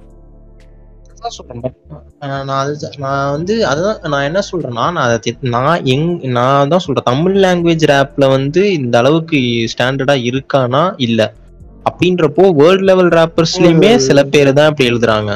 [2.30, 2.72] நான் அது
[3.05, 6.07] நான் வந்து அதான் நான் என்ன சொல்றேன்னா நான் அதை நான் எங்
[6.37, 7.09] நான் தான் சொல்றேன்.
[7.11, 9.39] தமிழ் லாங்குவேஜ் ரேப்ல வந்து இந்த அளவுக்கு
[9.72, 10.82] ஸ்டாண்டர்டா இருக்கானா?
[11.07, 11.20] இல்ல.
[11.89, 15.32] அப்படின்றப்போ வேர்ல்ட் லெவல் ரேப்பர்ஸ்லயுமே சில பேர் தான் இப்படி எழுதுறாங்க.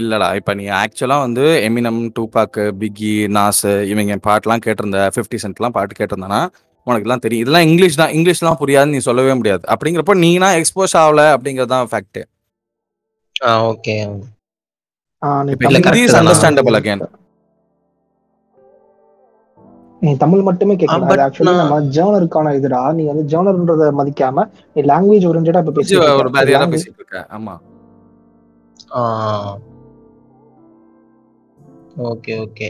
[0.00, 5.98] இல்லடா இப்ப நீ ஆக்சுவலா வந்து எமினம் டூபாக் பிக்கி நாஸ் இவங்க பாட்டுலாம் கேட்டிருந்த ஃபிஃப்டி சென்ட்லாம் பாட்டு
[5.98, 6.40] கேட்டிருந்தானா
[6.88, 7.44] உனக்கு எல்லாம் தெரியும்.
[7.44, 8.12] இதெல்லாம் இங்கிலீஷ் தான்.
[8.16, 9.62] இங்கிலீஷ்லாம் புரியாதுன்னு நீ சொல்லவே முடியாது.
[9.74, 12.20] அப்படிங்கிறப்ப நீனா எக்ஸ்போஸ் ஆகல அப்படிங்கிறது தான் ஃபேக்ட்
[13.48, 13.94] ஆ ஓகே
[15.46, 16.20] நீ தமிழ் ஹிந்தி இஸ் correct தான்.
[16.20, 17.04] அண்டர்ஸ்டாண்டபிள் அகைன்
[20.02, 22.82] நீ தமிழ் மட்டுமே கேட்கல but அது ஆக்சுவலி நம்ம ஜேர்னருக்கான இதுடா.
[22.98, 24.44] நீ வந்து ஜேர்னர்ன்றத மதிக்காம
[24.76, 26.36] நீ லாங்குவேஜ் ஓரியன்டா இப்ப பேசிட்டு ஒரு இருக்க.
[26.38, 27.18] பேரியரா பேசிட்டு இருக்க.
[27.36, 27.54] ஆமா.
[32.10, 32.68] ஓகே ஓகே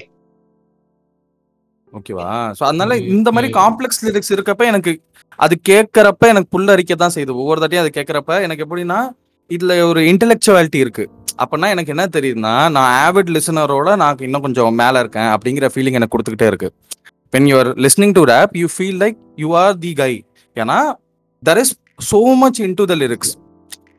[1.92, 2.28] ஓகேவா?
[2.58, 3.48] சோ அதனால இந்த மாதிரி.
[3.60, 4.92] காம்ப்ளெக்ஸ் லிரிக்ஸ் இருக்கப்ப எனக்கு
[5.38, 7.32] அது கேட்கறப்ப எனக்கு புல்லரிக்க தான் செய்யுது.
[7.42, 8.98] ஒவ்வொரு தாட்டியும் அது கேட்கறப்ப எனக்கு எப்படின்னா
[9.50, 11.04] இதுல ஒரு இன்டெலெக்சுவாலிட்டி இருக்கு.
[11.42, 16.14] அப்பனா எனக்கு என்ன தெரியுதுன்னா நான் ஆவிட் லிசனரோட நான் இன்னும் கொஞ்சம் மேல இருக்கேன் அப்படிங்கிற ஃபீலிங் எனக்கு
[16.14, 16.68] கொடுத்துக்கிட்டே இருக்கு.
[17.34, 20.12] When you are listening to rap you feel like you are the guy
[20.56, 20.78] ஏன்னா
[21.42, 21.72] there is
[22.10, 23.32] so much in to the lyrics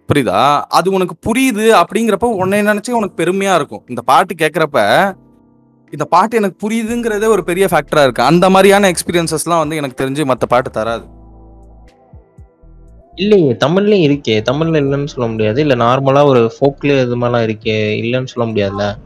[0.09, 0.39] புரியுதா?
[0.77, 3.83] அது உனக்கு புரியுது அப்படிங்கிறப்ப உன்னை நினைச்சு உனக்கு பெருமையா இருக்கும்.
[3.91, 4.79] இந்த பாட்டு கேட்கறப்ப
[5.91, 8.23] இந்த பாட்டு எனக்கு புரியுதுங்கிறதே ஒரு பெரிய ஃபேக்டரா இருக்கு.
[8.23, 11.05] அந்த மாதிரியான எக்ஸ்பீரியன்சஸ்லாம் வந்து எனக்கு தெரிஞ்சு மத்த பாட்டு தராது.
[13.15, 14.35] இல்லையே தமிழ்லயும் இருக்கே.
[14.49, 15.61] தமிழ்ல இல்லைன்னு சொல்ல முடியாது.
[15.61, 17.77] இல்ல நார்மலா ஒரு ஃபோக்ல இது மாதிரிலாம் இருக்கே.
[18.03, 18.97] இல்லைன்னு சொல்ல முடியாதுல்ல?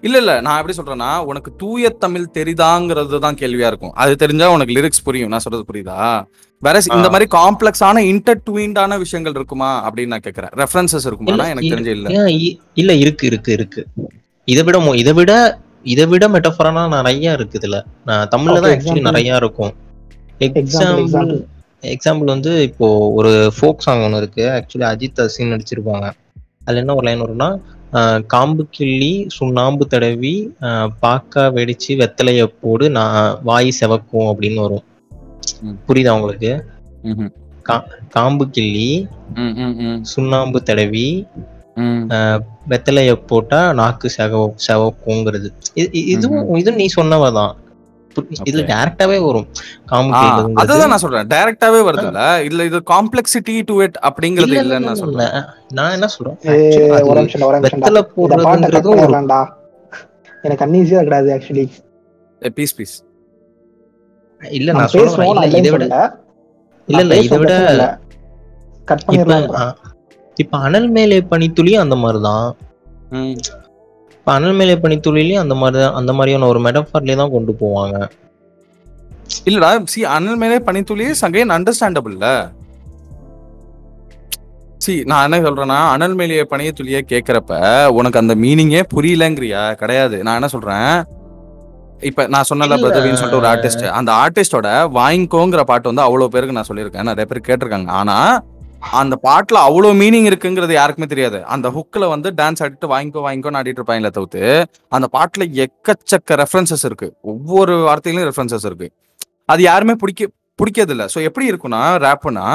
[0.00, 0.40] இல்ல இல்ல.
[0.40, 3.92] நான் எப்படி சொல்றேன்னா உனக்கு தூய தமிழ் தெரியுதாங்கிறது தான் கேள்வியா இருக்கும்.
[3.92, 5.28] அது தெரிஞ்சா உனக்கு லிரிக்ஸ் புரியும்.
[5.28, 6.26] நான் சொல்றது புரியுதா?
[6.58, 7.10] வேற இந்த.
[7.10, 9.90] மாதிரி காம்ப்ளெக்ஸான இன்டர்ட்வீண்டான விஷயங்கள் இருக்குமா?
[9.90, 10.52] அப்படின்னு நான் கேக்குறேன்.
[10.56, 12.08] ரெஃபரன்சஸ் இருக்குமா எனக்கு தெரிஞ்சு இல்ல.
[12.74, 13.86] இல்ல இருக்கு இருக்கு இருக்கு.
[14.44, 15.32] இதை விட இதை விட
[15.84, 19.08] இதை விட மெட்டஃபரானா நிறைய இருக்குது இதுல நான் தமிழ்ல தான் ஆக்சுவலி example.
[19.10, 19.72] நிறைய இருக்கும்
[20.40, 21.32] Example, எக்ஸாம்பிள்.
[21.92, 26.06] எக்ஸாம்பிள் வந்து இப்போ ஒரு ஃபோக் சாங் ஒன்று இருக்கு ஆக்சுவலி அஜித் அசின் நடிச்சிருப்பாங்க
[26.64, 27.48] அதுல என்ன ஒரு லைன் வரும்னா
[28.26, 30.34] காம்பு கிள்ளி சுண்ணாம்பு தடவி
[31.02, 34.84] பாக்கா வெடிச்சு வெத்தலைய போடு நான் வாய் செவக்கும் அப்படின்னு வரும்.
[35.86, 36.52] புரியுதா உங்களுக்கு.
[38.08, 38.88] காம்பு கிள்ளி
[40.12, 41.06] சுண்ணாம்பு தடவி.
[42.68, 44.32] வெத்தலைய போட்டா நாக்கு செவ
[44.66, 45.48] செவக்குங்கிறது.
[46.08, 47.52] இதுவும் இது நீ சொன்னவதான்
[48.16, 48.66] பு- இது Okay.
[48.70, 49.46] டைரக்டாவே வரும்.
[50.54, 51.26] அதுதான் நான் சொல்றேன்.
[51.26, 52.08] டைரக்டாவே வருது
[52.44, 55.36] இல்ல இது காம்ப்ளெக்சிட்டி டு இட் அப்படிங்கிறது இல்ல, நான் சொல்றேன்.
[55.72, 56.36] நான் என்ன சொல்றேன்?
[56.42, 59.00] ஏய், Actually, அது ஒரு நிமிஷம் ஒரு நிமிஷம் வெத்தலை போடுறதுங்கிறதும்
[60.44, 61.64] எனக்கு அன்ஈஸியா இருக்காது ஆக்சுவலி
[62.54, 62.94] பீஸ் பீஸ்
[64.42, 65.84] இல்ல நான் இல்ல, இதை விட
[66.88, 67.52] இல்ல இல்ல இதை விட
[68.84, 69.74] கட் பண்ணிடலாம்
[70.36, 72.56] இப்ப அனல் மேலே பனித்துளியும் அந்த மாதிரிதான்.
[73.10, 73.34] ம்.
[74.10, 78.08] இப்ப அனல் மேலே பனித்துளிலையும் அந்த மாதிரிதான் அந்த மாதிரியான ஒரு மெடஃபார்லயே தான் கொண்டு போவாங்க.
[79.44, 82.50] இல்லடா சி அனல் மேலே பனித்துளி அகைன் அண்டர்ஸ்டாண்டபிள்ல
[84.78, 89.74] சி நான் என்ன சொல்றேன்னா அனல் மேலேயே பனியத்துளியே கேக்குறப்ப உனக்கு அந்த மீனிங்கே புரியலங்கிறியா?
[89.74, 90.22] கிடையாது.
[90.22, 91.04] நான் என்ன சொல்றேன்
[92.00, 92.76] இப்ப நான் சொன்னல.
[92.76, 97.02] பிரதவின்னு சொல்லிட்டு ஒரு ஆர்டிஸ்ட் அந்த ஆர்டிஸ்டோட வாங்கிக்கோங்கிற பாட்டு வந்து அவ்வளவு பேருக்கு நான் சொல்லியிருக்கேன்.
[97.02, 97.86] நிறைய பேர் கேட்டிருக்காங்க.
[97.86, 98.42] ஆனா
[99.00, 101.38] அந்த பாட்டுல அவ்வளவு மீனிங் இருக்குங்கிறது யாருக்குமே தெரியாது.
[101.54, 104.42] அந்த ஹுக்ல வந்து டான்ஸ் ஆடிட்டு வாங்கிக்கோ வாங்கிக்கோன்னு ஆடிட்டு இருப்பாங்களே தவிர்த்து
[104.96, 107.08] அந்த பாட்டுல எக்கச்சக்க ரெஃபரன்சஸ் இருக்கு.
[107.32, 108.88] ஒவ்வொரு வார்த்தையிலும் ரெஃபரன்சஸ் இருக்கு.
[109.52, 110.30] அது யாருமே பிடிக்க
[110.60, 112.46] பிடிக்கிறது இல்ல ஸோ எப்படி இருக்கும்னா ரேப்புனா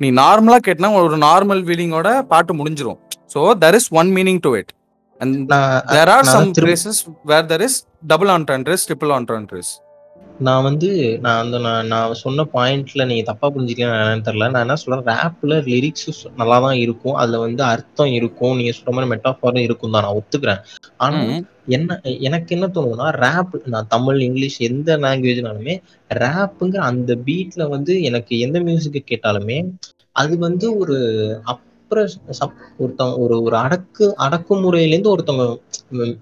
[0.00, 3.00] நீ நார்மலா கேட்டினா ஒரு நார்மல் ஃபீலிங்கோட பாட்டு முடிஞ்சிரும்.
[3.34, 4.72] So there is one meaning to it
[5.20, 5.36] and
[5.94, 7.00] there are some places
[7.32, 7.78] where there is
[8.12, 9.72] double entendres triple entendres
[10.46, 10.88] நான் வந்து
[11.24, 14.48] நான் அந்த நான் நான் சொன்ன பாயிண்ட்ல நீங்க தப்பா புரிஞ்சுக்கலாம் என்னன்னு தெரியல.
[14.54, 17.16] நான் என்ன சொல்றேன் ரேப்ல லிரிக்ஸ் நல்லா தான் இருக்கும்.
[17.22, 18.54] அதுல வந்து அர்த்தம் இருக்கும்.
[18.58, 20.60] நீங்க சொல்ற மாதிரி மெட்டாஃபாரும் இருக்கும் தான் நான் ஒத்துக்கிறேன்.
[21.04, 21.18] ஆனா
[21.76, 25.76] என்ன எனக்கு என்ன தோணுதுன்னா ரேப் நான் தமிழ் இங்கிலீஷ் எந்த லாங்குவேஜ்னாலுமே
[26.22, 29.58] ரேப்புங்கிற அந்த பீட்ல வந்து எனக்கு எந்த மியூசிக் கேட்டாலுமே
[30.16, 30.96] அது வந்து ஒரு
[31.90, 35.46] ஒருத்தவங்க ஒரு ஒரு அடக்கு அடக்குமுறையில இருந்து ஒருத்தவங்க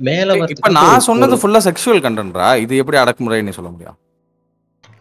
[0.09, 0.37] மேல
[0.79, 3.99] நான் சொன்னது ஃபுல்லா செக்ஷுவல் கண்டென்ட்ரா இது எப்படி அடக்குமுறைன்னு சொல்ல முடியும்?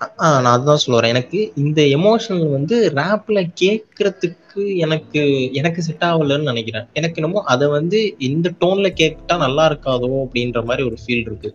[0.02, 1.08] நான் அதுதான் சொல்ல வரேன்.
[1.08, 4.38] எனக்கு இந்த எமோஷனல் வந்து ரேப்ல கேட்கறதுக்கு
[4.78, 5.22] எனக்கு
[5.54, 6.88] எனக்கு செட் ஆகலன்னு நினைக்கிறேன்.
[6.94, 11.50] எனக்கு என்னமோ அதை வந்து இந்த டோன்ல கேட்டா நல்லா இருக்காதோ அப்படின்ற மாதிரி ஒரு ஃபீல் இருக்கு.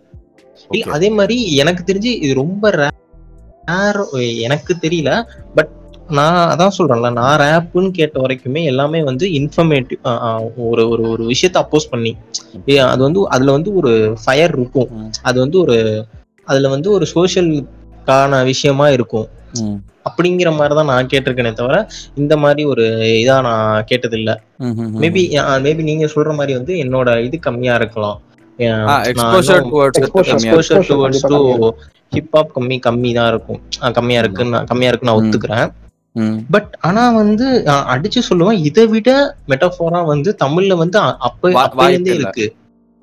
[0.71, 0.85] இல்ல.
[0.91, 4.01] அதே மாதிரி எனக்கு தெரிஞ்சு இது ரொம்ப ரேர்
[4.39, 5.11] எனக்கு தெரியல.
[5.55, 5.71] பட்
[6.09, 10.01] நான் அதான் சொல்றேன்ல நான் ரேப்புன்னு கேட்ட வரைக்குமே எல்லாமே வந்து இன்ஃபர்மேட்டிவ்
[10.65, 12.11] ஒரு ஒரு ஒரு விஷயத்த அப்போஸ் பண்ணி.
[12.87, 13.93] அது வந்து அதுல வந்து ஒரு
[14.25, 14.91] ஃபயர் இருக்கும்.
[15.21, 15.77] அது வந்து ஒரு
[16.47, 17.05] அதுல வந்து ஒரு
[18.07, 19.27] சோஷியல்கான விஷயமா இருக்கும்.
[20.07, 21.87] அப்படிங்கிற மாதிரி தான் நான் கேட்டிருக்கேனே தவிர
[22.17, 22.83] இந்த மாதிரி ஒரு
[23.21, 24.99] இதா நான் கேட்டது இல்ல ம், ம், ம்.
[25.01, 25.21] மேபி
[25.65, 28.19] மேபி நீங்க சொல்ற மாதிரி வந்து என்னோட இது கம்மியா இருக்கலாம்.
[28.59, 28.89] இன்னும்
[32.13, 33.59] ஹிப்ஹாப் கம்மி கம்மி தான் இருக்கும்.
[33.97, 35.17] கம்மியா இருக்கு நான் கம்மியா இருக்கு நான்.
[35.19, 35.71] ஒத்துக்கிறேன்.
[36.51, 39.09] பட் ஆனா வந்து நான் அடிச்சு சொல்லுவேன் இதை விட
[39.51, 40.97] மெட்டஃபோரா வந்து தமிழ்ல வந்து
[41.27, 42.13] அப்ப இல்ல.
[42.17, 42.45] இருக்கு.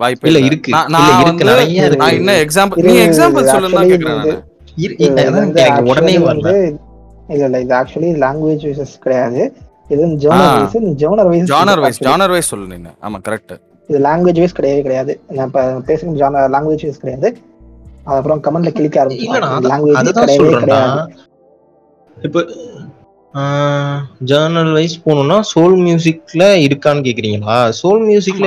[0.00, 0.38] வாய்ப்பு இல்ல.
[0.48, 0.70] இருக்கு.
[0.74, 1.28] நான் இல்ல நான் இருக்கு.
[1.30, 2.00] வந்து நிறைய இருக்கு.
[2.04, 4.40] நான் என்ன எக்ஸாம்பிள் நீ எக்ஸாம்பிள் சொல்லுன்னு கேக்குறேன்
[4.76, 6.76] உடனே actually வரல வந்து
[7.28, 9.56] இல்ல இல்ல இது ஆக்சுவலி லாங்குவேஜ் வைசஸ் கிடையாது.
[9.88, 10.60] இது genre.
[10.60, 14.82] Wise genre wise genre wise genre wise சொல்லு நீங்க ஆமா கரெக்ட் இது லாங்குவேஜ் வைஸ் கிடையவே
[14.82, 15.20] கிடையாது.
[15.28, 17.36] நான் இப்ப பேசுற ஜானர் லாங்குவேஜ் வைஸ் கிடையாது.
[18.04, 20.58] அப்புறம் கமெண்ட்ல நான் ஆரம்பிச்சு அத- லாங்குவேஜ் அததான் கிடையவே சொல்றேன்டா.
[20.58, 21.12] கிடையாது.
[22.22, 22.46] இப்ப
[24.24, 27.72] ஜேர்னல் வைஸ் போகணும்னா சோல் மியூசிக்ல இருக்கான்னு கேக்குறீங்களா?
[27.82, 28.46] சோல் மியூசிக்ல.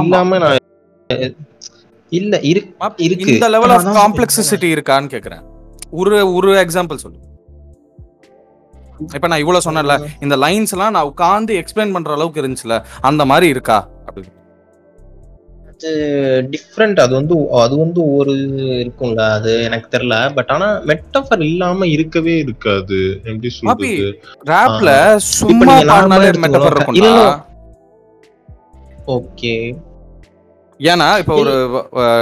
[0.00, 0.56] இல்லாம நான்
[2.18, 2.60] இல்ல இரு
[3.06, 3.32] இருக்கு.
[3.34, 5.44] இந்த லெவல் ஆஃப் அதான் காம்ப்ளெக்சிட்டி இருக்கான்னு கேக்குறேன்.
[6.00, 7.18] ஒரு ஒரு எக்ஸாம்பிள் சொல்லு.
[9.16, 9.94] இப்ப நான் இவ்வளவு சொன்னேன்ல
[10.24, 12.76] இந்த லைன்ஸ் எல்லாம் நான் உட்கார்ந்து எக்ஸ்பிளைன் பண்ற அளவுக்கு இருந்துச்சுல
[13.10, 13.78] அந்த மாதிரி இருக்கா?
[14.08, 14.28] அப்படி
[16.54, 18.32] டிஃப்ரெண்ட் அது வந்து அது வந்து ஒரு
[18.80, 20.16] இருக்கும்ல அது எனக்கு தெரியல.
[20.36, 22.98] பட் ஆனா மெட்டஃபர் இல்லாம இருக்கவே இருக்காது.
[23.30, 23.92] எப்படி சொல்றது?
[24.50, 24.90] ரேப்ல
[25.36, 26.28] சும்மா பாடினாலே.
[26.44, 27.14] மெட்டஃபர் இல்ல.
[29.16, 29.54] ஓகே
[30.80, 31.52] ஏன்னா இப்ப ஒரு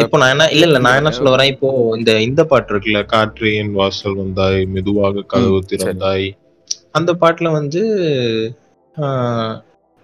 [0.05, 3.51] இப்போ நான் என்ன இல்ல இல்ல நான் என்ன சொல்ல வரேன் இப்போ இந்த இந்த பாட்டு இருக்குல்ல காற்று
[3.57, 5.59] என் வாசல் வந்தாய் மெதுவாக கதவு.
[5.71, 6.27] திறந்தாய்.
[6.93, 7.83] அந்த பாட்டுல வந்து
[8.97, 9.55] ஆஹ்,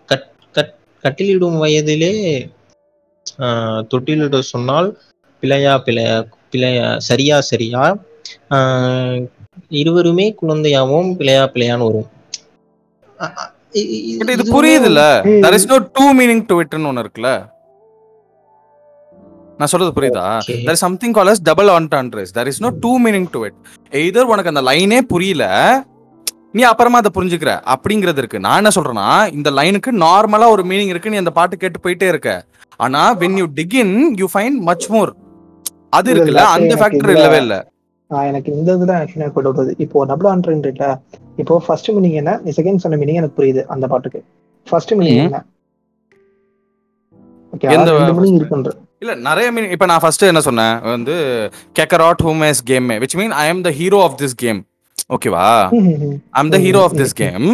[0.09, 0.73] கட் கட்
[1.05, 2.13] கட்டிலிடும் வயதிலே
[3.39, 4.89] ஆஹ், தொட்டிலிட சொன்னால்
[5.43, 6.17] பிழையா பிழையா
[6.53, 7.83] பிழையா சரியா சரியா
[8.51, 9.19] ஆஹ்,
[9.81, 12.11] இருவருமே குழந்தையாவும் பிழையா பிழையான்னு வரும்.
[14.33, 15.03] இது புரியுதுல்ல.
[15.43, 17.31] there is no two meaning to இட்னு ஒன்னு இருக்குல்ல.
[19.59, 20.27] நான் சொல்றது புரியுதா?
[20.67, 22.31] There is something called as double entendres.
[22.37, 23.55] There is no two meaning to it.
[24.03, 25.45] Either உனக்கு அந்த லைனே புரியல
[26.57, 27.53] நீ அப்புறமா அதை புரிஞ்சுக்கிற.
[27.75, 28.41] அப்படிங்கிறது இருக்கு.
[28.47, 31.13] நான் என்ன சொல்றேன்னா இந்த லைனுக்கு நார்மலா ஒரு மீனிங் இருக்கு.
[31.13, 32.33] நீ அந்த பாட்டு கேட்டு போயிட்டே இருக்க.
[32.85, 33.91] ஆனா when you dig in
[34.21, 35.11] you find much more.
[35.99, 37.57] அது இருக்குல்ல அந்த ஃபேக்டர் இல்லவே இல்ல.
[38.31, 40.89] எனக்கு இந்த இதுல ஆக்சுவலி வருது இப்போ டபுள் ஆண்ட்ரன் இருக்குல்ல
[41.43, 42.33] இப்போ ஃபர்ஸ்ட் மீனிங் என்ன?
[42.45, 44.23] நீ செகண்ட் சொன்ன மீனிங் எனக்கு புரியுது அந்த பாட்டுக்கு.
[44.71, 45.23] First meaning.
[45.29, 45.45] என்ன?
[47.55, 48.73] ஓகே ரெண்டு மீனிங் இருக்குன்ற.
[49.05, 50.75] இல்லை நிறைய மீன் இப்போ நான் ஃபர்ஸ்ட் என்ன சொன்னேன்?
[50.95, 51.15] வந்து
[51.79, 54.61] கேக்கராட் ஹூம் S game which mean I am the hero of this game
[55.17, 55.47] ஓகேவா
[56.37, 57.49] I am the hero of this game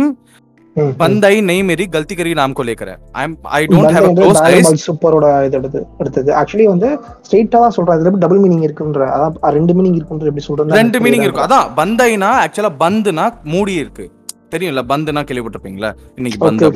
[1.00, 2.90] பந்தை நெய் மேரி கல்தி கரி நாம் கோ லேக்கற
[3.20, 6.88] I am I don't have close eyes சூப்பரோட இது எடுத்து அடுத்தது ஆக்சுவலி வந்து
[7.24, 7.96] ஸ்ட்ரைட்டா தான் சொல்றேன்.
[7.98, 12.30] இதுல டபுள் மீனிங் இருக்குன்ற அதான் ரெண்டு மீனிங் இருக்குன்ற எப்படி சொல்றேன் ரெண்டு மீனிங் இருக்கு அதான் பந்தைனா
[12.44, 14.06] ஆக்சுவலா பந்துனா மூடி இருக்கு.
[14.54, 15.90] தெரியும்ல பந்துனா கேள்விப்பட்டிருப்பீங்களா?
[16.18, 16.70] இன்னைக்கு பந்து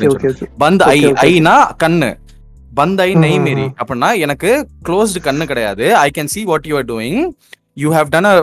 [0.64, 0.98] பந்து ஐ
[1.28, 1.54] ஐனா
[1.84, 2.10] கண்ணு.
[2.78, 3.66] பந்த் நெய் மேரி.
[3.80, 4.50] அப்படின்னா எனக்கு
[4.88, 5.86] க்ளோஸ்டு கண்ணு கிடையாது.
[6.06, 7.20] I can see what you are doing
[7.82, 8.36] you have done a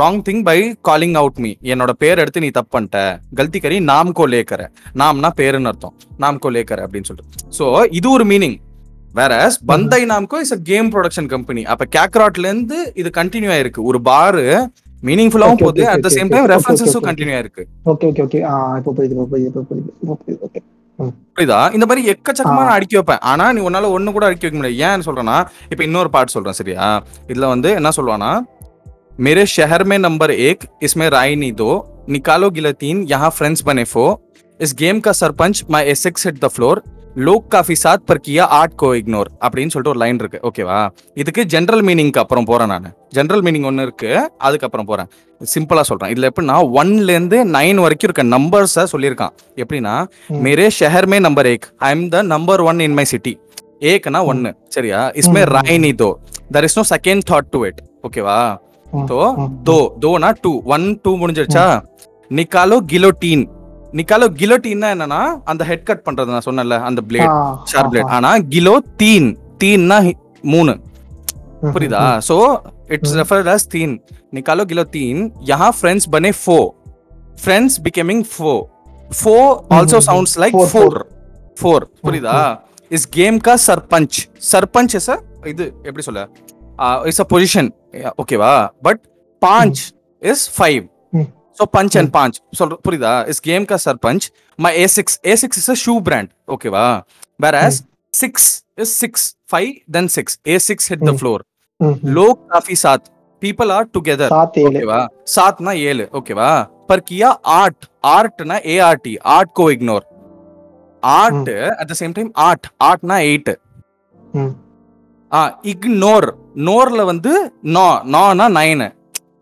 [0.00, 0.56] wrong thing by
[0.88, 3.00] calling out me என்னோட பேர் எடுத்து நீ தப்பு பண்ணிட்ட.
[3.40, 4.62] கல்தி கரி நாம் கோ லேக்கர
[5.02, 5.94] நாம்னா பேருன்னு அர்த்தம்.
[6.24, 7.44] நாம் கோ லேக்கர அப்படின்னு சொல்லிட்டு.
[7.58, 7.66] ஸோ
[7.98, 8.56] இது ஒரு மீனிங்
[9.18, 9.34] வேற
[9.70, 13.86] பந்தை நாம்கோ is a game production company அப்ப கேக்ராட்ல இருந்து இது கண்டினியூ ஆயிருக்கு.
[13.90, 14.44] ஒரு பாரு
[15.08, 15.82] மீனிங்ஃபுல்லாவும் போகுது.
[15.92, 17.64] அட் த சேம் டைம் ரெஃபரன்சஸும் கண்டினியூ ஆயிருக்கு.
[17.92, 18.40] ஓகே ஓகே ஓகே
[18.80, 19.48] இப்போ புரியுது இப்போ புரியுது
[20.02, 20.60] இப்போ புரியுது ஓகே
[21.35, 22.65] புரியுதா இந்த மாதிரி எக்கச்சக்கமா ஆ.
[22.65, 25.37] நான் அடுக்கி வைப்பேன் ஆனா நீ உன்னால ஒண்ணு கூட அடுக்கி வைக்க முடியாது ஏன் சொல்றேன்னா
[25.71, 26.87] இப்ப இன்னொரு பாட்டு சொல்றேன் சரியா
[27.29, 28.31] இதுல வந்து என்ன சொல்லுவானா
[29.19, 31.67] मेरे शहर में नंबर एक इसमें राय नहीं दो
[32.09, 34.03] निकालो गिलतीन यहाँ फ्रेंड्स बने फो
[34.59, 36.75] इस गेम का सरपंच मैं एसेक्स हिट द फ्लोर
[37.26, 40.38] லோக் காஃபி சாத் பர் கியா ஆர்ட் கோ இக்னோர் அப்படின்னு சொல்லிட்டு ஒரு லைன் இருக்கு.
[40.48, 40.76] ஓகேவா
[41.20, 42.86] இதுக்கு ஜென்ரல் மீனிங்க்கு அப்புறம் போறேன் நான்.
[43.16, 44.10] ஜென்ரல் மீனிங் ஒன்று இருக்கு
[44.46, 45.08] அதுக்கப்புறம் போறேன்.
[45.40, 46.10] சிம்பிளா சொல்றேன்.
[46.14, 49.34] இதுல எப்படின்னா ஒன்லேருந்து நைன் வரைக்கும் இருக்க நம்பர்ஸை சொல்லியிருக்கான்.
[49.62, 49.94] எப்படின்னா
[50.46, 53.06] மேரே ஷெஹர்மே number Ek I am the number one in my.
[53.12, 53.34] City
[53.92, 56.10] ஏக்னா ஒன்னு சரியா இஸ்மே ரைனி தோ
[56.54, 58.40] there is no second thought to it ஓகேவா
[59.12, 59.20] தோ
[59.68, 61.66] தோ தோனா டூ ஒன் டூ முடிஞ்சிருச்சா?
[62.30, 63.44] நிக்காலோ கிலோ டீன்
[63.93, 67.33] நிக்காலோ கிலோட்டீன்னா என்னன்னா அந்த ஹெட் கட் பண்றது நான் சொன்னேன்ல அந்த ஆ, பிளேட்
[67.71, 68.15] ஷார்ப் ஆ, பிளேட் ஆ.
[68.17, 69.29] ஆனா கிலோ தீன்
[69.63, 70.73] தீன்னா ஹி- மூணு
[71.61, 72.37] ம், புரியுதா ம், சோ
[72.89, 73.19] இட்ஸ் ம்.
[73.21, 73.95] ரெஃபர்ட் அஸ் தீன்
[74.35, 76.55] निकालो गिलो तीन यहाँ फ्रेंड्स बने फो
[77.37, 78.51] फ्रेंड्स बिकमिंग फो
[79.11, 79.33] फो
[79.71, 80.93] also hmm, sounds like four, four
[81.57, 82.33] four புரியுதா
[82.91, 85.09] இஸ் கேம் கா சர்பஞ்ச் சர்பஞ்ச் இஸ்
[85.51, 86.23] இது எப்படி சொல்ல
[87.05, 87.69] இஸ் அ பொசிஷன்
[88.21, 88.51] ஓகேவா
[88.81, 89.01] பட்
[89.41, 89.81] பாஞ்ச்
[90.21, 90.89] இஸ் ஃபைவ் ம்.
[91.58, 94.24] so punch and பாஞ்ச் சொல்ற புரியுதா இஸ் கேம் கா sarpanch
[94.58, 96.86] my a six a six is a shoe brand ஓகேவா
[97.62, 97.78] as
[98.14, 98.48] six
[98.84, 101.14] is six five then six a six hit the.
[101.20, 101.42] Floor.
[102.16, 103.06] Lok காஃபி சாத்
[103.42, 104.32] people are together
[104.68, 105.00] ஓகேவா
[105.34, 106.50] சாத்னா ஏழு ஓகேவா
[106.88, 110.04] பர் கியா ஆர்ட் ஆர்ட்னா A R T art go ignore
[111.02, 111.50] art
[111.80, 113.52] at the same time art ஆர்ட்னா eight.
[115.32, 115.40] Ah
[115.72, 116.26] ignore
[116.68, 117.32] நோர்ல வந்து
[117.74, 117.84] நோ
[118.14, 118.88] நானா நைனு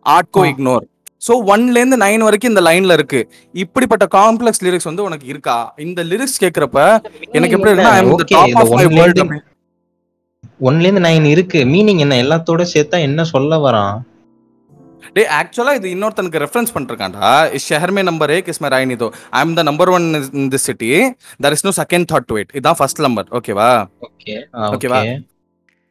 [0.07, 0.43] ஆர்ட் கோ.
[0.53, 0.85] இக்னோர்
[1.23, 3.21] ஸோ ஒன்ல இருந்து நைன் வரைக்கும் இந்த லைன்ல இருக்கு.
[3.63, 5.57] இப்படிப்பட்ட காம்ப்ளெக்ஸ் லிரிக்ஸ் வந்து உனக்கு இருக்கா?
[5.85, 6.79] இந்த லிரிக்ஸ் கேக்குறப்ப
[7.37, 9.39] எனக்கு எப்படி இருக்குன்னா I'm the Okay, top இந்த of my ஒன்ல world இருந்து
[10.69, 11.61] ஒன்ல இருந்து நைன் இருக்கு.
[11.73, 12.17] மீனிங் என்ன?
[12.25, 13.97] எல்லாத்தோட சேர்த்தா என்ன சொல்ல வரான்?
[15.17, 19.07] டே ஆக்சுவலா இது இன்னொருத்தனுக்கு ரெஃபரன்ஸ் பண்ணிருக்காண்டா இஸ் ஷஹர் மே நம்பர் ஏக் இஸ் மை ராயினி தோ
[19.37, 20.07] I am the number one
[20.41, 20.91] in the city
[21.45, 23.69] there is no second thought to it இதான் ஃபர்ஸ்ட் நம்பர் ஓகேவா
[24.09, 24.35] ஓகே
[24.75, 25.01] ஓகேவா?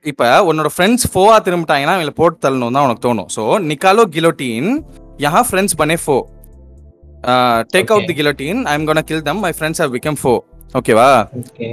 [0.05, 3.29] இப்ப உன்னோட ஃப்ரெண்ட்ஸ் ஃபோவா திரும்பிட்டாங்கன்னா அவங்கள போட்டு தள்ளணும் தான் உனக்கு தோணும்.
[3.35, 4.69] ஸோ நிக்காலோ கிலோட்டீன்
[5.23, 6.15] யஹா friends பனே foe
[7.75, 8.07] take out.
[8.09, 10.33] The guillotine I am gonna kill them my friends have become foe
[10.79, 11.07] ஓகேவா
[11.41, 11.67] ஓகே.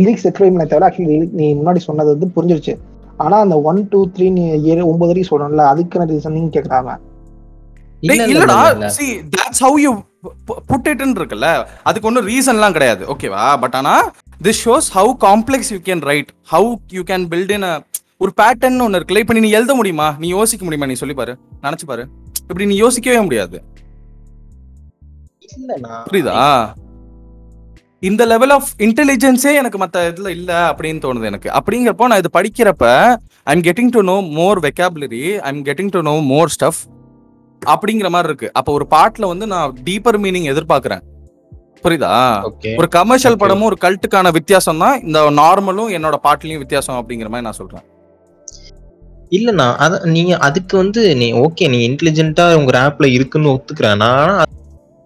[0.00, 2.74] லிரிக்ஸ் எக்ஸ்பிளைன் பண்ண தவிர ஆக்சுவலி நீ முன்னாடி சொன்னது வந்து புரிஞ்சிருச்சு.
[3.24, 6.06] ஆனா அந்த ஒன் டூ த்ரீ நீ ஏழு ஒன்பது வரைக்கும் சொல்லணும்ல அதுக்கான
[6.56, 6.92] கேக்குறாங்க
[8.04, 8.58] இல்ல டேய், இல்ல இல்லடா.
[8.74, 9.90] இல்ல see that's how you
[10.70, 11.48] put இட்னு இருக்குல்ல.
[11.88, 13.02] அதுக்கு ஒன்றும் ரீசன்லாம் கிடையாது.
[13.14, 13.94] ஓகேவா பட் ஆனா
[14.46, 17.66] this shows how complex you can write how you can build in
[18.20, 20.16] ஒரு பேட்டர்ன் ஒன்று இருக்குல்ல இப்போ நீ எழுத முடியுமா?
[20.18, 20.86] நீ யோசிக்க முடியுமா?
[20.90, 21.32] நீ சொல்லி பாரு.
[21.62, 22.04] நினைச்சு பாரு.
[22.40, 23.56] இப்படி நீ யோசிக்கவே முடியாது.
[26.10, 26.38] புரியுதா?
[28.08, 31.48] இந்த லெவல் ஆஃப் இன்டெலிஜென்ஸே எனக்கு மத்த இதுல இல்ல அப்படின்னு தோணுது எனக்கு.
[31.58, 32.84] அப்படிங்கிறப்போ நான் இது படிக்கிறப்ப
[33.42, 36.80] I am getting to know more vocabulary I am getting to know more stuff
[37.62, 38.50] அப்படிங்கிற மாதிரி இருக்கு.
[38.52, 41.02] அப்போ ஒரு பாட்டுல வந்து நான் டீப்பர் மீனிங் எதிர்பார்க்கறேன்.
[41.84, 42.12] புரியுதா?
[42.80, 43.40] ஒரு கமர்ஷியல்.
[43.44, 47.84] படமும் ஒரு கல்ட்டுக்கான வித்தியாசம் தான் இந்த நார்மலும் என்னோட பாட்டுலயும் வித்தியாசம் அப்படிங்கிற மாதிரி நான் சொல்றேன்.
[49.32, 53.96] இல்லண்ணா அத நீங்க அதுக்கு வந்து நீ ஓகே நீ இன்டெலிஜென்ட்டா உங்க ரேப்ல இருக்குன்னு ஒத்துக்கிறேன்.
[53.96, 54.44] நான் ஆனா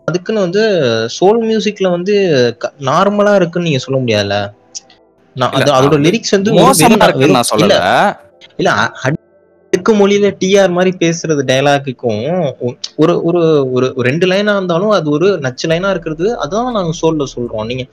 [0.08, 0.62] அதுக்குன்னு வந்து
[1.16, 2.14] சோல் மியூசிக்ல வந்து
[2.88, 4.38] நார்மலா இருக்குன்னு நீங்க சொல்ல முடியாதுல்ல?
[5.36, 7.76] நான் அது அதோட அது லிரிக்ஸ் வந்து ஒரு மோசமா வெறும் இருக்குன்னு நான் வெறும்- சொல்லல.
[8.58, 8.70] இல்ல
[9.88, 12.24] அடுக்கு மொழியில டிஆர் மாதிரி பேசுறது டயலாக்குக்கும்
[13.02, 13.40] ஒரு ஒரு
[13.76, 16.26] ஒரு ரெண்டு லைனா இருந்தாலும் அது ஒரு நச்சு லைனா இருக்கிறது.
[16.44, 17.68] அதான் நாங்க சோல்ல சொல்றோம்.
[17.70, 17.84] நீங்க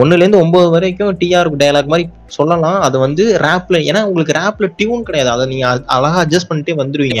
[0.00, 2.06] ஒண்ணுல இருந்து ஒன்பது வரைக்கும் டிஆர் டயலாக் மாதிரி
[2.38, 2.78] சொல்லலாம்.
[2.86, 5.30] அது வந்து ரேப்ல ஏன்னா உங்களுக்கு ரேப்ல டியூன் கிடையாது.
[5.34, 5.66] அதை நீங்க
[5.98, 7.20] அழகா அட்ஜஸ்ட் பண்ணிட்டே வந்துருவீங்க.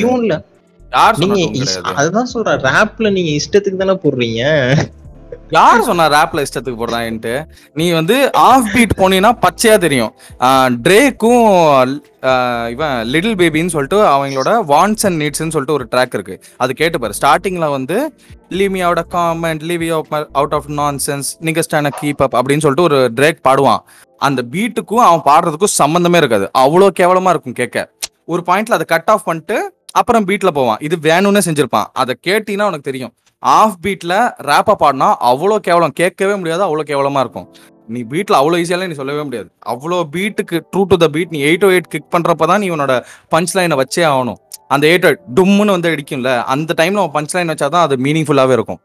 [0.00, 0.40] டியூன்ல
[1.22, 1.38] நீங்க
[2.00, 2.66] அதுதான் சொல்றேன்.
[2.70, 4.42] ரேப்ல நீங்க இஷ்டத்துக்கு தானே போடுறீங்க.
[5.54, 7.32] யார் சொன்னா ரேப்ல இஷ்டத்துக்கு போடுறான்ட்டு
[7.78, 8.16] நீ வந்து
[8.48, 10.12] ஆஃப் பீட் போனீங்கன்னா பச்சையா தெரியும்.
[10.84, 11.42] ட்ரேக்கும்
[12.74, 16.36] இவன் லிட்டில் பேபின்னு சொல்லிட்டு அவங்களோட வான்ஸ் அண்ட் நீட்ஸ்னு சொல்லிட்டு ஒரு ட்ராக் இருக்கு.
[16.62, 17.18] அது கேட்டு பாரு.
[17.20, 17.98] ஸ்டார்டிங்ல வந்து
[18.60, 19.88] லீமியாவோட comment leave
[20.40, 20.70] out of
[21.06, 23.82] nonsense நீங்க கீப் அப் அப்படின்னு சொல்லிட்டு ஒரு ட்ரேக் பாடுவான்.
[24.28, 26.48] அந்த பீட்டுக்கும் அவன் பாடுறதுக்கும் சம்மந்தமே இருக்காது.
[26.64, 27.88] அவ்வளோ கேவலமா இருக்கும் கேட்க.
[28.32, 29.56] ஒரு பாயிண்ட்ல அதை கட் ஆஃப் பண்ணிட்டு
[30.00, 30.78] அப்புறம் பீட்ல போவான்.
[30.86, 31.88] இது வேணும்னே செஞ்சிருப்பான்.
[32.02, 33.12] அதை கேட்டீங்கன்னா உனக்கு தெரியும்.
[33.42, 34.14] ஆஃப் பீட்ல
[34.48, 35.94] ரேப்பா பாடினா அவ்வளோ கேவலம்.
[36.00, 37.48] கேட்கவே முடியாது அவ்வளோ கேவலமா இருக்கும்.
[37.88, 39.48] நீ பீட்ல அவ்வளோ ஈஸியால நீ சொல்லவே முடியாது.
[39.72, 42.94] அவ்வளோ பீட்டுக்கு ட்ரூ டு த பீட் நீ எயிட் ஓ எயிட் கிக் பண்றப்ப தான் நீ உன்னோட
[43.34, 44.38] பஞ்ச் லைனை வச்சே ஆகணும்.
[44.74, 48.80] அந்த எயிட் எயிட் டும்முன்னு வந்து அடிக்கும்ல அந்த டைம்ல அவன் பஞ்ச் லைன் வச்சாதான் அது மீனிங்ஃபுல்லாவே இருக்கும்.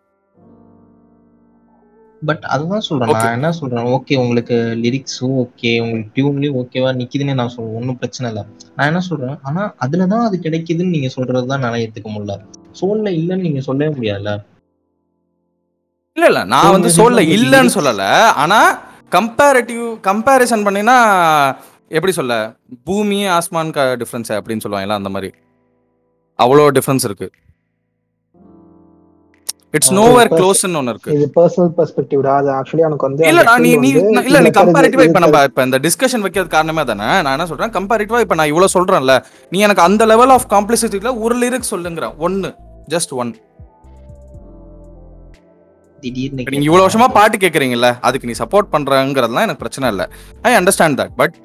[2.21, 3.11] பட் அதுதான் சொல்றேன்.
[3.15, 3.87] நான் என்ன சொல்றேன்?
[3.95, 7.75] ஓகே உங்களுக்கு லிரிக்ஸும் ஓகே உங்களுக்கு டியூன்லயும் ஓகேவா நிக்குதுன்னு நான் சொல்றேன்.
[7.79, 8.43] ஒன்றும் பிரச்சனை இல்லை.
[8.77, 9.37] நான் என்ன சொல்றேன்?
[9.43, 12.35] ஆனா அதுலதான் அது கிடைக்குதுன்னு நீங்க சொல்றதுதான் நான் ஏத்துக்க முடியல.
[12.79, 14.33] சோல்ல இல்லைன்னு நீங்க சொல்லவே முடியாதுல்ல?
[16.17, 18.03] இல்ல இல்ல நான் வந்து சோல்ல இல்லைன்னு சொல்லல.
[18.43, 18.59] ஆனா
[19.11, 20.95] கம்பேரிட்டிவ் கம்பேரிசன் பண்ணினா
[21.91, 22.35] எப்படி சொல்ல?
[22.87, 23.69] பூமி ஆஸ்மான்
[24.01, 25.29] டிஃபரன்ஸ் அப்படின்னு சொல்லுவாங்கல்ல அந்த மாதிரி.
[26.39, 27.27] அவ்வளோ டிஃபரன்ஸ் இருக்கு.
[29.77, 31.13] இட்ஸ் நோவேர் க்ளோஸ்ன்னு ஒன்று இருக்கு.
[31.15, 33.89] இது பர்சனல் பெர்ஸ்பெக்டிவ்டா அது ஆக்சுவலி எனக்கு வந்து இல்ல நீ நீ
[34.29, 37.73] இல்ல நீ கம்பேரிட்டிவா இப்ப நம்ம இப்ப இந்த டிஸ்கஷன் வைக்கிறது காரணமே தானே நான் என்ன சொல்றேன்?
[37.77, 39.15] கம்பேரிட்டிவா இப்ப நான் இவ்வளவு சொல்றேன்ல.
[39.51, 42.51] நீ எனக்கு அந்த லெவல் ஆஃப் காம்ப்ளெக்சிட்டில ஒரு லிரிக் சொல்லுங்கிற ஒன்னு
[42.87, 43.31] ஜஸ்ட் ஒன்
[46.03, 50.03] திடீர்னு நீங்க இவ்வளவு வருஷமா பாட்டு கேக்குறீங்கல்ல அதுக்கு நீ சப்போர்ட் பண்றங்கிறதுலாம் எனக்கு பிரச்சனை இல்ல.
[50.47, 51.37] ஐ அண்டர்ஸ்டாண்ட் தட் பட்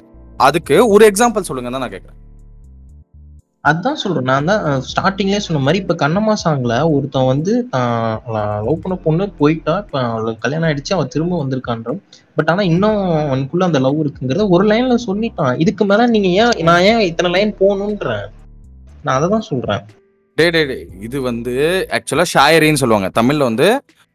[0.47, 2.19] அதுக்கு ஒரு எக்ஸாம்பிள் சொல்லுங்க தான் நான் கேக்குறேன்.
[3.71, 4.29] அதான் சொல்றேன்.
[4.31, 7.53] நான் தான் ஸ்டார்டிங்லேயே சொன்ன மாதிரி இப்ப கண்ணம்மா சாங்ல ஒருத்தன் வந்து
[8.67, 10.01] லவ் பண்ண பொண்ணு போயிட்டா இப்ப
[10.45, 11.95] கல்யாணம் ஆயிடுச்சு அவன் திரும்ப வந்திருக்கான்ற
[12.39, 15.55] பட் ஆனா இன்னும் அவனுக்குள்ள அந்த லவ் இருக்குங்கிறத ஒரு லைன்ல சொல்லிட்டான்.
[15.65, 18.27] இதுக்கு மேல நீங்க ஏன் நான் ஏன் இத்தனை லைன் போகணுன்றேன்
[19.05, 19.85] நான் அதை தான் சொல்றேன்.
[20.39, 20.77] டே டே டே
[21.07, 21.55] இது வந்து
[21.97, 23.09] ஆக்சுவலா ஷாயரின்னு சொல்லுவாங்க.
[23.19, 23.67] தமிழ்ல வந்து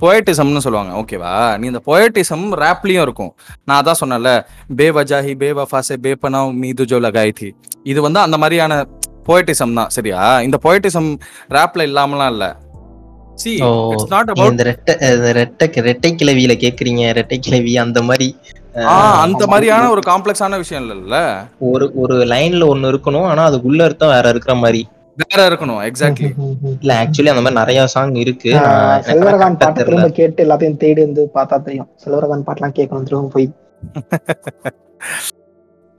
[0.04, 0.92] பொயட்டிசம்னு சொல்லுவாங்க.
[1.02, 3.32] ஓகேவா நீ இந்த பொயட்டிசம் ரேப்லயும் இருக்கும்.
[3.68, 4.32] நான் அதான் சொன்னேன்ல
[4.80, 7.50] பே வஜாஹி பே வஃபாசே பே பனாவ் மீது ஜோ லகாய் தி.
[7.92, 8.74] இது வந்து அந்த மாதிரியான
[9.30, 10.20] பொயட்டிசம் தான் சரியா?
[10.48, 11.10] இந்த பொயட்டிசம்
[11.58, 12.46] ரேப்ல இல்லாமலாம் இல்ல.
[13.42, 13.52] சி
[13.94, 14.94] இட்ஸ் நாட் இந்த ரெட்டை
[15.40, 18.30] ரெட்டை ரெட்டை கிளவியில கேக்குறீங்க ரெட்டை கிளவி அந்த மாதிரி
[19.26, 21.18] அந்த மாதிரியான ஒரு காம்ப்ளெக்ஸான விஷயம் இல்லல்ல.
[21.72, 24.82] ஒரு ஒரு லைன்ல ஒண்ணு இருக்கணும் ஆனா அதுக்குள்ள அர்த்தம் வேற இருக்கிற மாதிரி.
[25.18, 26.30] வேற இருக்கணும் எக்ஸாக்ட்லி
[26.82, 28.50] இல்ல ஆக்சுவலி அந்த மாதிரி நிறைய சாங் இருக்கு.
[29.08, 31.90] செல்வரகான் பாட்டு திரும்ப கேட்டு எல்லாத்தையும் தேடி வந்து பார்த்தா தெரியும்.
[32.04, 33.48] செல்வரகான் பாட்டுலாம் கேட்கணும் திரும்ப போய்.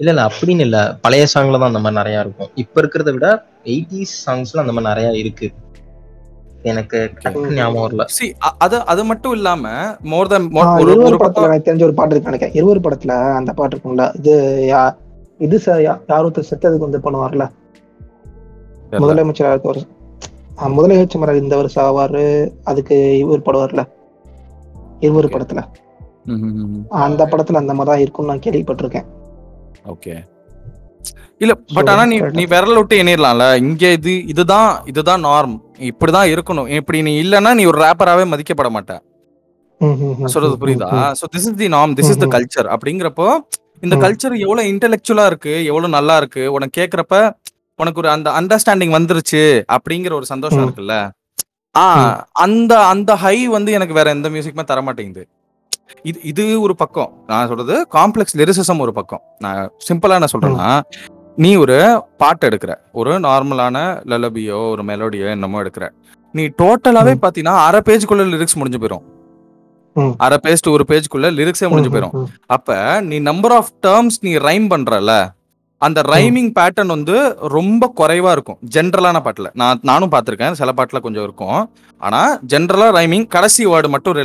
[0.01, 0.79] இல்ல இல்ல அப்படின்னு இல்ல.
[1.01, 2.51] பழைய சாங்ல தான் அந்த மாதிரி நிறைய இருக்கும்.
[2.55, 3.29] இப்ப இருக்கிறத விட
[3.65, 5.49] எயிட்டிஸ் சாங்ஸ்ல அந்த மாதிரி நிறைய இருக்கு.
[6.63, 6.99] எனக்கு
[7.55, 8.05] ஞாபகம் வரல.
[8.59, 9.65] அது அது மட்டும் இல்லாம
[10.03, 10.49] மோர் தென்
[11.03, 12.55] ஒரு படத்துல எனக்கு தெரிஞ்ச ஒரு பாட்டு இருக்கு நினைக்கிறேன்.
[12.55, 14.35] இருவர் படத்துல அந்த பாட்டு இருக்கும்ல இது
[14.71, 14.95] யா-
[15.39, 17.45] இது யார் ஒருத்தர் செத்ததுக்கு வந்து பண்ணுவார்ல.
[18.93, 19.85] முதலமைச்சரா இருக்க
[20.59, 22.25] ஆஹ் முதலமைச்சர் இந்த வருஷம் ஆவாரு.
[22.65, 23.83] அதுக்கு இவர் படுவார்ல
[25.01, 25.61] இருவர் படத்துல.
[27.03, 29.07] அந்த படத்துல அந்த மாதிரி தான் இருக்கும்னு நான் கேள்விப்பட்டிருக்கேன்.
[29.87, 30.15] ஓகே
[31.41, 32.17] இல்ல பட் ஆனா நீ.
[32.39, 35.55] நீ விரல் விட்டு எண்ணிடலாம்ல இங்க இது இதுதான் இதுதான் நார்ம்
[35.91, 36.69] இப்படிதான் இருக்கணும்.
[36.79, 38.95] இப்படி நீ இல்லனா நீ ஒரு ரேப்பராவே மதிக்கப்பட மாட்ட.
[40.33, 40.89] சொல்றது புரியுதா?
[41.21, 42.29] So this is the norm this is the.
[42.35, 43.29] Culture அப்படிங்கிறப்போ
[43.83, 43.97] இந்த.
[43.97, 47.17] கல்ச்சர் எவ்வளவு இன்டெலெக்சுவலா இருக்கு எவ்வளவு நல்லா இருக்கு உனக்கு கேக்குறப்ப
[47.79, 49.43] உனக்கு ஒரு அந்த அண்டர்ஸ்டாண்டிங் வந்துருச்சு
[49.73, 50.65] அப்படிங்கிற ஒரு சந்தோஷம்.
[50.67, 50.97] இருக்குல்ல?
[51.75, 52.15] ஆ ம்.
[52.35, 55.25] அந்த அந்த ஹை வந்து எனக்கு வேற எந்த மியூசிக்குமே தர மாட்டேங்குது
[56.05, 57.11] இது இது ஒரு பக்கம்.
[57.27, 59.23] நான் சொல்றது காம்ப்ளெக்ஸ் லிரிசிசம் ஒரு பக்கம்.
[59.39, 60.71] நான் சிம்பிளா என்ன சொல்றேன்னா
[61.39, 61.77] நீ ஒரு
[62.17, 62.73] பாட்டு எடுக்கிற.
[62.93, 63.77] ஒரு நார்மலான
[64.07, 65.87] லலபியோ ஒரு மெலோடியோ என்னமோ எடுக்கிற.
[66.35, 67.15] நீ டோட்டலாவே.
[67.23, 69.05] பாத்தீங்கன்னா அரை பேஜுக்குள்ள லிரிக்ஸ் முடிஞ்சு போயிடும்.
[70.17, 74.33] அரை பேஜ் ஒரு பேஜ்க்குள்ள லிரிக்ஸே முடிஞ்சு ம், போயிடும் ம், அப்ப நீ நம்பர் ஆஃப் டேர்ம்ஸ் நீ
[74.39, 75.13] ரைம் பண்றல
[75.83, 77.17] அந்த ரைமிங் பேட்டர்ன் வந்து
[77.49, 81.59] ரொம்ப குறைவா இருக்கும் ஜென்ரலான பாட்டுல நான் நானும் பார்த்திருக்கேன் சில பாட்டுல கொஞ்சம் இருக்கும்
[82.01, 84.17] ஆனா ஜென்ரலா ரைமிங் கடைசி வேர்டு மட்டும்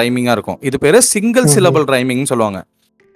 [0.00, 1.46] ரைமிங்கா இருக்கும் இது பேரு சிங்கிள்.
[1.46, 2.60] சிலபிள் ரைமிங்னு சொல்லுவாங்க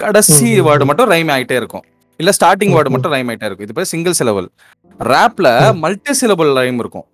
[0.00, 0.46] கடைசி.
[0.60, 1.84] வேர்டு மட்டும் ரைம் ஆயிட்டே இருக்கும்
[2.20, 2.90] இல்ல ஸ்டார்டிங் வேர்டு.
[2.90, 4.46] மட்டும் ரைம் ஆயிட்டே இருக்கும் இது பேர் சிங்கிள் சிலபிள்
[5.00, 5.78] ரேப்ல ம்.
[5.78, 7.06] மல்டி சிலபிள் ரைம் இருக்கும்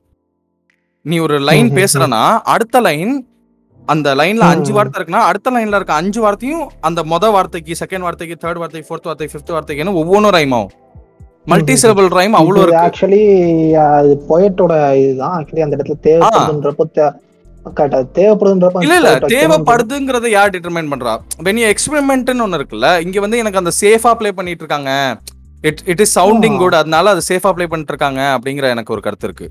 [1.07, 1.69] நீ ஒரு லைன்.
[1.71, 3.13] பேசுறனா அடுத்த லைன்
[3.95, 4.73] அந்த லைன்ல அஞ்சு.
[4.77, 9.09] வார்த்தை இருக்குன்னா அடுத்த லைன்ல இருக்க அஞ்சு வார்த்தையும் அந்த மொத வார்த்தைக்கு செகண்ட் வார்த்தைக்கு தேர்ட் வார்த்தைக்கு ஃபோர்த்
[9.11, 10.75] வார்த்தைக்கு ஃபிஃப்த் வார்த்தைக்கு ஒவ்வொன்றும் ரைம் ஆகும்.
[11.53, 11.75] மல்டி.
[11.83, 12.83] சிலபிள் ரைம் அவ்வளோ இது இருக்கு.
[12.87, 13.23] ஆக்சுவலி
[13.99, 14.73] அது போயட்டோட
[15.05, 15.35] இதுதான்.
[15.39, 15.97] ஆக்சுவலி அந்த இடத்துல
[18.19, 21.15] தேவைப்படுதுன்றப்போ இல்ல இல்ல தேவைப்படுதுங்கிறத யார் டிட்டர்மைன் பண்றா?
[21.47, 24.91] வென் எக்ஸ்பெரிமெண்ட்னு ஒன்னு இருக்குல்ல இங்க வந்து எனக்கு அந்த சேஃபா ப்ளே பண்ணிட்டு இருக்காங்க.
[25.69, 26.59] It it is sounding.
[26.63, 29.49] Good அதனால அது சேஃபா ப்ளே பண்ணிட்டு இருக்காங்க அப்படிங்கிற எனக்கு ஒரு கருத்து இருக்கு.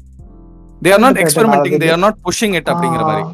[0.83, 3.25] They are not experimenting they are not pushing it அப்படிங்கிற மாதிரி.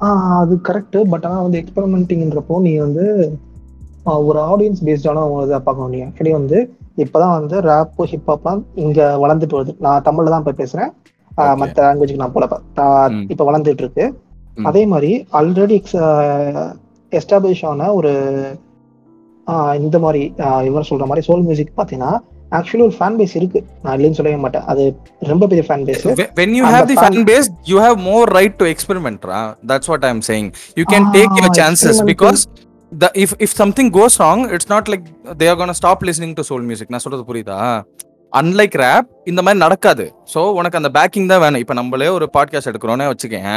[0.00, 3.04] அது கரெக்ட் பட் ஆனா வந்து எக்ஸ்பெரிமெண்டிங்ன்றப்போ நீ வந்து
[4.24, 6.58] ஒரு ஆடியன்ஸ் பேஸ்டான ஒரு இதை பார்க்கணும் நீ ஆக்சுவலி வந்து
[6.96, 10.92] இப்பதான் வந்து ரேப் ஹிப்ஹாப்லாம் இங்க வளர்ந்துட்டு வருது நான் தமிழ்ல தான் இப்ப
[11.38, 11.60] Okay.
[11.60, 12.46] மத்த லாங்குவேஜ்க்கு நான் போல.
[13.28, 14.04] இப்ப வளர்ந்துட்டு இருக்கு.
[14.62, 15.76] அதே மாதிரி ஆல்ரெடி
[17.12, 18.12] எஸ்டாப்ளிஷ் ஆன ஒரு
[19.78, 20.20] இந்த மாதிரி
[20.64, 22.12] இவர் சொல்ற மாதிரி சோல் மியூசிக் பாத்தீங்கன்னா
[22.54, 24.82] ஆக்சுவலி ஒரு ஃபேன் பேஸ் இருக்கு நான் இல்லைன்னு சொல்லவே மாட்டேன் அது
[25.30, 28.54] ரொம்ப பெரிய fan base Wh- when you have the fan- base you have more right
[28.60, 29.40] to experiment ra.
[29.64, 32.40] that's what i'm saying you can take your Ah, chances because
[32.92, 35.04] the if if something goes wrong it's not like
[35.36, 37.58] they are gonna stop listening to soul music நான் சொல்றது புரியுதா
[38.32, 42.70] unlike rape இந்த மாதிரி நடக்காது so உனக்கு அந்த packing தான் வேணும் இப்போ நம்மளே ஒரு பாட்காஸ்ட்
[42.70, 43.50] எடுக்கிறோன்னே வச்சுக்கேன்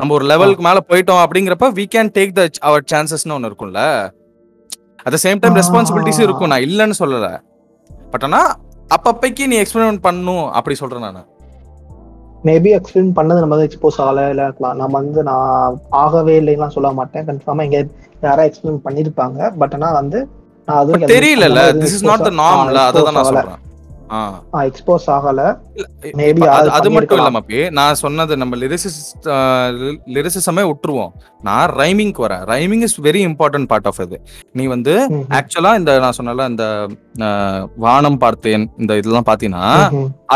[0.00, 3.82] நம்ம ஒரு லெவலுக்கு மேலே போயிட்டோம் அப்படிங்கிறப்ப we can take the our சான்சஸ்னு ஒன்று இருக்கும்ல
[5.04, 5.60] at the same time Ah.
[5.60, 7.32] ரெஸ்பான்சிபிலிட்டிஸும் இருக்கும் நான் இல்லைன்னு சொல்லலை
[8.12, 8.50] பட் ஆனால்
[8.96, 11.28] அப்பப்பைக்கு நீ எக்ஸ்பெரிமெண்ட் பண்ணணும் அப்படி சொல்றேன் நான்.
[12.48, 16.90] மேபி எக்ஸ்பிளைன் பண்ணது நம்ம வந்து எக்ஸ்போஸ் ஆகல இல்ல இருக்கலாம் நம்ம வந்து நான் ஆகவே இல்லைன்னா சொல்ல
[16.98, 17.24] மாட்டேன்.
[17.30, 17.78] கன்ஃபார்மா இங்க
[18.26, 19.40] யாரா எக்ஸ்பிளைன் பண்ணிருப்பாங்க.
[19.62, 20.18] பட் ஆனா வந்து
[20.68, 23.60] நான் அது பட் தெரியலல்ல திஸ் இஸ் நாட் த நார்ம்ல அதை தான் நான் சொல்றேன்.
[24.68, 25.40] எக்ஸ்போஸ் ஆகல.
[26.30, 27.36] இப்ப அது மட்டும் இல்ல பண்ணிருக்கலாம்.
[27.38, 29.28] மப்பி நான் சொன்னது நம்ம லிரிசிஸ்ட்
[30.16, 31.12] லிரிசிசமே விட்டுருவோம்.
[31.48, 32.44] நான் ரைமிங்க்கு வரேன்.
[32.52, 34.18] Rhyming is very important part of இது
[34.60, 34.94] நீ வந்து
[35.40, 36.66] ஆக்சுவலா இந்த நான் சொன்னல இந்த
[37.86, 39.66] வானம் பார்த்தேன் இந்த இதெல்லாம் பாத்தீங்கன்னா.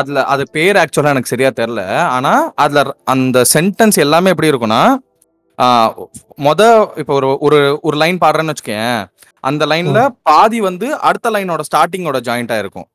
[0.00, 1.84] அதுல அது பேர் ஆக்சுவலா எனக்கு சரியா தெரியல.
[2.16, 2.34] ஆனா
[2.66, 2.84] அதுல
[3.14, 4.82] அந்த சென்டென்ஸ் எல்லாமே எப்படி இருக்கும்னா
[6.44, 6.62] மொத
[7.00, 8.96] இப்போ ஒரு ஒரு ஒரு லைன் பாடுறேன்னு வச்சுக்கேன்
[9.48, 12.86] அந்த லைன்ல பாதி வந்து அடுத்த லைனோட ஸ்டார்டிங்கோட ஜாயிண்டா இருக்கும்.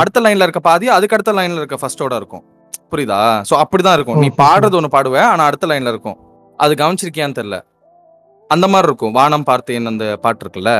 [0.00, 2.44] அடுத்த லைன்ல இருக்க பாதி அதுக்கு அடுத்த லைன்ல இருக்க ஃபர்ஸ்டோட இருக்கும்.
[2.92, 3.20] புரியுதா?
[3.48, 4.20] சோ அப்படிதான் இருக்கும்.
[4.24, 6.18] நீ பாடுறது ஒண்ணு பாடுவ ஆனா அடுத்த லைன்ல இருக்கும்.
[6.58, 7.58] அது கவனிச்சிருக்கியான்னு தெரியல.
[8.50, 9.14] அந்த மாதிரி இருக்கும்.
[9.20, 10.72] வானம் பார்த்தேன் அந்த பாட்டு இருக்குல்ல?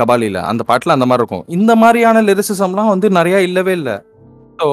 [0.00, 0.40] கபாலில.
[0.50, 1.46] அந்த பாட்டுல அந்த மாதிரி இருக்கும்.
[1.56, 3.90] இந்த மாதிரியான லிரிசிசம்லாம் வந்து நிறைய இல்லவே இல்ல.
[4.60, 4.68] ஸோ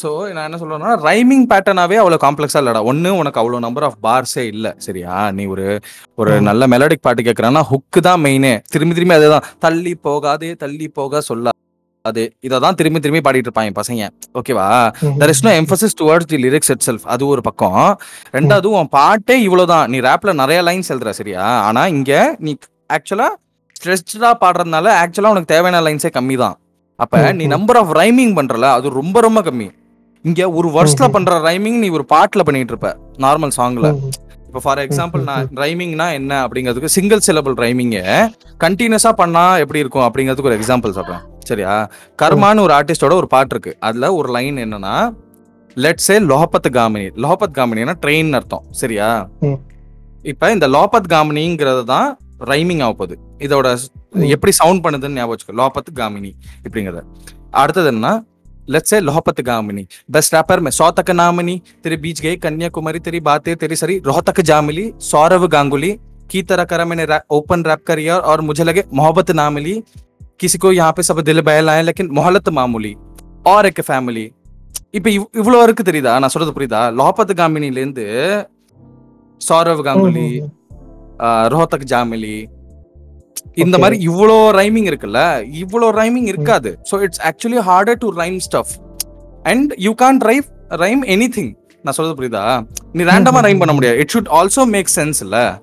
[0.00, 2.80] ஸோ நான் என்ன சொல்றேன்னா ரைமிங் பேட்டர்னாவே அவ்வளோ காம்ப்ளெக்ஸா இல்லடா.
[2.90, 4.72] ஒன்று உனக்கு அவ்வளோ நம்பர் ஆஃப் பார்ஸே இல்லை.
[4.86, 5.14] சரியா?
[5.36, 5.66] நீ ஒரு
[6.22, 6.32] ஒரு.
[6.48, 11.20] நல்ல மெலடிக் பாட்டு கேட்கறான்னா ஹுக்கு தான் மெயினே திரும்பி திரும்பி அதே தான் தள்ளி போகாதே தள்ளி போக
[11.30, 11.53] சொல்ல
[12.08, 14.06] அது இதை தான் திரும்பி திரும்பி பாடிட்டு இருப்பாங்க பசங்க.
[14.38, 14.66] ஓகேவா?
[15.20, 17.78] There is no emphasis towards the lyrics itself அது ஒரு பக்கம்.
[18.36, 19.86] ரெண்டாவது உன் பாட்டே இவ்வளவுதான்.
[19.92, 21.44] நீ ரேப்ல நிறைய லைன்ஸ் எழுதுற சரியா?
[21.68, 22.12] ஆனா இங்க
[22.46, 22.52] நீ
[22.96, 23.28] ஆக்சுவலா
[23.78, 26.56] ஸ்ட்ரெஸ்டா பாடுறதுனால ஆக்சுவலா உனக்கு தேவையான லைன்ஸே கம்மி தான்
[26.98, 27.46] அப்ப நீ.
[27.56, 29.68] நம்பர் ஆஃப் ரைமிங் பண்றல அது ரொம்ப ரொம்ப கம்மி.
[30.24, 31.12] இங்க ஒரு வருஷத்துல.
[31.16, 32.90] பண்ற ரைமிங் நீ ஒரு பாட்டுல பண்ணிட்டு இருப்ப
[33.24, 33.88] நார்மல் சாங்ல.
[34.48, 37.98] இப்போ ஃபார் எக்ஸாம்பிள் நான் ரைமிங்னா என்ன அப்படிங்கிறதுக்கு சிங்கிள் சிலபிள் ரைமிங்க
[38.64, 41.22] கண்டினியூஸா பண்ணா எப்படி இருக்கும் அப்படிங்கிறதுக்கு ஒரு எக்ஸாம்பிள் சொல்றேன்.
[41.47, 41.73] சரியா
[42.19, 44.95] கர்மான்னு ஒரு ஆர்டிஸ்டோட ஒரு பாட்டு இருக்கு அதுல ஒரு லைன் என்னன்னா
[45.77, 49.09] லெட்ஸ் சே லோஹபத் காமினி லோஹபத் காமினினா ட்ரெயின் அர்த்தம் சரியா
[49.43, 49.59] ம்.
[50.25, 52.07] இப்ப இந்த லோபத் காமினிங்கிறது தான்
[52.49, 54.25] ரைமிங் ஆக போகுது இதோட ஸ்- ம்.
[54.35, 56.31] எப்படி சவுண்ட் பண்ணுதுன்னு ஞாபகம் வச்சுக்கோ லோபத் காமினி
[56.65, 57.03] இப்படிங்கிறத
[57.55, 58.09] அடுத்தது என்ன
[58.67, 63.19] let's say लोहपत Gamini best rapper में सौ तक नामिनी तेरे बीच गए कन्याकुमारी तेरी
[63.21, 65.89] बातें तेरी सरी रोहतक जामिली सौरभ गांगुली
[66.29, 69.73] की तरह करा मैंने ओपन रैप करियर और मुझे लगे मोहब्बत ना मिली
[70.39, 72.93] किसी को यहाँ पे सब दिल बहलाए लेकिन मोहलत मामूली
[73.45, 74.25] और एक फैमिली
[74.91, 78.05] இப்ப இவ்- இவ்வளவு இருக்கு தெரியுதா நான் சொல்றது புரியுதா லோபத் காமினில இருந்து
[79.41, 80.49] சௌரவ் காங்குலி ம், ம்,
[81.25, 82.35] ஆஹ், ரோஹத்தக் ஜாமிலி
[83.55, 83.81] இந்த Okay.
[83.83, 85.21] மாதிரி இவ்வளோ ரைமிங் இருக்குல்ல
[85.61, 88.73] இவ்வளோ ரைமிங் இருக்காது so it's actually harder to rhyme stuff
[89.45, 90.47] and you can't rive
[90.79, 91.29] rhyme any
[91.83, 92.43] நான் சொல்றது புரியுதா
[92.93, 93.77] நீ ரேண்டமா ம், ரைம் பண்ண ம்.
[93.77, 95.62] முடியாது it should also make sense இல்ல ம், ம், ம், ம்.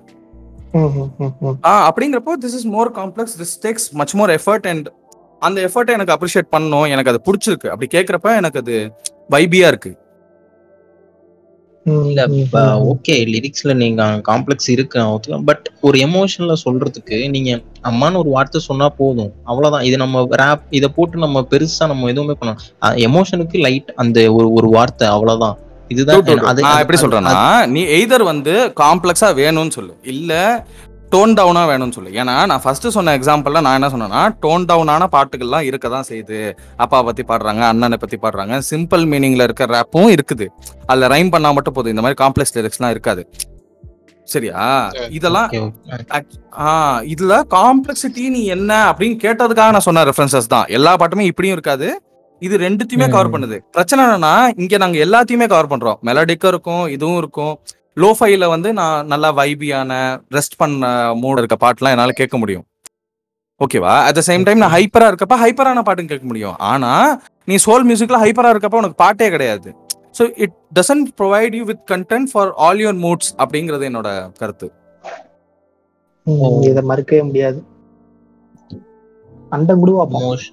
[0.74, 4.88] அப்படிங்கிறப்போ this is more complex this takes much more effort and
[5.38, 6.88] அந்த எஃபர்ட்டை எனக்கு அப்ரிஷியேட் பண்ணணும்.
[6.88, 7.68] எனக்கு அது பிடிச்சிருக்கு.
[7.68, 8.76] அப்படி கேட்குறப்ப எனக்கு அது
[9.30, 9.92] வைபியா இருக்கு.
[11.86, 12.26] ம், இல்ல.
[12.92, 15.00] ஓகே லிரிக்ஸ்ல நீங்க காம்ப்ளெக்ஸ் இருக்கு
[15.44, 17.50] பட் ஒரு எமோஷன்ல சொல்றதுக்கு நீங்க
[17.90, 19.32] அம்மான்னு ஒரு வார்த்தை சொன்னா போதும்.
[19.44, 19.84] அவ்வளவுதான்.
[19.84, 22.62] இது நம்ம ரேப் இத போட்டு நம்ம பெருசா நம்ம எதுவுமே பண்ணலாம்
[23.08, 25.58] எமோஷனுக்கு லைட் அந்த ஒரு ஒரு வார்த்தை அவ்வளவுதான்.
[25.92, 27.36] இதுதான் நான் எப்படி சொல்றேன்னா
[27.74, 28.54] நீ எய்தர் வந்து
[28.84, 30.32] காம்ப்ளெக்ஸா வேணும்னு சொல்லு இல்ல
[31.14, 32.10] டோன் டவுனா வேணும்னு சொல்லு.
[32.20, 36.38] ஏன்னா நான் ஃபர்ஸ்ட் சொன்ன எக்ஸாம்பிள்ல நான் என்ன சொன்னேன்னா டோன் டவுனான பாட்டுகள்லாம் இருக்க தான் செய்யுது.
[36.84, 38.56] அப்பா பத்தி பாடுறாங்க அண்ணனை பத்தி பாடுறாங்க.
[38.70, 40.46] சிம்பிள் மீனிங்ல இருக்க ரேப்பும் இருக்குது.
[40.90, 41.92] அதுல ரைம் பண்ணா மட்டும் போதும்.
[41.94, 43.24] இந்த மாதிரி காம்ப்ளெக்ஸ் லிரிக்ஸ்லாம் இருக்காது.
[44.32, 44.62] சரியா?
[45.18, 45.60] இதெல்லாம் Okay,
[45.98, 46.22] okay.
[46.66, 46.70] ஆ
[47.14, 50.66] இதுல காம்ப்ளெக்சிட்டி நீ என்ன அப்படின்னு கேட்டதுக்காக நான் சொன்ன ரெஃபரன்சஸ் தான்.
[50.78, 51.88] எல்லா பாட்டுமே இப்படியும் இருக்காது.
[52.46, 53.32] இது ரெண்டுத்தையுமே கவர்.
[53.34, 53.56] பண்ணுது.
[53.76, 55.98] பிரச்சனை என்னன்னா இங்க நாங்க எல்லாத்தையுமே கவர் பண்றோம்.
[56.08, 57.54] மெலடிக்கும் இருக்கும் இதுவும் இருக்கும்.
[58.02, 59.92] லோ ஃபைல வந்து நான் நல்லா வைபியான
[60.36, 60.90] ரெஸ்ட் பண்ண
[61.22, 62.64] மூட் இருக்க பாட்டுலாம் என்னால கேட்க முடியும்.
[63.64, 66.56] ஓகேவா அட் த சேம் டைம் நான் ஹைப்பரா இருக்கப்ப ஹைப்பரான பாட்டும் கேட்க முடியும்.
[66.70, 66.92] ஆனா
[67.50, 69.70] நீ சோல் மியூசிக்ல ஹைப்பரா இருக்கப்ப உனக்கு பாட்டே கிடையாது.
[70.18, 74.08] So it doesn't provide you with content for all your moods அப்படிங்கிறது என்னோட
[74.40, 74.68] கருத்து.
[76.70, 77.60] இதை மறுக்கவே முடியாது.
[79.56, 80.52] அண்டம் கூட பார்ப்போம் Emotion.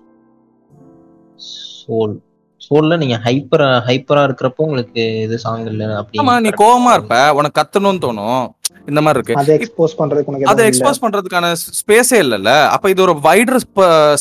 [1.48, 2.16] சோல்
[2.61, 7.60] சோல்ல நீங்க ஹைப்பரா ஹைப்பரா இருக்கிறப்போ உங்களுக்கு இது சாங் இல்ல அப்படி ஆமா நீ கோவமா இருப்ப உனக்கு
[7.60, 8.44] கத்தணும்னு தோணும்.
[8.90, 9.38] இந்த மாதிரி இருக்கு.
[9.41, 10.66] அதை எக்ஸ்போஸ் பண்றதுக்கு உனக்கு அதை.
[10.70, 11.48] எக்ஸ்போஸ் பண்றதுக்கான
[11.80, 12.52] ஸ்பேஸே இல்லல்ல.
[12.76, 13.61] அப்ப இது ஒரு வைடர்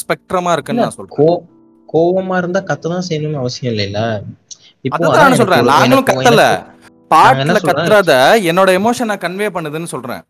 [0.03, 1.16] ஸ்பெக்ட்ரமா இருக்குன்னு நான் சொல்றேன்.
[1.19, 1.28] கோ
[1.89, 4.01] கோவமா இருந்தா கத்ததான் செய்யணும்னு அவசியம் இல்லைல்ல.
[4.85, 5.70] இப்போ நான் சொல்றேன்.
[5.74, 6.43] நாங்களும் கத்தல.
[7.11, 7.59] பாட்டுல?
[7.69, 8.12] கத்துறத
[8.51, 10.23] என்னோட எமோஷனை கன்வே பண்ணுதுன்னு சொல்றேன்.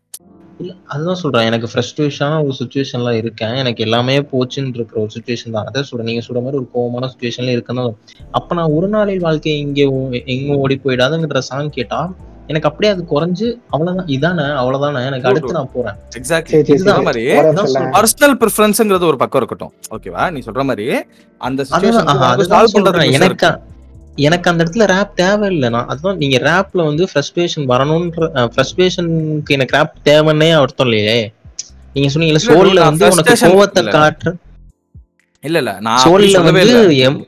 [0.59, 1.45] இல்ல, அதுதான் சொல்றேன்.
[1.45, 3.55] எனக்கு ஃப்ரஸ்ட்ரேஷனான ஒரு சுச்சுவேஷன்ல இருக்கேன்.
[3.55, 5.65] எனக்கு எல்லாமே போச்சுன்னு இருக்கிற ஒரு சுச்சுவேஷன் தான்.
[5.65, 6.07] அதான் சொல்றேன்.
[6.07, 7.95] நீங்க சொல்ற மாதிரி ஒரு கோவமான சுச்சுவேஷன்ல இருக்கணும்.
[8.31, 9.83] அப்ப நான் ஒரு நாளில் வாழ்க்கை இங்கே
[10.25, 12.13] எங்க ஓடி போயிடாதுங்கிற சாங் கேட்டா
[12.47, 14.05] எனக்கு அப்படியே அது குறைஞ்சு அவ்வளவுதான்.
[14.05, 15.05] இதானே அவ்வளவுதானே.
[15.05, 15.93] எனக்கு அடுத்து நான் போறேன்.
[16.19, 17.03] எக்ஸாக்ட்லி இதுதான்.
[17.03, 17.25] மாதிரி.
[17.97, 19.73] பர்சனல் ப்ரிஃபரன்ஸ்ங்கிறது ஒரு பக்கம் இருக்கட்டும்.
[19.97, 21.01] ஓகேவா நீ சொல்ற மாதிரி
[21.37, 21.65] அந்த
[23.11, 23.49] எனக்கு
[24.27, 25.67] எனக்கு அந்த இடத்துல ரேப் தேவையில்லை.
[25.75, 31.17] நான் அதுதான் நீங்க ரேப்ல வந்து ஃப்ரஸ்ட்ரேஷன் வரணும்ன்ற ஃப்ரஸ்ட்ரேஷனுக்கு எனக்கு ரேப் தேவைன்னே அர்த்தம் இல்லையே.
[31.95, 33.83] நீங்க சொன்னீங்கல்ல இல்ல, சோல்ல வந்து உனக்கு கோவத்தை.
[33.97, 34.31] காட்டுற
[35.43, 37.25] இல்ல இல்ல நான் சோல்ல வந்து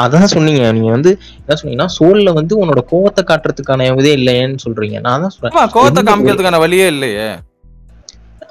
[0.00, 0.62] அதான் சொன்னீங்க.
[0.76, 1.10] நீங்க வந்து
[1.40, 4.98] என்ன சொன்னீங்கன்னா சோல்ல வந்து உன்னோட கோவத்தை காட்டுறதுக்கான இதே இல்லையேன்னு சொல்றீங்க.
[5.06, 5.54] நான் தான் சொல்றேன்.
[5.76, 7.28] கோவத்தை காமிக்கிறதுக்கான வழியே இல்லையே.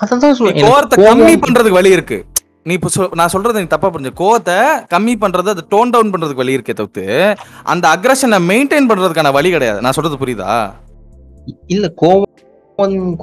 [0.03, 0.61] அதான் சொல்றேன்.
[0.65, 2.19] கோவத்தை கம்மி பண்றதுக்கு வழி இருக்கு.
[2.68, 4.57] நீ இப்ப சொல்- நான் சொல்றது நீ தப்பா புரிஞ்சு கோவத்தை
[4.94, 7.06] கம்மி பண்றது அது டோன் டவுன் பண்றதுக்கு வழி இருக்கே தவிர்த்து
[7.64, 9.81] அந்த அக்ரஷனை மெயின்டைன் பண்றதுக்கான வழி கிடையாது.
[9.81, 10.56] நான் சொல்றது புரியுதா?
[11.68, 12.26] இல்ல கோவம்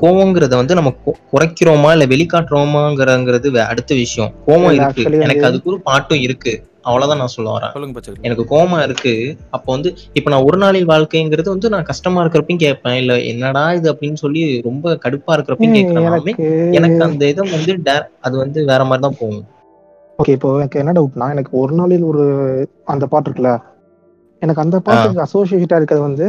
[0.03, 0.93] கோவங்கிறத வந்து நம்ம
[1.33, 4.33] குறைக்கிறோமா இல்ல வெளிக்காட்டுறோமாங்கிறங்கிறது அடுத்த விஷயம்.
[4.47, 5.19] கோவம் இருக்கு.
[5.21, 6.55] எனக்கு அதுக்கு ஒரு பாட்டும் இருக்கு.
[6.85, 7.73] அவ்வளவுதான் நான் சொல்ல வரேன்.
[7.73, 9.13] சொல்லுங்க பச்சை எனக்கு கோவம் இருக்கு.
[9.51, 12.95] அப்போ வந்து இப்ப நான் ஒரு நாளில் வாழ்க்கைங்கிறது வந்து நான் கஷ்டமா இருக்கிறப்பையும் கேட்பேன்.
[12.95, 16.35] இல்ல என்னடா இது அப்படின்னு சொல்லி ரொம்ப கடுப்பா இருக்கிறப்பையும் கேட்கறனாலுமே
[16.73, 19.45] எனக்கு அந்த இதை வந்து டே- அது வந்து வேற மாதிரி தான் போகும்.
[20.19, 22.25] ஓகே இப்போ எனக்கு என்ன டவுட்னா எனக்கு ஒரு நாளில் ஒரு
[22.85, 23.53] அந்த பாட்டு இருக்குல்ல?
[24.43, 26.27] எனக்கு அந்த பாட்டுக்கு அசோசியேட்டா இருக்கிறது வந்து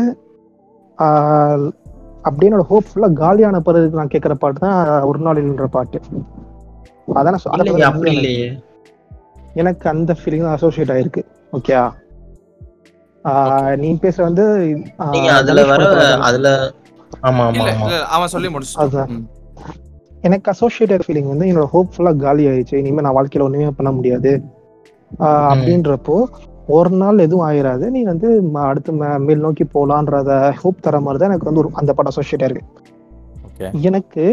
[2.24, 6.00] அப்படியே என்னோட ஹோப் ஃபுல்லா காலியான பிறகு நான் கேட்கிற பாட்டு தான் ஒரு நாளில்ன்ற பாட்டு.
[7.16, 7.40] அதான்
[7.90, 8.48] அப்படி இல்லையே.
[9.56, 11.22] எனக்கு அந்த ஃபீலிங் தான் அசோசியேட் ஆயிருக்கு.
[11.54, 11.76] ஓகே
[13.76, 14.44] நீ பேசுற வந்து
[15.34, 15.84] அதுல வர
[16.22, 16.50] அதுல
[17.24, 17.66] ஆமா ஆமா
[18.16, 18.76] அவன் சொல்லி முடிச்சு.
[20.22, 22.76] எனக்கு அசோசியேட்டட் ஃபீலிங் வந்து என்னோட ஹோப் ஃபுல்லா காலி ஆயிடுச்சு.
[22.76, 24.32] இனிமே நான் வாழ்க்கையில ஒண்ணுமே பண்ண முடியாது.
[25.50, 26.16] அப்படின்றப்போ
[26.68, 27.86] ஒரு நாள் எதுவும் ஆயிராது.
[27.90, 31.70] நீ வந்து ம- அடுத்து மே- மேல் நோக்கி போலான்றத ஹோப் தர மாதிரி தான் எனக்கு வந்து ஒரு
[31.74, 32.66] அந்த படம் அசோசியேட் இருக்கு.
[33.48, 34.26] ஓகே எனக்கு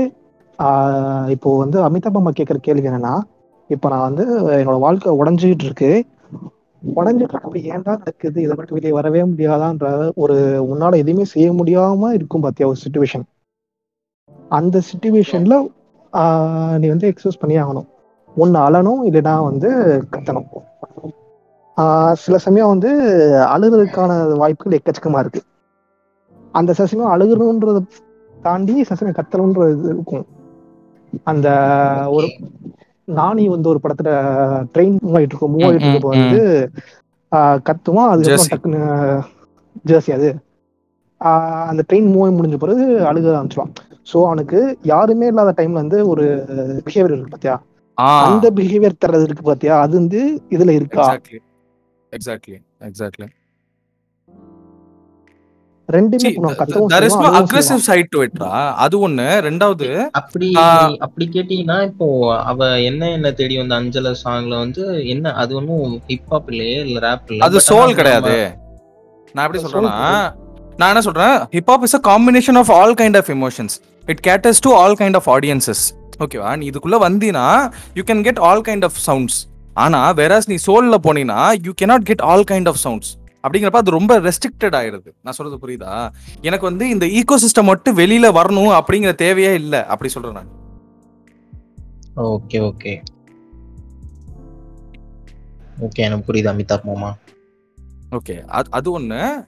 [0.58, 3.14] ஆஹ் இப்போ வந்து அமிதாப் அம்மா கேட்குற கேள்வி என்னன்னா
[3.72, 5.90] இப்போ நான் வந்து என்னோட வாழ்க்கை உடஞ்சிக்கிட்டு இருக்கு.
[6.96, 7.60] உடஞ்சிட்டு இருக்கு.
[7.72, 8.42] ஏன்டா நடக்குது?
[8.42, 10.36] இதை மட்டும் வெளியே வரவே முடியாதான்ற ஒரு
[10.70, 13.26] உன்னால எதுவுமே செய்ய முடியாம இருக்கும் பாத்தியா ஒரு சுச்சுவேஷன்
[14.48, 15.56] அந்த சுச்சுவேஷன்ல
[16.78, 17.88] நீ வந்து எக்ஸஸ் பண்ணி ஆகணும்.
[18.36, 19.68] ஒன்னு அழணும் இல்லைன்னா வந்து
[20.10, 20.48] கத்தணும்.
[21.76, 22.90] ஆஹ் சில சமயம் வந்து
[23.54, 25.42] அழுகிறதுக்கான வாய்ப்புகள் எக்கச்சக்கமா இருக்கு.
[26.52, 27.80] அந்த சசமயம் அழுகணுன்றத
[28.42, 30.26] தாண்டி சசமயம் கத்தணுன்றது இது இருக்கும்.
[31.24, 31.48] அந்த
[32.10, 32.26] ஒரு
[33.08, 34.10] நானி வந்து ஒரு படத்துல
[34.74, 36.40] ட்ரெயின் மூவ் ஆயிட்டு இருக்கும் மூவ் ஆயிட்டு இருக்கப்போ வந்து
[37.66, 38.50] கத்துவான் அதுக்கப்புறம்.
[38.52, 38.80] டக்குன்னு
[39.84, 40.30] ஜெர்சி அது.
[41.70, 43.72] அந்த ட்ரெயின் மூவ் முடிஞ்ச பிறகு அழுக ஆரம்பிச்சிடுவான்
[44.08, 46.24] ஸோ அவனுக்கு யாருமே இல்லாத டைம்ல வந்து ஒரு
[46.86, 47.54] பிஹேவியர் இருக்கு பாத்தியா?
[48.24, 49.74] அந்த பிஹேவியர் தர்றது இருக்கு பாத்தியா?
[49.82, 50.20] அது வந்து
[50.50, 51.04] இதுல இருக்கா?
[51.04, 51.38] எக்ஸாக்ட்லி
[52.12, 52.56] எக்ஸாக்ட்லி
[52.88, 53.28] எக்ஸாக்ட்லி
[55.88, 57.48] செய்வான்.
[57.86, 58.50] side to it ரா.
[58.84, 59.26] அது ஒண்ணு.
[59.46, 60.66] ரெண்டாவது அப்படி ஆ.
[61.00, 62.06] அப்படி கேட்டீங்கன்னா இப்போ
[62.44, 67.30] அவ என்ன என்ன தேடி வந்த அஞ்சல சாங்ல வந்து என்ன அது ஒன்றும் ஹிப்ஹாப் இல்லையே இல்ல ரேப்
[67.32, 68.36] இல்ல அது But சோல் ஆனா கிடையாது.
[69.34, 71.36] நான் எப்படி சொல்றேன்னா soul நான் என்ன சொல்றேன்?
[71.56, 75.28] Hip hop is a combination of all kind of emotions it caters to all kind of
[75.28, 75.82] audiences
[76.20, 77.46] ஓகேவா நீ இதுக்குள்ள வந்தீனா
[77.96, 79.38] you can get all kind of sounds
[79.76, 83.10] ஆனா வேறாஸ் நீ சோல்ல போனீனா you cannot get all kind of sounds
[83.48, 85.12] அப்படிங்கிறப்ப அது ரொம்ப ரெஸ்ட்ரிக்டட் ஆயிடுது.
[85.22, 86.10] நான் சொல்றது புரியுதா?
[86.40, 89.84] எனக்கு வந்து இந்த ஈகோ சிஸ்டம் மட்டும் வெளியில வரணும் அப்படிங்கிற தேவையே இல்லை.
[89.84, 90.50] அப்படி சொல்றேன் நான்.
[92.16, 93.02] Okay okay.
[95.80, 97.16] ஓகே எனக்கு புரியுது அமிதாப் மாமா.
[98.10, 98.44] ஓகே.
[98.44, 99.46] அது அது ஒன்று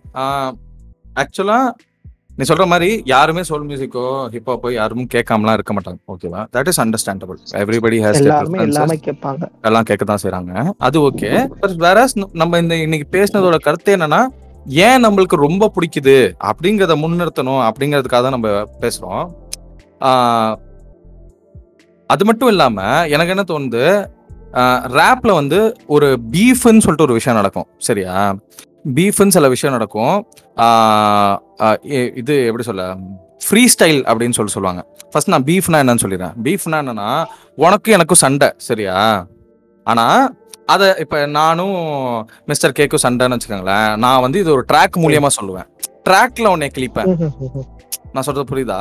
[1.14, 1.70] ஆக்சுவலா
[2.38, 4.04] நீ சொல்ற மாதிரி யாருமே சோல் மியூசிக்கோ
[4.34, 5.98] ஹிப்ஹாப்போ யாரும் கேட்காமலாம் இருக்க மாட்டாங்க.
[6.12, 9.44] ஓகேவா that is understandable everybody has எல்லாமே கேட்பாங்க.
[9.68, 10.52] எல்லாம் கேட்க தான் செய்றாங்க.
[10.86, 11.30] அது ஓகே
[11.60, 12.06] பட் வேற
[12.42, 14.20] நம்ம இந்த இன்னைக்கு பேசினதோட கருத்து என்னன்னா
[14.86, 16.16] ஏன் நம்மளுக்கு ரொம்ப பிடிக்குது
[16.50, 18.50] அப்படிங்கிறத முன்னிறுத்தணும் அப்படிங்கிறதுக்காக தான் நம்ம
[18.84, 19.24] பேசுறோம்.
[22.10, 22.80] அது மட்டும் இல்லாம
[23.14, 23.84] எனக்கு என்ன தோணுது
[24.98, 25.60] ரேப்ல வந்து
[25.94, 27.68] ஒரு பீஃப்னு சொல்லிட்டு ஒரு விஷயம் நடக்கும்.
[27.88, 28.16] சரியா?
[28.96, 30.16] பீஃப்னு சில விஷயம் நடக்கும்.
[32.20, 32.84] இது எப்படி சொல்ல?
[33.46, 34.82] ஃப்ரீ ஸ்டைல் அப்படின்னு சொல்லி சொல்லுவாங்க.
[35.12, 36.34] ஃபர்ஸ்ட் நான் பீஃப்னா என்னன்னு சொல்லிடுறேன்.
[36.46, 37.08] பீஃப்னா என்னன்னா
[37.64, 38.96] உனக்கும் எனக்கும் சண்டை சரியா?
[39.86, 40.06] ஆனா
[40.74, 41.76] அத இப்ப நானும்
[42.50, 43.90] மிஸ்டர் கேக்கும் சண்டைன்னு வச்சுக்கோங்களேன்.
[44.04, 45.68] நான் வந்து இது ஒரு ட்ராக் மூலியமா சொல்லுவேன்.
[46.08, 47.10] ட்ராக்ல உன்னை கிளிப்பேன்
[48.12, 48.78] நான் சொல்றது புரியுதா?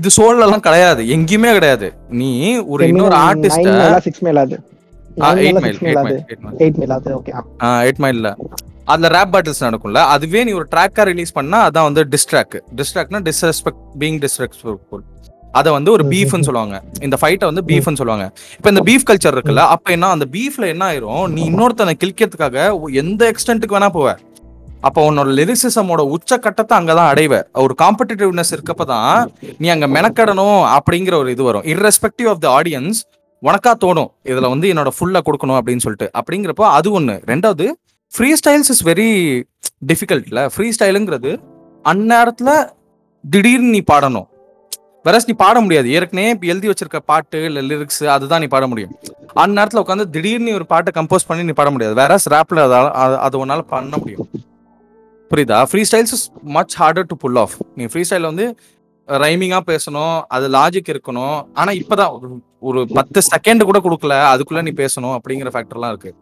[0.00, 1.02] இது சோழ எல்லாம் கிடையாது.
[1.14, 1.88] எங்கேயுமே கிடையாது.
[2.20, 2.30] நீ
[2.72, 3.72] ஒரு இன்னொரு ஆர்டிஸ்ட
[8.84, 13.82] அதுல ரேப் பேட்டில்ஸ் நடக்கும்ல அதுவே நீ ஒரு ட்ராக்கா ரிலீஸ் பண்ணா அதான் வந்து டிஸ்ட்ராக் டிஸ்ட்ராக்னா டிஸ்ரெஸ்பெக்ட்
[13.98, 15.04] பீங் டிஸ்ரெஸ்பெக்ட்ஃபுல்
[15.52, 16.40] அதை வந்து ஒரு பீஃப்னு.
[16.40, 16.82] சொல்லுவாங்க.
[17.00, 18.32] இந்த ஃபைட்டை வந்து பீஃப்னு சொல்லுவாங்க.
[18.56, 23.32] இப்போ இந்த பீஃப் கல்ச்சர் இருக்குல்ல அப்ப என்ன அந்த பீஃப்ல என்ன ஆயிரும் நீ இன்னொருத்தனை கிழிக்கிறதுக்காக எந்த
[23.32, 24.14] எக்ஸ்டென்ட்டுக்கு வேணா போவ.
[24.80, 27.42] அப்போ உன்னோட லிரிசிசமோட உச்ச கட்டத்தை அங்கதான் அடைவ.
[27.52, 31.62] ஒரு காம்படிட்டிவ்னஸ் இருக்கப்ப தான் நீ அங்க மெனக்கடணும் அப்படிங்கிற ஒரு இது வரும்.
[31.62, 33.00] Irrespective ஆஃப் த ஆடியன்ஸ்
[33.46, 36.08] உனக்கா தோணும் இதுல வந்து என்னோட ஃபுல்லா கொடுக்கணும் அப்படின்னு சொல்லிட்டு.
[36.18, 37.66] அப்படிங்கிறப்போ அது ஒன்று ரெண்டாவது
[38.12, 39.08] ஃப்ரீ ஸ்டைல்ஸ் இஸ் வெரி
[39.90, 41.30] டிஃபிகல்ட்ல ஃப்ரீ ஸ்டைலுங்கிறது
[41.92, 42.54] அந்நேரத்தில்
[43.24, 44.28] திடீர்னு நீ பாடணும்.
[45.06, 45.88] வெரஸ் நீ பாட முடியாது.
[45.96, 48.92] ஏற்கனவே இப்போ எழுதி வச்சிருக்க பாட்டு இல்லை லிரிக்ஸ் அதுதான் நீ பாட முடியும்.
[49.44, 51.96] அந்நேரத்தில் உட்காந்து திடீர்னு ஒரு பாட்டை கம்போஸ் பண்ணி நீ பாட முடியாது.
[52.00, 52.66] வேறஸ் ரேப்ல
[53.26, 54.28] அது உன்னால பண்ண முடியும்.
[55.30, 55.58] புரியுதா?
[55.90, 56.24] Freestyles is
[56.56, 58.46] much harder to pull off நீ ஃப்ரீ ஸ்டைல் வந்து
[59.08, 61.38] ரைமிங்காக பேசணும் அது லாஜிக் இருக்கணும்.
[61.60, 66.14] ஆனால் இப்போதான் ஒரு- பத்து செகண்ட் கூட கொடுக்கல அதுக்குள்ள நீ பேசணும் அப்படிங்கிற ஃபேக்டர்லாம் இருக்கு.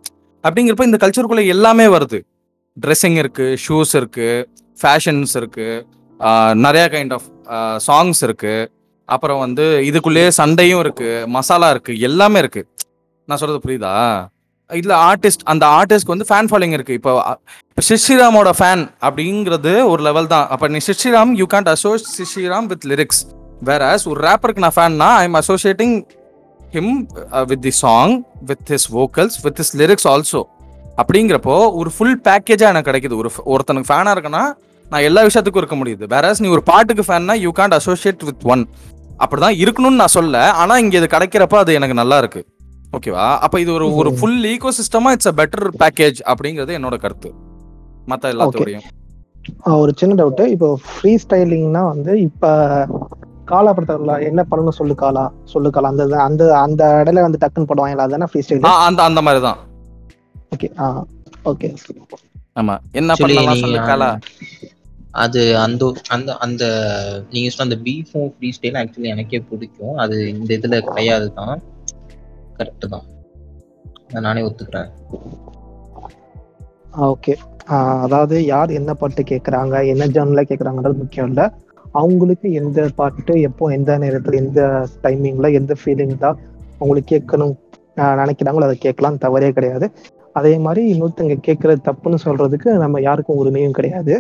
[0.43, 2.21] அப்படிங்கிறப்ப இந்த கல்ச்சருக்குள்ள எல்லாமே வருது.
[2.87, 4.49] ட்ரெஸ்ஸிங் இருக்கு ஷூஸ் இருக்கு
[4.83, 5.87] ஃபேஷன்ஸ் இருக்கு
[6.55, 8.71] நிறைய கைண்ட் ஆஃப் சாங்ஸ் இருக்கு.
[9.07, 12.69] அப்புறம் வந்து இதுக்குள்ளேயே சண்டையும் இருக்கு மசாலா இருக்கு எல்லாமே இருக்கு.
[13.27, 14.27] நான் சொல்றது புரியுதா?
[14.69, 16.93] இதுல ஆர்டிஸ்ட் அந்த ஆர்டிஸ்ட்க்கு வந்து ஃபேன் ஃபாலோயிங் இருக்கு.
[16.93, 17.39] இப்போ
[17.89, 20.49] ஸ்ரீராமோட ஃபேன் அப்படிங்கிறது ஒரு லெவல் தான்.
[20.49, 22.05] அப்போ நீ Sriram you can't associate
[22.35, 23.23] Sriram with lyrics
[23.61, 26.07] வேற ஒரு ரேப்பருக்கு நான் ஃபேன்னா I am associating
[26.75, 26.95] him
[27.51, 28.15] with the song
[28.51, 30.43] with his vocals with his lyrics also
[31.01, 33.17] அப்படிங்கிறப்போ ஒரு ஃபுல் பேக்கேஜாக எனக்கு கிடைக்குது.
[33.23, 34.43] ஒரு ஒருத்தனுக்கு ஃபேனாக இருக்கனா
[34.87, 36.05] நான் எல்லா விஷயத்துக்கும் இருக்க முடியுது.
[36.15, 38.63] வேற நீ ஒரு பாட்டுக்கு ஃபேன்னா you can't associate with one
[39.23, 42.43] அப்படிதான் இருக்கணும்னு நான் சொல்ல ஆனா இங்க இது கிடைக்கிறப்ப அது எனக்கு நல்லா இருக்கு.
[42.97, 47.31] ஓகேவா அப்ப இது ஒரு ஒரு ஃபுல் ஈகோ சிஸ்டமா இட்ஸ் அ பெட்டர் பேக்கேஜ் அப்படிங்கிறது என்னோட கருத்து.
[48.11, 48.87] மத்த எல்லாத்தோடையும்
[49.83, 52.45] ஒரு சின்ன டவுட் இப்போ ஃப்ரீ ஸ்டைலிங்னா வந்து இப்ப
[53.51, 55.91] காலா படத்துல என்ன பண்ணணும் சொல்லு காலா சொல்லு காலா.
[55.93, 59.59] அந்த அந்த அந்த இடையில வந்து டக்குன்னு போடுவாங்களா அதானே ஃப்ரீ ஸ்டைல் ஆ, அந்த அந்த மாதிரி தான்
[60.55, 60.87] ஓகே ஆ
[61.45, 61.69] ஓகே
[62.57, 62.75] ஆமா.
[63.01, 64.11] என்ன பண்ணலாம் நீங்க சொல்லுக்காலா
[65.23, 66.65] அது அந்த அந்த அந்த
[67.33, 69.97] நீங்க சொன்ன அந்த பீஃபும் ஃப்ரீ ஸ்டைல் ஆக்சுவலி எனக்கே பிடிக்கும்.
[70.03, 71.57] அது இந்த இதுல கிடையாது தான்
[72.59, 73.07] கரெக்ட் தான்.
[74.05, 74.91] அதை நானே ஒத்துக்கிறேன்.
[77.07, 77.35] ஓகே
[78.03, 81.47] அதாவது யார் என்ன பாட்டு கேட்குறாங்க என்ன ஜான்ல கேட்குறாங்கன்றது முக்கியம் இல்லை.
[81.93, 86.39] அவங்களுக்கு எந்த பாட்டு எப்போ எந்த நேரத்தில் எந்த டைமிங்ல எந்த ஃபீலிங் தான்
[86.79, 87.55] அவங்களுக்கு கேட்கணும்
[87.97, 89.19] நினைக்கிறாங்களோ அதை கேட்கலாம்.
[89.19, 89.91] தவறே கிடையாது.
[90.33, 94.15] அதே மாதிரி இன்னொருத்தங்க கேட்கறது தப்புன்னு சொல்றதுக்கு நம்ம யாருக்கும் உரிமையும் கிடையாது.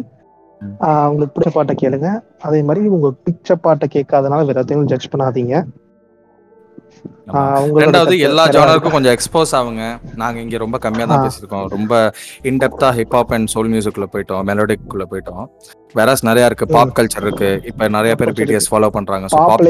[0.79, 2.09] அவங்களுக்கு பிடிச்ச பாட்டை கேளுங்க.
[2.41, 5.65] அதே மாதிரி உங்க பிடிச்ச பாட்டை கேட்காதனால வேற எதையும் ஜட்ஜ் பண்ணாதீங்க.
[7.83, 9.85] ரெண்டாவது எல்லா ஜானருக்கும் கொஞ்சம் எக்ஸ்போஸ் ஆகுங்க.
[10.23, 11.23] நாங்க இங்க ரொம்ப கம்மியா தான்.
[11.27, 11.67] பேசியிருக்கோம்.
[11.77, 11.93] ரொம்ப
[12.51, 15.45] இன்டெப்தா ஹிப்ஹாப் அண்ட் சோல் மியூசிக்குள்ள போயிட்டோம் மெலோடிக் குள்ள போயிட்டோம்.
[15.99, 17.51] வேறஸ் நிறைய இருக்கு பாப் கல்ச்சர் இருக்கு.
[17.71, 19.29] இப்ப நிறைய பேர் பிடிஎஸ் ஃபாலோ பண்றாங்க.
[19.37, 19.63] பாப்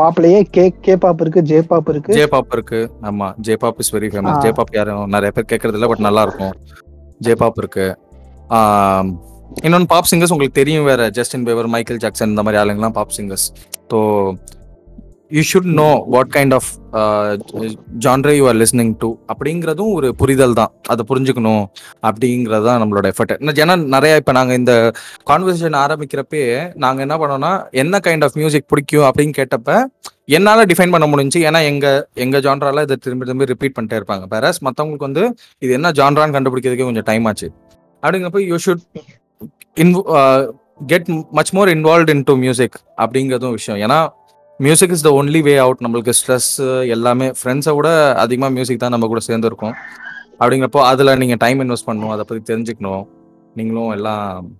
[0.00, 2.14] பாப்லயே கே கே பாப் இருக்கு ஜே பாப் இருக்கு.
[2.18, 2.80] ஜே பாப் இருக்கு.
[3.10, 4.40] ஆமா J pop is very famous.
[4.46, 6.54] J pop யாரும் நிறைய பேர் கேட்கறது இல்ல பட் நல்லா இருக்கும்.
[7.26, 7.86] ஜே பாப் இருக்கு
[9.66, 11.02] இன்னொன்னு பாப் சிங்கர்ஸ் உங்களுக்கு தெரியும் வேற.
[11.16, 13.46] ஜஸ்டின் பேவர் மைக்கேல் ஜாக்சன் இந்த மாதிரி ஆளுங்கலாம் pop singers
[13.90, 13.98] so
[15.36, 16.68] you should know what kind of
[18.04, 20.72] genre you are listening to அப்படிங்கிறதும் ஒரு புரிதல் தான்.
[20.92, 21.64] அதை புரிஞ்சுக்கணும்
[22.08, 23.34] அப்படிங்கிறது தான் நம்மளோட எஃபர்ட்
[23.64, 24.72] ஏன்னா நிறையா இப்போ நாங்கள் இந்த
[25.30, 26.44] கான்வர்சேஷன் ஆரம்பிக்கிறப்பே
[26.84, 27.52] நாங்கள் என்ன பண்ணோம்னா
[27.82, 29.70] என்ன கைண்ட் ஆஃப் மியூசிக் பிடிக்கும் அப்படின்னு கேட்டப்ப
[30.36, 31.40] என்னால் டிஃபைன் பண்ண முடிஞ்சுச்சு.
[31.48, 34.24] ஏன்னா எங்கள் எங்கள் ஜான்ரால இதை திரும்பி திரும்பி ரிப்பீட் பண்ணிட்டே இருப்பாங்க.
[34.34, 35.24] வேற மற்றவங்களுக்கு வந்து
[35.64, 37.48] இது என்ன ஜான்ரான்னு கண்டுபிடிக்கிறதுக்கே கொஞ்சம் டைம் ஆச்சு.
[38.02, 38.84] அப்படிங்கிறப்ப you should
[39.82, 39.98] inv
[40.90, 43.80] get much more involve in to music அப்படிங்கிறதும் விஷயம்.
[43.86, 43.98] ஏன்னா
[44.60, 46.50] music is the only way out நம்மளுக்கு ஸ்ட்ரெஸ்
[46.94, 47.88] எல்லாமே ஃப்ரெண்ட்ஸை விட
[48.24, 49.76] அதிகமாக மியூசிக் தான் நம்ம கூட சேர்ந்துருக்கோம்.
[50.40, 52.12] அப்படிங்கிறப்போ அதில் நீங்கள் டைம் இன்வெஸ்ட் பண்ணணும்.
[52.14, 53.04] அதை பற்றி தெரிஞ்சுக்கணும்.
[53.58, 54.50] நீங்களும் எல்லாம்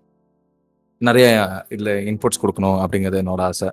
[1.08, 1.26] நிறைய
[1.74, 3.68] இதில் இன்புட்ஸ் கொடுக்கணும் அப்படிங்கிறது என்னோட ஆசை.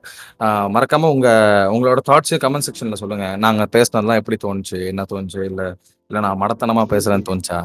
[0.75, 4.79] மறக்காமல் உங்கள் உங்களோட தாட்ஸு கமெண்ட் செக்ஷனில் சொல்லுங்கள் நாங்கள் பேசினதெல்லாம் எப்படி தோணுச்சு?
[4.91, 5.41] என்ன தோணுச்சு?
[5.51, 5.67] இல்லை
[6.09, 7.59] இல்லை நான் மடத்தனமாக பேசுகிறேன்னு தோணுச்சா?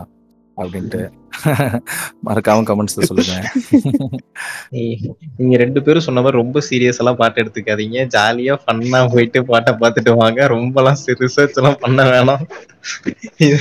[0.57, 1.03] அப்படின்ட்டு.
[2.27, 3.53] மறக்காம கமெண்ட்ஸ்ல சொல்லுங்க.
[5.37, 8.09] நீங்க ரெண்டு பேரும் சொன்ன மாதிரி ரொம்ப சீரியஸ் எல்லாம் பாட்டு எடுத்துக்காதீங்க.
[8.17, 10.49] ஜாலியா ஃபன்னா போயிட்டு பாட்டை பார்த்துட்டு வாங்க.
[10.49, 12.49] ரொம்பலாம் ரிசர்ச் எல்லாம் பண்ண வேணாம்.
[13.39, 13.59] இது-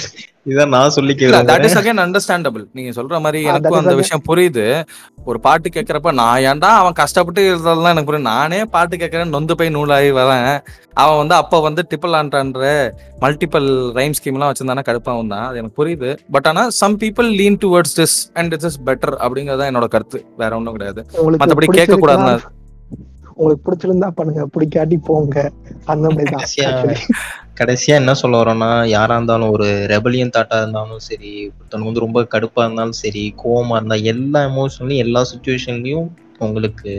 [0.50, 4.86] இதான் நான் சொல்லிக்கிறேன் தட் இஸ் அகைன் அண்டர்ஸ்டாண்டபிள் நீங்க சொல்ற மாதிரி எனக்கும் அந்த விஷயம் புரியுது.
[5.26, 8.32] ஒரு பாட்டு கேட்கறப்ப நான் ஏன்டா அவன் கஷ்டப்பட்டு இருந்ததெல்லாம் எனக்கு புரியும்.
[8.32, 10.64] நானே பாட்டு கேட்கறேன் நொந்து போய் நூலாகி வரேன்.
[10.94, 12.91] அவன் வந்து அப்ப வந்து டிப்பிள் ஆண்டான்ற
[13.22, 15.48] மல்டிபிள் ரைம் ஸ்கீம் எல்லாம் வச்சிருந்தானா கடுப்பாவும் தான்.
[15.48, 16.18] அது எனக்கு புரியுது.
[16.32, 20.19] பட் ஆனா some people lean towards this and it's is better அப்படிங்கறத என்னோட கருத்து.
[20.41, 21.02] வேற ஒண்ணும் கிடையாது.
[21.41, 22.35] மத்தபடி கேட்க கூடாதுன்னு
[23.35, 24.41] உங்களுக்கு பிடிச்சிருந்தா பண்ணுங்க.
[24.56, 25.35] பிடிக்காட்டி போங்க.
[25.91, 27.06] அந்த மாதிரி
[27.60, 32.61] கடைசியா என்ன சொல்ல வரோம்னா யாரா இருந்தாலும் ஒரு ரெபலியன் தாட்டா இருந்தாலும் சரி ஒருத்தனுக்கு வந்து ரொம்ப கடுப்பா
[32.65, 36.07] இருந்தாலும் சரி கோவமா இருந்தா எல்லா எமோஷன்லயும் எல்லா சுச்சுவேஷன்லயும்
[36.45, 36.94] உங்களுக்கு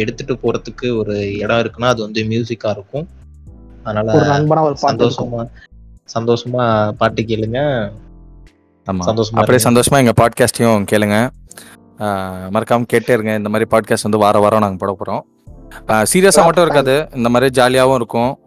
[0.00, 3.06] எடுத்துட்டு போறதுக்கு ஒரு இடம் இருக்குன்னா அது வந்து மியூசிக்கா இருக்கும்.
[3.84, 5.32] அதனால ஒரு நண்பனா ஒரு பாட்டு இருக்கும்.
[5.34, 5.42] சந்தோஷமா
[6.14, 6.64] சந்தோஷமா
[7.00, 7.60] பாட்டு கேளுங்க.
[8.86, 9.58] சந்தோஷமா அப்படியே.
[9.64, 11.30] சந்தோஷமா எங்க பாட்காஸ்டையும் கேளுங்க.
[12.50, 13.34] மறக்காம கேட்டே இருங்க.
[13.34, 15.40] இந்த மாதிரி பாட்காஸ்ட் வந்து வார வாரம் நாங்க போட போறோம்.
[15.86, 17.08] சீரியஸா மட்டும் இருக்காது.
[17.14, 18.38] இந்த மாதிரி ஜாலியாவும் இருக்கும்.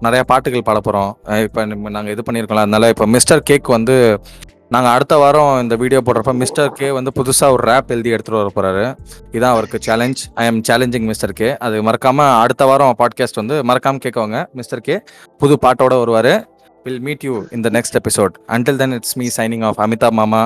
[0.00, 1.28] நிறைய பாட்டுகள் பாட போறோம்.
[1.28, 4.20] அஹ் இப்ப நம்ம நாங்க இது பண்ணிருக்கோம்ல அதனால இப்ப மிஸ்டர் கேக் வந்து
[4.68, 8.72] நாங்க அடுத்த வாரம் இந்த வீடியோ போடுறப்ப மிஸ்டர் கே வந்து புதுசா ஒரு ரேப் எழுதி எடுத்துட்டு வர
[8.72, 8.96] போறாரு.
[9.32, 13.98] இதான் அவருக்கு challenge I am challenging mister K அது மறக்காம அடுத்த வாரம் பாட்காஸ்ட் வந்து மறக்காம
[14.04, 14.52] கேட்கவங்க.
[14.52, 15.02] மிஸ்டர் கே
[15.38, 16.52] புது பாட்டோட வருவாரு.
[16.84, 20.40] Will meet you in the next episode until then it's me signing off Amitabh மாமா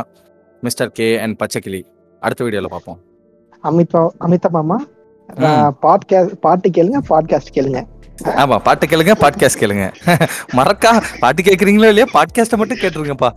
[0.63, 1.81] மிஸ்டர் கே அண்ட் பச்சைக்கிளி
[2.23, 2.99] அடுத்த வீடியோல பார்ப்போம்.
[3.65, 4.77] அமிதா அமிதா மாமா.
[5.85, 7.81] பாட்காஸ்ட் பாட்டு கேளுங்க பாட்காஸ்ட் கேளுங்க.
[8.43, 9.87] ஆமா பாட்டு கேளுங்க பாட்காஸ்ட் கேளுங்க.
[10.59, 13.31] மறக்கா பாட்டு கேக்குறீங்களோ இல்லையா பாட்காஸ்ட்டை மட்டும் கேட்டுருங்கப்பா.